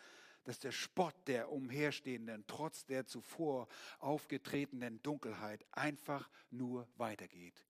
dass 0.45 0.59
der 0.59 0.73
Spott 0.73 1.15
der 1.27 1.51
Umherstehenden 1.51 2.45
trotz 2.47 2.87
der 2.87 3.07
zuvor 3.07 3.69
aufgetretenen 3.99 5.03
Dunkelheit 5.03 5.65
einfach 5.73 6.31
nur 6.51 6.89
weitergeht. 6.97 7.65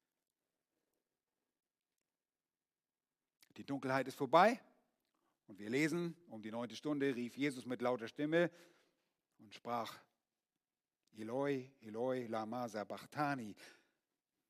Die 3.57 3.65
Dunkelheit 3.65 4.09
ist 4.09 4.17
vorbei 4.17 4.61
und 5.47 5.59
wir 5.59 5.69
lesen, 5.69 6.17
um 6.29 6.41
die 6.41 6.51
neunte 6.51 6.77
Stunde 6.77 7.15
rief 7.15 7.37
Jesus 7.37 7.67
mit 7.67 7.83
lauter 7.83 8.09
Stimme 8.09 8.51
und 9.39 9.53
sprach, 9.55 9.99
Eloi, 11.17 11.71
Eloi, 11.81 12.27
lama 12.27 12.69
sabachthani. 12.69 13.55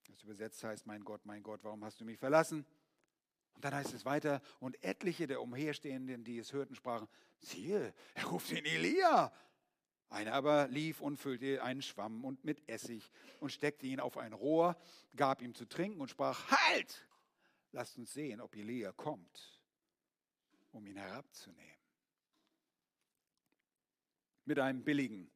Das 0.06 0.22
übersetzt 0.22 0.62
heißt, 0.62 0.86
mein 0.86 1.02
Gott, 1.02 1.24
mein 1.24 1.42
Gott, 1.42 1.64
warum 1.64 1.84
hast 1.84 2.00
du 2.00 2.04
mich 2.04 2.18
verlassen? 2.18 2.66
Und 3.54 3.64
dann 3.64 3.74
heißt 3.74 3.92
es 3.94 4.04
weiter, 4.04 4.40
und 4.58 4.82
etliche 4.82 5.26
der 5.26 5.42
Umherstehenden, 5.42 6.24
die 6.24 6.38
es 6.38 6.52
hörten, 6.52 6.74
sprachen, 6.74 7.08
siehe, 7.38 7.92
er 8.14 8.24
ruft 8.26 8.50
den 8.50 8.64
Elia. 8.64 9.32
Einer 10.08 10.32
aber 10.32 10.66
lief 10.68 11.00
und 11.00 11.18
füllte 11.18 11.62
einen 11.62 11.82
Schwamm 11.82 12.24
und 12.24 12.44
mit 12.44 12.68
Essig 12.68 13.10
und 13.38 13.52
steckte 13.52 13.86
ihn 13.86 14.00
auf 14.00 14.16
ein 14.16 14.32
Rohr, 14.32 14.76
gab 15.14 15.40
ihm 15.40 15.54
zu 15.54 15.66
trinken 15.66 16.00
und 16.00 16.10
sprach, 16.10 16.50
halt, 16.50 17.06
lasst 17.70 17.96
uns 17.96 18.12
sehen, 18.12 18.40
ob 18.40 18.56
Elia 18.56 18.92
kommt, 18.92 19.60
um 20.72 20.84
ihn 20.86 20.96
herabzunehmen. 20.96 21.78
Mit 24.44 24.58
einem 24.58 24.82
billigen 24.82 25.30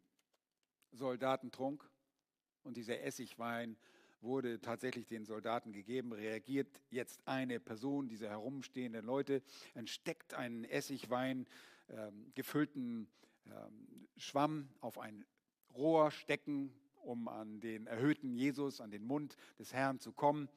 Soldatentrunk 0.90 1.88
und 2.64 2.76
dieser 2.76 3.00
Essigwein 3.00 3.76
wurde 4.24 4.60
tatsächlich 4.60 5.06
den 5.06 5.24
Soldaten 5.24 5.72
gegeben, 5.72 6.12
reagiert 6.12 6.80
jetzt 6.90 7.20
eine 7.26 7.60
Person 7.60 8.08
dieser 8.08 8.28
herumstehenden 8.30 9.04
Leute, 9.04 9.42
entsteckt 9.74 10.34
einen 10.34 10.64
Essigwein 10.64 11.46
ähm, 11.90 12.32
gefüllten 12.34 13.08
ähm, 13.46 14.08
Schwamm 14.16 14.68
auf 14.80 14.98
ein 14.98 15.24
Rohr 15.74 16.10
stecken, 16.10 16.72
um 16.96 17.28
an 17.28 17.60
den 17.60 17.86
erhöhten 17.86 18.34
Jesus, 18.34 18.80
an 18.80 18.90
den 18.90 19.04
Mund 19.04 19.36
des 19.58 19.72
Herrn 19.72 20.00
zu 20.00 20.12
kommen, 20.12 20.48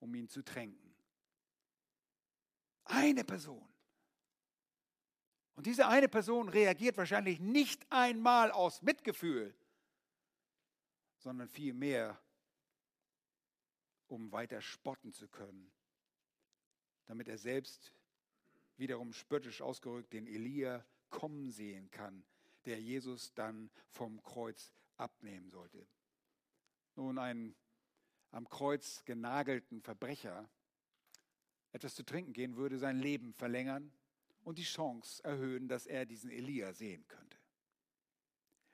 um 0.00 0.14
ihn 0.14 0.28
zu 0.28 0.42
tränken. 0.42 0.94
Eine 2.84 3.24
Person. 3.24 3.68
Und 5.54 5.66
diese 5.66 5.86
eine 5.86 6.08
Person 6.08 6.48
reagiert 6.48 6.96
wahrscheinlich 6.96 7.38
nicht 7.38 7.86
einmal 7.90 8.50
aus 8.50 8.80
Mitgefühl, 8.80 9.54
sondern 11.18 11.48
vielmehr 11.48 12.18
um 14.10 14.32
weiter 14.32 14.60
spotten 14.60 15.12
zu 15.12 15.28
können, 15.28 15.70
damit 17.06 17.28
er 17.28 17.38
selbst 17.38 17.92
wiederum 18.76 19.12
spöttisch 19.12 19.62
ausgerückt 19.62 20.12
den 20.12 20.26
Elia 20.26 20.84
kommen 21.10 21.50
sehen 21.50 21.90
kann, 21.90 22.24
der 22.64 22.80
Jesus 22.80 23.34
dann 23.34 23.70
vom 23.88 24.22
Kreuz 24.22 24.72
abnehmen 24.96 25.50
sollte. 25.50 25.86
Nun, 26.96 27.18
einen 27.18 27.54
am 28.30 28.48
Kreuz 28.48 29.04
genagelten 29.04 29.80
Verbrecher 29.82 30.48
etwas 31.72 31.94
zu 31.94 32.04
trinken 32.04 32.32
gehen 32.32 32.56
würde 32.56 32.78
sein 32.78 32.98
Leben 32.98 33.32
verlängern 33.32 33.92
und 34.42 34.58
die 34.58 34.64
Chance 34.64 35.22
erhöhen, 35.24 35.68
dass 35.68 35.86
er 35.86 36.06
diesen 36.06 36.30
Elia 36.30 36.72
sehen 36.72 37.06
könnte. 37.06 37.39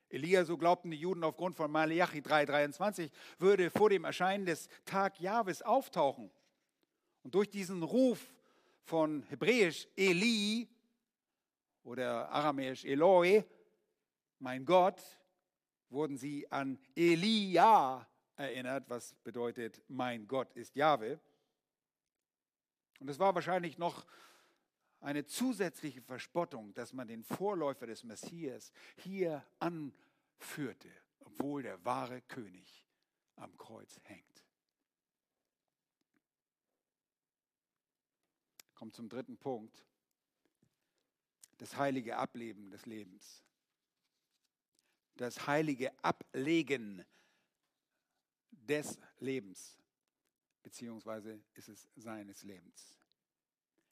Elia, 0.09 0.44
so 0.44 0.57
glaubten 0.57 0.90
die 0.90 0.98
Juden 0.98 1.24
aufgrund 1.24 1.57
von 1.57 1.70
Malachi 1.70 2.20
3,23, 2.20 3.11
würde 3.38 3.70
vor 3.70 3.90
dem 3.90 4.04
Erscheinen 4.04 4.46
des 4.46 4.68
Tag 4.84 5.20
Jahwes 5.20 5.62
auftauchen. 5.62 6.30
Und 7.22 7.34
durch 7.34 7.50
diesen 7.50 7.82
Ruf 7.82 8.32
von 8.84 9.22
Hebräisch 9.24 9.88
Eli 9.96 10.68
oder 11.82 12.28
Aramäisch 12.30 12.84
Eloi, 12.84 13.42
mein 14.38 14.64
Gott, 14.64 15.02
wurden 15.88 16.16
sie 16.16 16.50
an 16.52 16.78
Elia 16.94 18.07
erinnert, 18.36 18.84
was 18.88 19.14
bedeutet, 19.24 19.82
mein 19.88 20.26
Gott 20.28 20.52
ist 20.54 20.76
Jahwe. 20.76 21.18
Und 23.00 23.09
es 23.09 23.18
war 23.18 23.34
wahrscheinlich 23.34 23.78
noch 23.78 24.07
eine 25.01 25.26
zusätzliche 25.26 26.03
Verspottung, 26.03 26.74
dass 26.74 26.92
man 26.92 27.09
den 27.09 27.22
Vorläufer 27.22 27.86
des 27.86 28.05
Messias 28.05 28.72
hier 28.97 29.44
anführte, 29.59 30.90
obwohl 31.20 31.62
der 31.62 31.84
wahre 31.84 32.22
König 32.22 32.86
am 33.36 33.57
Kreuz 33.57 34.01
hängt. 34.05 34.44
Kommt 38.74 38.94
zum 38.94 39.09
dritten 39.09 39.36
Punkt. 39.38 39.84
Das 41.59 41.76
heilige 41.76 42.16
Ableben 42.18 42.70
des 42.70 42.84
Lebens. 42.86 43.42
das 45.16 45.47
heilige 45.47 45.92
Ablegen 46.05 47.03
des 48.51 48.99
Lebens, 49.18 49.78
beziehungsweise 50.62 51.42
ist 51.55 51.68
es 51.68 51.88
seines 51.97 52.42
Lebens. 52.42 52.95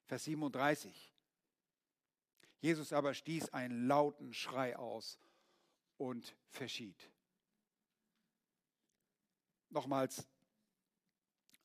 Vers 0.07 0.25
37. 0.25 1.13
Jesus 2.61 2.93
aber 2.93 3.15
stieß 3.15 3.51
einen 3.51 3.87
lauten 3.87 4.33
Schrei 4.33 4.77
aus 4.77 5.19
und 5.99 6.35
verschied. 6.49 7.11
Nochmals, 9.71 10.27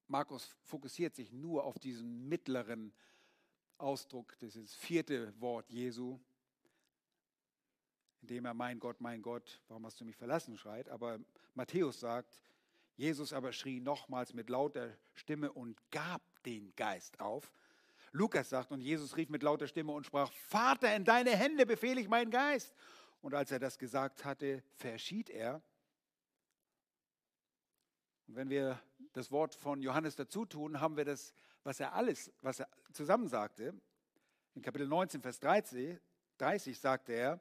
Markus 0.07 0.55
fokussiert 0.63 1.15
sich 1.15 1.31
nur 1.31 1.63
auf 1.63 1.77
diesen 1.79 2.27
mittleren 2.27 2.91
Ausdruck, 3.77 4.37
dieses 4.39 4.75
vierte 4.75 5.33
Wort 5.39 5.69
Jesu, 5.69 6.19
indem 8.21 8.45
er 8.45 8.53
mein 8.53 8.79
Gott, 8.79 8.99
mein 8.99 9.21
Gott, 9.21 9.61
warum 9.67 9.85
hast 9.85 10.01
du 10.01 10.05
mich 10.05 10.17
verlassen 10.17 10.57
schreit. 10.57 10.89
Aber 10.89 11.19
Matthäus 11.53 11.99
sagt, 11.99 12.41
Jesus 12.97 13.31
aber 13.31 13.53
schrie 13.53 13.79
nochmals 13.79 14.33
mit 14.33 14.49
lauter 14.49 14.97
Stimme 15.13 15.53
und 15.53 15.79
gab 15.91 16.21
den 16.43 16.75
Geist 16.75 17.19
auf. 17.19 17.53
Lukas 18.11 18.49
sagt, 18.49 18.71
und 18.71 18.81
Jesus 18.81 19.15
rief 19.15 19.29
mit 19.29 19.43
lauter 19.43 19.67
Stimme 19.67 19.91
und 19.91 20.05
sprach, 20.05 20.31
Vater, 20.31 20.95
in 20.95 21.03
deine 21.03 21.31
Hände 21.35 21.65
befehle 21.65 22.01
ich 22.01 22.07
meinen 22.07 22.31
Geist. 22.31 22.73
Und 23.21 23.33
als 23.33 23.51
er 23.51 23.59
das 23.59 23.77
gesagt 23.77 24.25
hatte, 24.25 24.63
verschied 24.75 25.29
er. 25.29 25.61
Und 28.27 28.35
wenn 28.35 28.49
wir 28.49 28.79
das 29.13 29.31
Wort 29.31 29.55
von 29.55 29.81
Johannes 29.81 30.15
dazu 30.15 30.45
tun, 30.45 30.79
haben 30.79 30.97
wir 30.97 31.05
das, 31.05 31.33
was 31.63 31.79
er 31.79 31.93
alles, 31.93 32.31
was 32.41 32.59
er 32.59 32.69
zusammen 32.93 33.27
sagte. 33.27 33.73
In 34.55 34.61
Kapitel 34.61 34.87
19, 34.87 35.21
Vers 35.21 35.39
30, 35.39 35.99
30 36.37 36.79
sagte 36.79 37.13
er, 37.13 37.39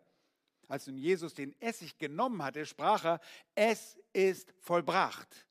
als 0.66 0.86
nun 0.86 0.98
Jesus 0.98 1.32
den 1.34 1.58
Essig 1.60 1.98
genommen 1.98 2.42
hatte, 2.42 2.66
sprach 2.66 3.04
er, 3.04 3.20
es 3.54 3.98
ist 4.12 4.52
vollbracht. 4.60 5.46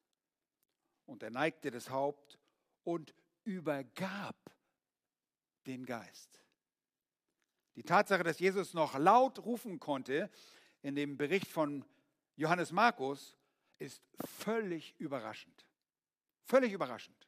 Und 1.06 1.24
er 1.24 1.32
neigte 1.32 1.72
das 1.72 1.90
Haupt 1.90 2.38
und 2.84 3.16
übergab 3.44 4.36
den 5.68 5.86
Geist. 5.86 6.42
Die 7.76 7.84
Tatsache, 7.84 8.24
dass 8.24 8.40
Jesus 8.40 8.74
noch 8.74 8.98
laut 8.98 9.40
rufen 9.40 9.80
konnte 9.80 10.32
in 10.82 10.96
dem 10.96 11.18
Bericht 11.18 11.48
von 11.48 11.86
Johannes 12.36 12.72
Markus, 12.72 13.38
ist 13.78 14.02
völlig 14.26 14.96
überraschend. 15.00 15.66
Völlig 16.46 16.74
überraschend. 16.74 17.28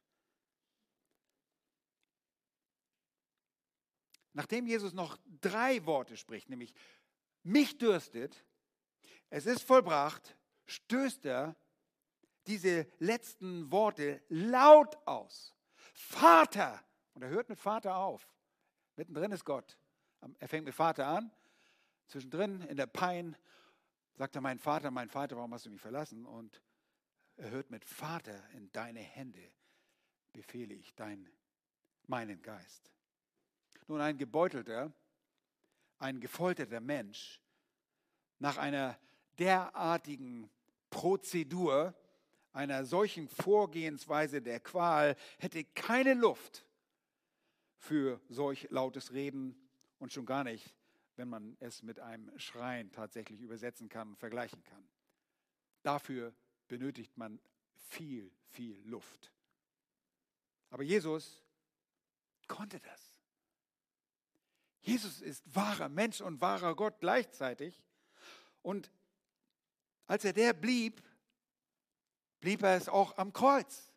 Nachdem 4.32 4.66
Jesus 4.66 4.92
noch 4.92 5.18
drei 5.40 5.84
Worte 5.86 6.16
spricht, 6.16 6.48
nämlich 6.48 6.72
mich 7.42 7.78
dürstet, 7.78 8.44
es 9.28 9.46
ist 9.46 9.62
vollbracht, 9.62 10.36
stößt 10.66 11.26
er 11.26 11.56
diese 12.46 12.86
letzten 12.98 13.70
Worte 13.70 14.22
laut 14.28 14.96
aus. 15.06 15.54
Vater! 15.94 16.82
Und 17.20 17.24
er 17.26 17.32
hört 17.32 17.50
mit 17.50 17.60
Vater 17.60 17.98
auf. 17.98 18.26
Mittendrin 18.96 19.30
ist 19.30 19.44
Gott. 19.44 19.76
Er 20.38 20.48
fängt 20.48 20.64
mit 20.64 20.74
Vater 20.74 21.06
an. 21.06 21.30
Zwischendrin 22.06 22.62
in 22.62 22.78
der 22.78 22.86
Pein 22.86 23.36
sagt 24.14 24.36
er, 24.36 24.40
mein 24.40 24.58
Vater, 24.58 24.90
mein 24.90 25.10
Vater, 25.10 25.36
warum 25.36 25.52
hast 25.52 25.66
du 25.66 25.70
mich 25.70 25.82
verlassen? 25.82 26.24
Und 26.24 26.62
er 27.36 27.50
hört 27.50 27.70
mit 27.70 27.84
Vater 27.84 28.42
in 28.54 28.72
deine 28.72 29.00
Hände 29.00 29.52
befehle 30.32 30.72
ich 30.72 30.94
dein, 30.94 31.28
meinen 32.06 32.40
Geist. 32.40 32.90
Nun, 33.86 34.00
ein 34.00 34.16
gebeutelter, 34.16 34.90
ein 35.98 36.20
gefolterter 36.20 36.80
Mensch 36.80 37.42
nach 38.38 38.56
einer 38.56 38.98
derartigen 39.38 40.50
Prozedur, 40.88 41.94
einer 42.54 42.86
solchen 42.86 43.28
Vorgehensweise 43.28 44.40
der 44.40 44.60
Qual, 44.60 45.16
hätte 45.38 45.64
keine 45.64 46.14
Luft 46.14 46.64
für 47.80 48.20
solch 48.28 48.68
lautes 48.70 49.12
Reden 49.12 49.56
und 49.98 50.12
schon 50.12 50.26
gar 50.26 50.44
nicht, 50.44 50.76
wenn 51.16 51.28
man 51.28 51.56
es 51.60 51.82
mit 51.82 51.98
einem 51.98 52.38
Schreien 52.38 52.92
tatsächlich 52.92 53.40
übersetzen 53.40 53.88
kann 53.88 54.10
und 54.10 54.16
vergleichen 54.18 54.62
kann. 54.62 54.86
Dafür 55.82 56.34
benötigt 56.68 57.16
man 57.16 57.40
viel, 57.74 58.30
viel 58.48 58.78
Luft. 58.84 59.32
Aber 60.68 60.82
Jesus 60.82 61.42
konnte 62.46 62.78
das. 62.80 63.16
Jesus 64.82 65.22
ist 65.22 65.42
wahrer 65.54 65.88
Mensch 65.88 66.20
und 66.20 66.40
wahrer 66.40 66.76
Gott 66.76 67.00
gleichzeitig. 67.00 67.82
Und 68.62 68.90
als 70.06 70.24
er 70.24 70.34
der 70.34 70.52
blieb, 70.52 71.02
blieb 72.40 72.62
er 72.62 72.76
es 72.76 72.90
auch 72.90 73.16
am 73.16 73.32
Kreuz. 73.32 73.90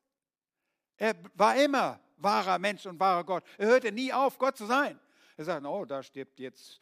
Er 0.95 1.15
war 1.35 1.61
immer 1.61 2.02
wahrer 2.17 2.59
Mensch 2.59 2.85
und 2.85 2.99
wahrer 2.99 3.23
Gott. 3.23 3.43
Er 3.57 3.67
hörte 3.67 3.91
nie 3.91 4.11
auf, 4.13 4.37
Gott 4.37 4.57
zu 4.57 4.65
sein. 4.65 4.99
Er 5.37 5.45
sagt, 5.45 5.65
oh, 5.65 5.85
da 5.85 6.03
stirbt 6.03 6.39
jetzt 6.39 6.79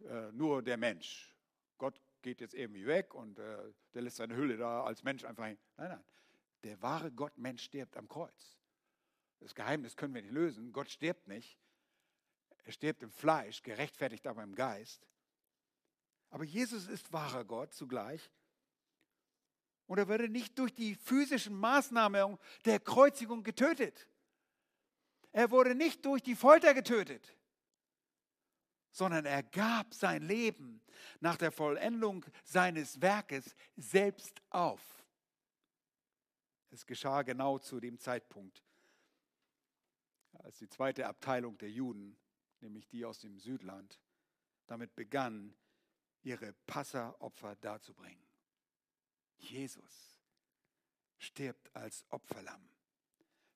äh, 0.00 0.32
nur 0.32 0.62
der 0.62 0.76
Mensch. 0.76 1.34
Gott 1.78 2.00
geht 2.22 2.40
jetzt 2.40 2.54
irgendwie 2.54 2.86
weg 2.86 3.14
und 3.14 3.38
äh, 3.38 3.72
der 3.94 4.02
lässt 4.02 4.16
seine 4.16 4.36
Hülle 4.36 4.56
da 4.56 4.84
als 4.84 5.02
Mensch 5.02 5.24
einfach 5.24 5.46
hin. 5.46 5.58
Nein, 5.76 5.88
nein. 5.88 6.04
Der 6.62 6.80
wahre 6.82 7.10
Gott, 7.10 7.36
Mensch, 7.38 7.64
stirbt 7.64 7.96
am 7.96 8.08
Kreuz. 8.08 8.58
Das 9.40 9.54
Geheimnis 9.54 9.96
können 9.96 10.14
wir 10.14 10.22
nicht 10.22 10.32
lösen. 10.32 10.72
Gott 10.72 10.90
stirbt 10.90 11.26
nicht. 11.26 11.58
Er 12.64 12.72
stirbt 12.72 13.02
im 13.02 13.10
Fleisch, 13.10 13.62
gerechtfertigt 13.62 14.26
aber 14.26 14.42
im 14.42 14.54
Geist. 14.54 15.06
Aber 16.28 16.44
Jesus 16.44 16.86
ist 16.86 17.12
wahrer 17.12 17.44
Gott 17.44 17.72
zugleich. 17.72 18.30
Und 19.86 19.98
er 19.98 20.06
wurde 20.08 20.28
nicht 20.28 20.56
durch 20.58 20.72
die 20.72 20.94
physischen 20.94 21.58
Maßnahmen 21.58 22.38
der 22.64 22.78
Kreuzigung 22.78 23.42
getötet. 23.42 24.06
Er 25.32 25.50
wurde 25.50 25.74
nicht 25.74 26.04
durch 26.04 26.22
die 26.22 26.34
Folter 26.34 26.74
getötet, 26.74 27.36
sondern 28.90 29.24
er 29.24 29.42
gab 29.42 29.94
sein 29.94 30.22
Leben 30.22 30.82
nach 31.20 31.36
der 31.36 31.52
Vollendung 31.52 32.26
seines 32.44 33.00
Werkes 33.00 33.54
selbst 33.76 34.42
auf. 34.50 35.04
Es 36.70 36.86
geschah 36.86 37.22
genau 37.22 37.58
zu 37.58 37.80
dem 37.80 37.98
Zeitpunkt, 37.98 38.64
als 40.32 40.58
die 40.58 40.68
zweite 40.68 41.06
Abteilung 41.06 41.58
der 41.58 41.70
Juden 41.70 42.16
nämlich 42.60 42.88
die 42.88 43.04
aus 43.04 43.18
dem 43.20 43.38
Südland, 43.38 44.00
damit 44.66 44.94
begann, 44.94 45.54
ihre 46.22 46.52
Passeropfer 46.66 47.56
darzubringen. 47.56 48.26
Jesus 49.36 50.20
stirbt 51.18 51.74
als 51.74 52.04
Opferlamm, 52.10 52.68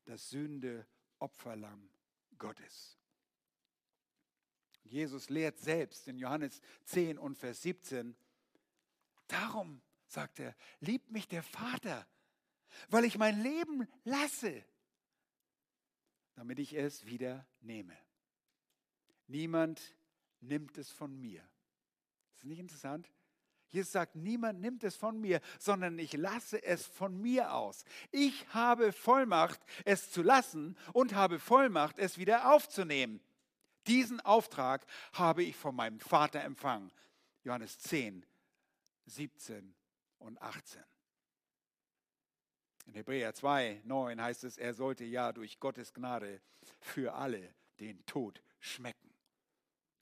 das 0.07 0.31
Sünde 0.31 0.87
Opferlamm 1.25 1.89
Gottes. 2.37 2.99
Jesus 4.83 5.31
lehrt 5.31 5.59
selbst 5.59 6.07
in 6.07 6.19
Johannes 6.19 6.61
10 6.85 7.17
und 7.17 7.39
Vers 7.39 7.63
17, 7.63 8.15
darum, 9.27 9.81
sagt 10.07 10.39
er, 10.39 10.55
liebt 10.81 11.11
mich 11.11 11.27
der 11.27 11.43
Vater, 11.43 12.07
weil 12.91 13.07
ich 13.07 13.17
mein 13.17 13.41
Leben 13.43 13.89
lasse, 14.05 14.63
damit 16.35 16.59
ich 16.59 16.75
es 16.75 17.07
wieder 17.07 17.47
nehme. 17.63 17.97
Niemand 19.27 19.81
nimmt 20.41 20.77
es 20.77 20.91
von 20.91 21.19
mir. 21.19 21.41
Ist 22.35 22.43
das 22.43 22.45
nicht 22.45 22.59
interessant? 22.59 23.11
Jesus 23.75 23.93
sagt, 23.93 24.15
niemand 24.15 24.61
nimmt 24.61 24.85
es 24.85 24.95
von 24.95 25.21
mir, 25.21 25.41
sondern 25.59 25.99
ich 25.99 26.13
lasse 26.13 26.63
es 26.63 26.87
von 26.87 27.21
mir 27.21 27.53
aus. 27.53 27.85
Ich 28.13 28.47
habe 28.55 28.93
Vollmacht, 28.93 29.61
es 29.85 30.11
zu 30.11 30.23
lassen 30.23 30.77
und 30.93 31.15
habe 31.15 31.39
Vollmacht, 31.39 31.99
es 31.99 32.17
wieder 32.17 32.53
aufzunehmen. 32.53 33.21
Diesen 33.87 34.21
Auftrag 34.21 34.87
habe 35.13 35.43
ich 35.43 35.57
von 35.57 35.75
meinem 35.75 35.99
Vater 35.99 36.43
empfangen. 36.43 36.93
Johannes 37.43 37.79
10, 37.81 38.25
17 39.07 39.75
und 40.19 40.41
18. 40.41 40.83
In 42.87 42.95
Hebräer 42.95 43.35
2, 43.35 43.83
9 43.85 44.23
heißt 44.23 44.45
es, 44.45 44.57
er 44.57 44.75
sollte 44.75 45.05
ja 45.05 45.33
durch 45.33 45.59
Gottes 45.59 45.93
Gnade 45.93 46.41
für 46.81 47.15
alle 47.15 47.55
den 47.81 48.05
Tod 48.07 48.41
schmecken. 48.61 49.11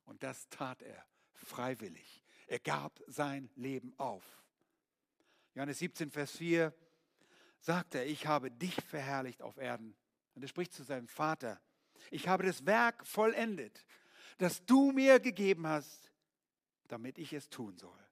Und 0.05 0.23
das 0.23 0.49
tat 0.51 0.83
er 0.83 1.07
freiwillig. 1.33 2.22
Er 2.53 2.59
gab 2.59 3.03
sein 3.07 3.49
Leben 3.57 3.95
auf. 3.97 4.23
Johannes 5.55 5.79
17, 5.79 6.11
Vers 6.11 6.33
4 6.33 6.75
sagt 7.61 7.95
er, 7.95 8.05
ich 8.05 8.27
habe 8.27 8.51
dich 8.51 8.75
verherrlicht 8.75 9.41
auf 9.41 9.57
Erden. 9.57 9.97
Und 10.35 10.43
er 10.43 10.49
spricht 10.49 10.75
zu 10.75 10.83
seinem 10.83 11.09
Vater, 11.09 11.63
ich 12.11 12.29
habe 12.29 12.43
das 12.45 12.67
Werk 12.67 13.07
vollendet, 13.07 13.87
das 14.37 14.63
du 14.67 14.93
mir 14.93 15.19
gegeben 15.19 15.67
hast, 15.67 16.13
damit 16.89 17.17
ich 17.17 17.33
es 17.33 17.49
tun 17.49 17.79
soll. 17.79 18.05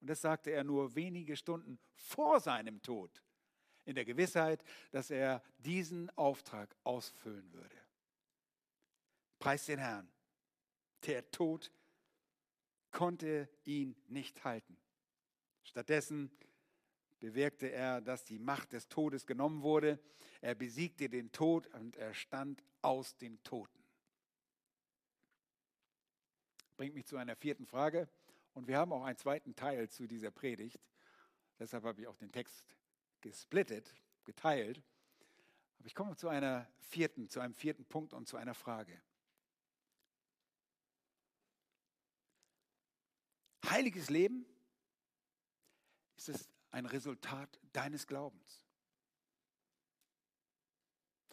Und 0.00 0.08
das 0.08 0.20
sagte 0.20 0.52
er 0.52 0.62
nur 0.62 0.94
wenige 0.94 1.36
Stunden 1.36 1.80
vor 1.96 2.38
seinem 2.38 2.80
Tod, 2.80 3.24
in 3.86 3.96
der 3.96 4.04
Gewissheit, 4.04 4.62
dass 4.92 5.10
er 5.10 5.42
diesen 5.58 6.16
Auftrag 6.16 6.76
ausfüllen 6.84 7.52
würde. 7.54 7.76
Preis 9.40 9.66
den 9.66 9.80
Herrn. 9.80 10.08
Der 11.06 11.28
Tod 11.32 11.72
konnte 12.94 13.48
ihn 13.64 13.94
nicht 14.06 14.44
halten. 14.44 14.78
Stattdessen 15.64 16.30
bewirkte 17.18 17.70
er, 17.70 18.00
dass 18.00 18.24
die 18.24 18.38
Macht 18.38 18.72
des 18.72 18.88
Todes 18.88 19.26
genommen 19.26 19.62
wurde. 19.62 19.98
Er 20.40 20.54
besiegte 20.54 21.10
den 21.10 21.32
Tod 21.32 21.66
und 21.74 21.96
er 21.96 22.14
stand 22.14 22.64
aus 22.80 23.16
den 23.18 23.42
Toten. 23.42 23.82
Bringt 26.76 26.94
mich 26.94 27.06
zu 27.06 27.16
einer 27.16 27.36
vierten 27.36 27.66
Frage. 27.66 28.08
Und 28.52 28.68
wir 28.68 28.78
haben 28.78 28.92
auch 28.92 29.04
einen 29.04 29.18
zweiten 29.18 29.56
Teil 29.56 29.88
zu 29.88 30.06
dieser 30.06 30.30
Predigt. 30.30 30.80
Deshalb 31.58 31.84
habe 31.84 32.00
ich 32.00 32.06
auch 32.06 32.16
den 32.16 32.30
Text 32.30 32.64
gesplittet, 33.20 33.92
geteilt. 34.24 34.82
Aber 35.78 35.86
ich 35.86 35.94
komme 35.94 36.16
zu 36.16 36.28
einer 36.28 36.68
vierten, 36.78 37.28
zu 37.28 37.40
einem 37.40 37.54
vierten 37.54 37.84
Punkt 37.84 38.12
und 38.12 38.28
zu 38.28 38.36
einer 38.36 38.54
Frage. 38.54 39.00
Heiliges 43.70 44.10
Leben 44.10 44.46
ist 46.16 46.28
es 46.28 46.48
ein 46.70 46.86
Resultat 46.86 47.60
deines 47.72 48.06
Glaubens. 48.06 48.64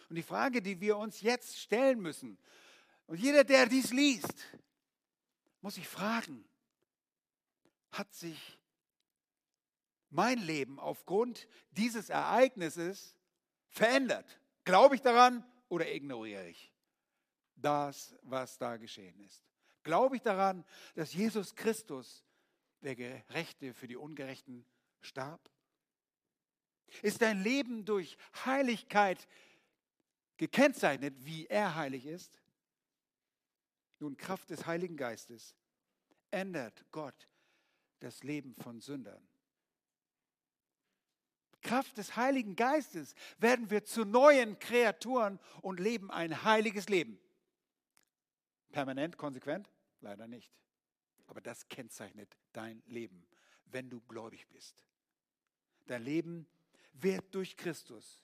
Und 0.09 0.15
die 0.15 0.23
Frage, 0.23 0.61
die 0.61 0.79
wir 0.81 0.97
uns 0.97 1.21
jetzt 1.21 1.57
stellen 1.57 2.01
müssen, 2.01 2.37
und 3.07 3.17
jeder, 3.17 3.43
der 3.43 3.65
dies 3.65 3.91
liest, 3.91 4.45
muss 5.61 5.75
sich 5.75 5.87
fragen, 5.87 6.45
hat 7.91 8.13
sich 8.13 8.59
mein 10.09 10.39
Leben 10.39 10.79
aufgrund 10.79 11.47
dieses 11.71 12.09
Ereignisses 12.09 13.15
verändert? 13.69 14.39
Glaube 14.63 14.95
ich 14.95 15.01
daran 15.01 15.45
oder 15.69 15.91
ignoriere 15.91 16.47
ich 16.47 16.73
das, 17.55 18.15
was 18.23 18.57
da 18.57 18.77
geschehen 18.77 19.19
ist? 19.21 19.50
Glaube 19.83 20.15
ich 20.15 20.21
daran, 20.21 20.65
dass 20.95 21.13
Jesus 21.13 21.55
Christus, 21.55 22.23
der 22.81 22.95
Gerechte 22.95 23.73
für 23.73 23.87
die 23.87 23.95
Ungerechten, 23.95 24.65
starb? 25.01 25.49
Ist 27.01 27.21
dein 27.21 27.41
Leben 27.41 27.85
durch 27.85 28.17
Heiligkeit 28.45 29.27
gekennzeichnet, 30.37 31.15
wie 31.19 31.47
er 31.47 31.75
heilig 31.75 32.05
ist? 32.05 32.41
Nun, 33.99 34.17
Kraft 34.17 34.49
des 34.49 34.65
Heiligen 34.65 34.97
Geistes 34.97 35.55
ändert 36.31 36.85
Gott 36.91 37.29
das 37.99 38.23
Leben 38.23 38.55
von 38.55 38.81
Sündern. 38.81 39.27
Kraft 41.61 41.97
des 41.97 42.15
Heiligen 42.15 42.55
Geistes 42.55 43.13
werden 43.37 43.69
wir 43.69 43.85
zu 43.85 44.03
neuen 44.03 44.57
Kreaturen 44.57 45.39
und 45.61 45.79
leben 45.79 46.09
ein 46.09 46.43
heiliges 46.43 46.89
Leben. 46.89 47.19
Permanent, 48.71 49.17
konsequent? 49.17 49.69
Leider 50.01 50.27
nicht. 50.27 50.51
Aber 51.27 51.41
das 51.41 51.67
kennzeichnet 51.69 52.37
dein 52.53 52.81
Leben, 52.87 53.25
wenn 53.65 53.89
du 53.89 54.01
gläubig 54.01 54.47
bist. 54.47 54.83
Dein 55.87 56.03
Leben 56.03 56.47
wird 56.93 57.33
durch 57.33 57.55
Christus, 57.55 58.21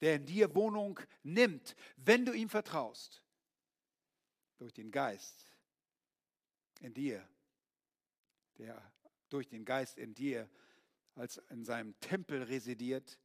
der 0.00 0.16
in 0.16 0.26
dir 0.26 0.54
Wohnung 0.54 0.98
nimmt, 1.22 1.76
wenn 1.96 2.24
du 2.24 2.32
ihm 2.32 2.48
vertraust, 2.48 3.22
durch 4.58 4.72
den 4.72 4.90
Geist 4.90 5.46
in 6.80 6.94
dir, 6.94 7.26
der 8.58 8.92
durch 9.28 9.48
den 9.48 9.64
Geist 9.64 9.98
in 9.98 10.14
dir 10.14 10.48
als 11.14 11.38
in 11.48 11.64
seinem 11.64 11.98
Tempel 12.00 12.42
residiert, 12.42 13.18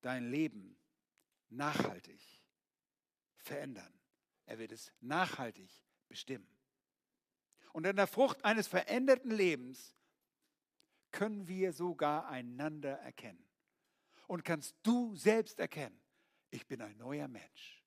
dein 0.00 0.30
Leben 0.30 0.76
nachhaltig 1.50 2.20
verändern. 3.36 3.92
Er 4.46 4.58
wird 4.58 4.72
es 4.72 4.92
nachhaltig 5.00 5.70
bestimmen. 6.08 6.48
Und 7.72 7.86
in 7.86 7.96
der 7.96 8.06
Frucht 8.06 8.44
eines 8.44 8.66
veränderten 8.66 9.30
Lebens 9.30 9.94
können 11.10 11.48
wir 11.48 11.72
sogar 11.72 12.28
einander 12.28 12.98
erkennen. 12.98 13.44
Und 14.26 14.44
kannst 14.44 14.76
du 14.82 15.14
selbst 15.16 15.58
erkennen, 15.58 16.00
ich 16.50 16.66
bin 16.66 16.80
ein 16.82 16.96
neuer 16.98 17.28
Mensch. 17.28 17.82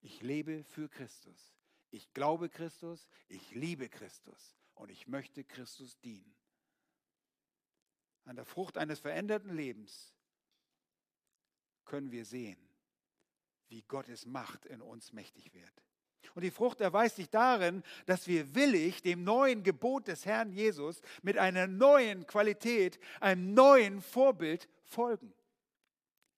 Ich 0.00 0.22
lebe 0.22 0.64
für 0.64 0.88
Christus. 0.88 1.54
Ich 1.90 2.12
glaube 2.12 2.48
Christus, 2.48 3.08
ich 3.28 3.54
liebe 3.54 3.88
Christus 3.88 4.56
und 4.74 4.90
ich 4.90 5.06
möchte 5.06 5.44
Christus 5.44 5.98
dienen. 6.00 6.34
An 8.24 8.36
der 8.36 8.44
Frucht 8.44 8.76
eines 8.76 9.00
veränderten 9.00 9.54
Lebens 9.54 10.14
können 11.84 12.10
wir 12.10 12.26
sehen, 12.26 12.67
wie 13.68 13.82
Gottes 13.82 14.26
Macht 14.26 14.66
in 14.66 14.80
uns 14.80 15.12
mächtig 15.12 15.52
wird. 15.54 15.82
Und 16.34 16.42
die 16.42 16.50
Frucht 16.50 16.80
erweist 16.80 17.16
sich 17.16 17.30
darin, 17.30 17.82
dass 18.06 18.26
wir 18.26 18.54
willig 18.54 19.02
dem 19.02 19.24
neuen 19.24 19.62
Gebot 19.62 20.08
des 20.08 20.26
Herrn 20.26 20.52
Jesus 20.52 21.00
mit 21.22 21.38
einer 21.38 21.66
neuen 21.66 22.26
Qualität, 22.26 22.98
einem 23.20 23.54
neuen 23.54 24.00
Vorbild 24.00 24.68
folgen. 24.84 25.32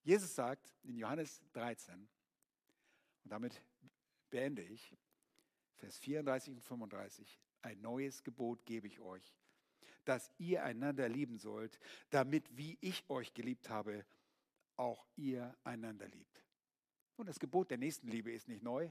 Jesus 0.03 0.35
sagt 0.35 0.74
in 0.85 0.97
Johannes 0.97 1.43
13, 1.53 1.95
und 3.24 3.31
damit 3.31 3.61
beende 4.31 4.62
ich, 4.62 4.97
Vers 5.76 5.99
34 5.99 6.55
und 6.55 6.61
35, 6.61 7.41
ein 7.62 7.81
neues 7.81 8.22
Gebot 8.22 8.64
gebe 8.64 8.87
ich 8.87 9.01
euch, 9.01 9.35
dass 10.05 10.31
ihr 10.39 10.64
einander 10.64 11.09
lieben 11.09 11.39
sollt, 11.39 11.78
damit, 12.11 12.57
wie 12.57 12.78
ich 12.81 13.09
euch 13.09 13.35
geliebt 13.35 13.68
habe, 13.68 14.05
auch 14.76 15.07
ihr 15.16 15.55
einander 15.64 16.09
liebt. 16.09 16.43
Und 17.21 17.27
das 17.27 17.39
Gebot 17.39 17.71
der 17.71 17.77
Nächstenliebe 17.77 18.33
ist 18.33 18.49
nicht 18.49 18.62
neu, 18.62 18.91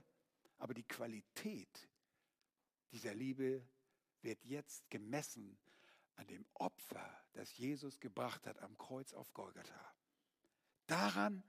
aber 0.59 0.75
die 0.75 0.83
Qualität 0.83 1.89
dieser 2.91 3.15
Liebe 3.15 3.67
wird 4.21 4.45
jetzt 4.45 4.87
gemessen 4.91 5.57
an 6.13 6.27
dem 6.27 6.45
Opfer, 6.53 7.09
das 7.33 7.57
Jesus 7.57 7.99
gebracht 7.99 8.45
hat 8.45 8.59
am 8.59 8.77
Kreuz 8.77 9.13
auf 9.13 9.33
Golgatha. 9.33 9.95
Daran, 10.85 11.43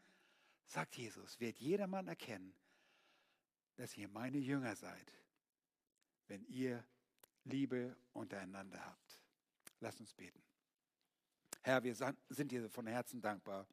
sagt 0.64 0.96
Jesus, 0.96 1.38
wird 1.38 1.58
jedermann 1.58 2.08
erkennen, 2.08 2.54
dass 3.76 3.94
ihr 3.98 4.08
meine 4.08 4.38
Jünger 4.38 4.74
seid, 4.74 5.12
wenn 6.28 6.46
ihr 6.46 6.82
Liebe 7.44 7.94
untereinander 8.14 8.82
habt. 8.86 9.22
Lasst 9.80 10.00
uns 10.00 10.14
beten. 10.14 10.42
Herr, 11.60 11.82
wir 11.82 11.94
sind 12.30 12.50
dir 12.50 12.70
von 12.70 12.86
Herzen 12.86 13.20
dankbar, 13.20 13.66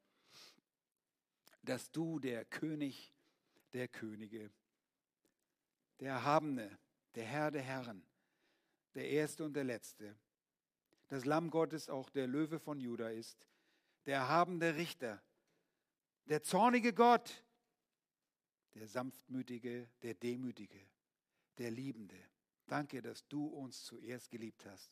dass 1.68 1.91
du 1.91 2.20
der 2.20 2.45
König 2.45 3.13
der 3.74 3.88
Könige, 3.88 4.49
der 5.99 6.13
Erhabene, 6.13 6.78
der 7.15 7.26
Herr 7.26 7.51
der 7.51 7.61
Herren, 7.61 8.05
der 8.95 9.09
Erste 9.09 9.43
und 9.43 9.53
der 9.53 9.65
Letzte, 9.65 10.15
das 11.09 11.26
Lamm 11.26 11.49
Gottes 11.49 11.89
auch 11.89 12.09
der 12.09 12.28
Löwe 12.28 12.59
von 12.59 12.80
Juda 12.80 13.09
ist, 13.09 13.47
der 14.05 14.18
erhabene 14.18 14.76
Richter, 14.76 15.22
der 16.26 16.41
zornige 16.41 16.93
Gott, 16.93 17.43
der 18.74 18.88
sanftmütige, 18.88 19.89
der 20.01 20.13
demütige, 20.13 20.80
der 21.57 21.72
liebende. 21.72 22.18
Danke, 22.65 23.01
dass 23.01 23.28
du 23.28 23.45
uns 23.47 23.84
zuerst 23.84 24.30
geliebt 24.30 24.65
hast. 24.65 24.91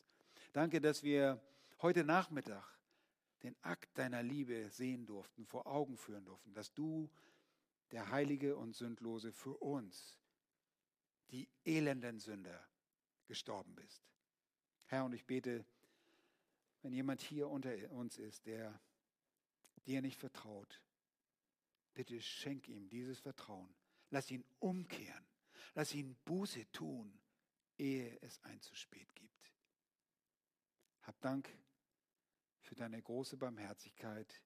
Danke, 0.52 0.80
dass 0.80 1.02
wir 1.02 1.40
heute 1.80 2.04
Nachmittag 2.04 2.75
den 3.46 3.56
Akt 3.62 3.96
deiner 3.96 4.22
Liebe 4.22 4.68
sehen 4.70 5.06
durften, 5.06 5.46
vor 5.46 5.66
Augen 5.66 5.96
führen 5.96 6.24
durften, 6.24 6.52
dass 6.52 6.72
du, 6.74 7.10
der 7.92 8.10
Heilige 8.10 8.56
und 8.56 8.74
Sündlose, 8.74 9.32
für 9.32 9.56
uns, 9.58 10.18
die 11.30 11.48
elenden 11.64 12.18
Sünder, 12.18 12.66
gestorben 13.26 13.74
bist. 13.74 14.02
Herr, 14.86 15.04
und 15.04 15.12
ich 15.12 15.24
bete, 15.24 15.64
wenn 16.82 16.92
jemand 16.92 17.20
hier 17.20 17.48
unter 17.48 17.72
uns 17.90 18.18
ist, 18.18 18.46
der 18.46 18.80
dir 19.86 20.02
nicht 20.02 20.18
vertraut, 20.18 20.80
bitte 21.94 22.20
schenk 22.20 22.68
ihm 22.68 22.88
dieses 22.88 23.20
Vertrauen. 23.20 23.74
Lass 24.10 24.30
ihn 24.30 24.44
umkehren. 24.58 25.26
Lass 25.74 25.94
ihn 25.94 26.16
Buße 26.24 26.70
tun 26.72 27.20
ehe 27.78 28.18
es 28.22 28.42
ein 28.44 28.60
zu 28.60 28.74
spät 28.74 29.14
gibt. 29.14 29.52
Hab 31.02 31.20
Dank 31.20 31.48
für 32.66 32.74
deine 32.74 33.00
große 33.00 33.36
Barmherzigkeit, 33.36 34.42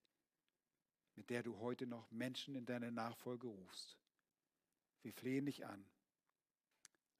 mit 1.17 1.31
der 1.31 1.43
du 1.43 1.59
heute 1.59 1.87
noch 1.87 2.11
Menschen 2.11 2.55
in 2.55 2.67
deine 2.67 2.93
Nachfolge 2.93 3.49
rufst. 3.49 3.99
Wir 5.03 5.13
flehen 5.13 5.47
dich 5.47 5.65
an. 5.65 5.85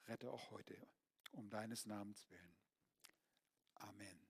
Rette 0.07 0.31
auch 0.31 0.51
heute 0.51 0.77
um 1.33 1.49
deines 1.49 1.87
Namens 1.87 2.29
willen. 2.31 2.57
Amen. 3.77 4.30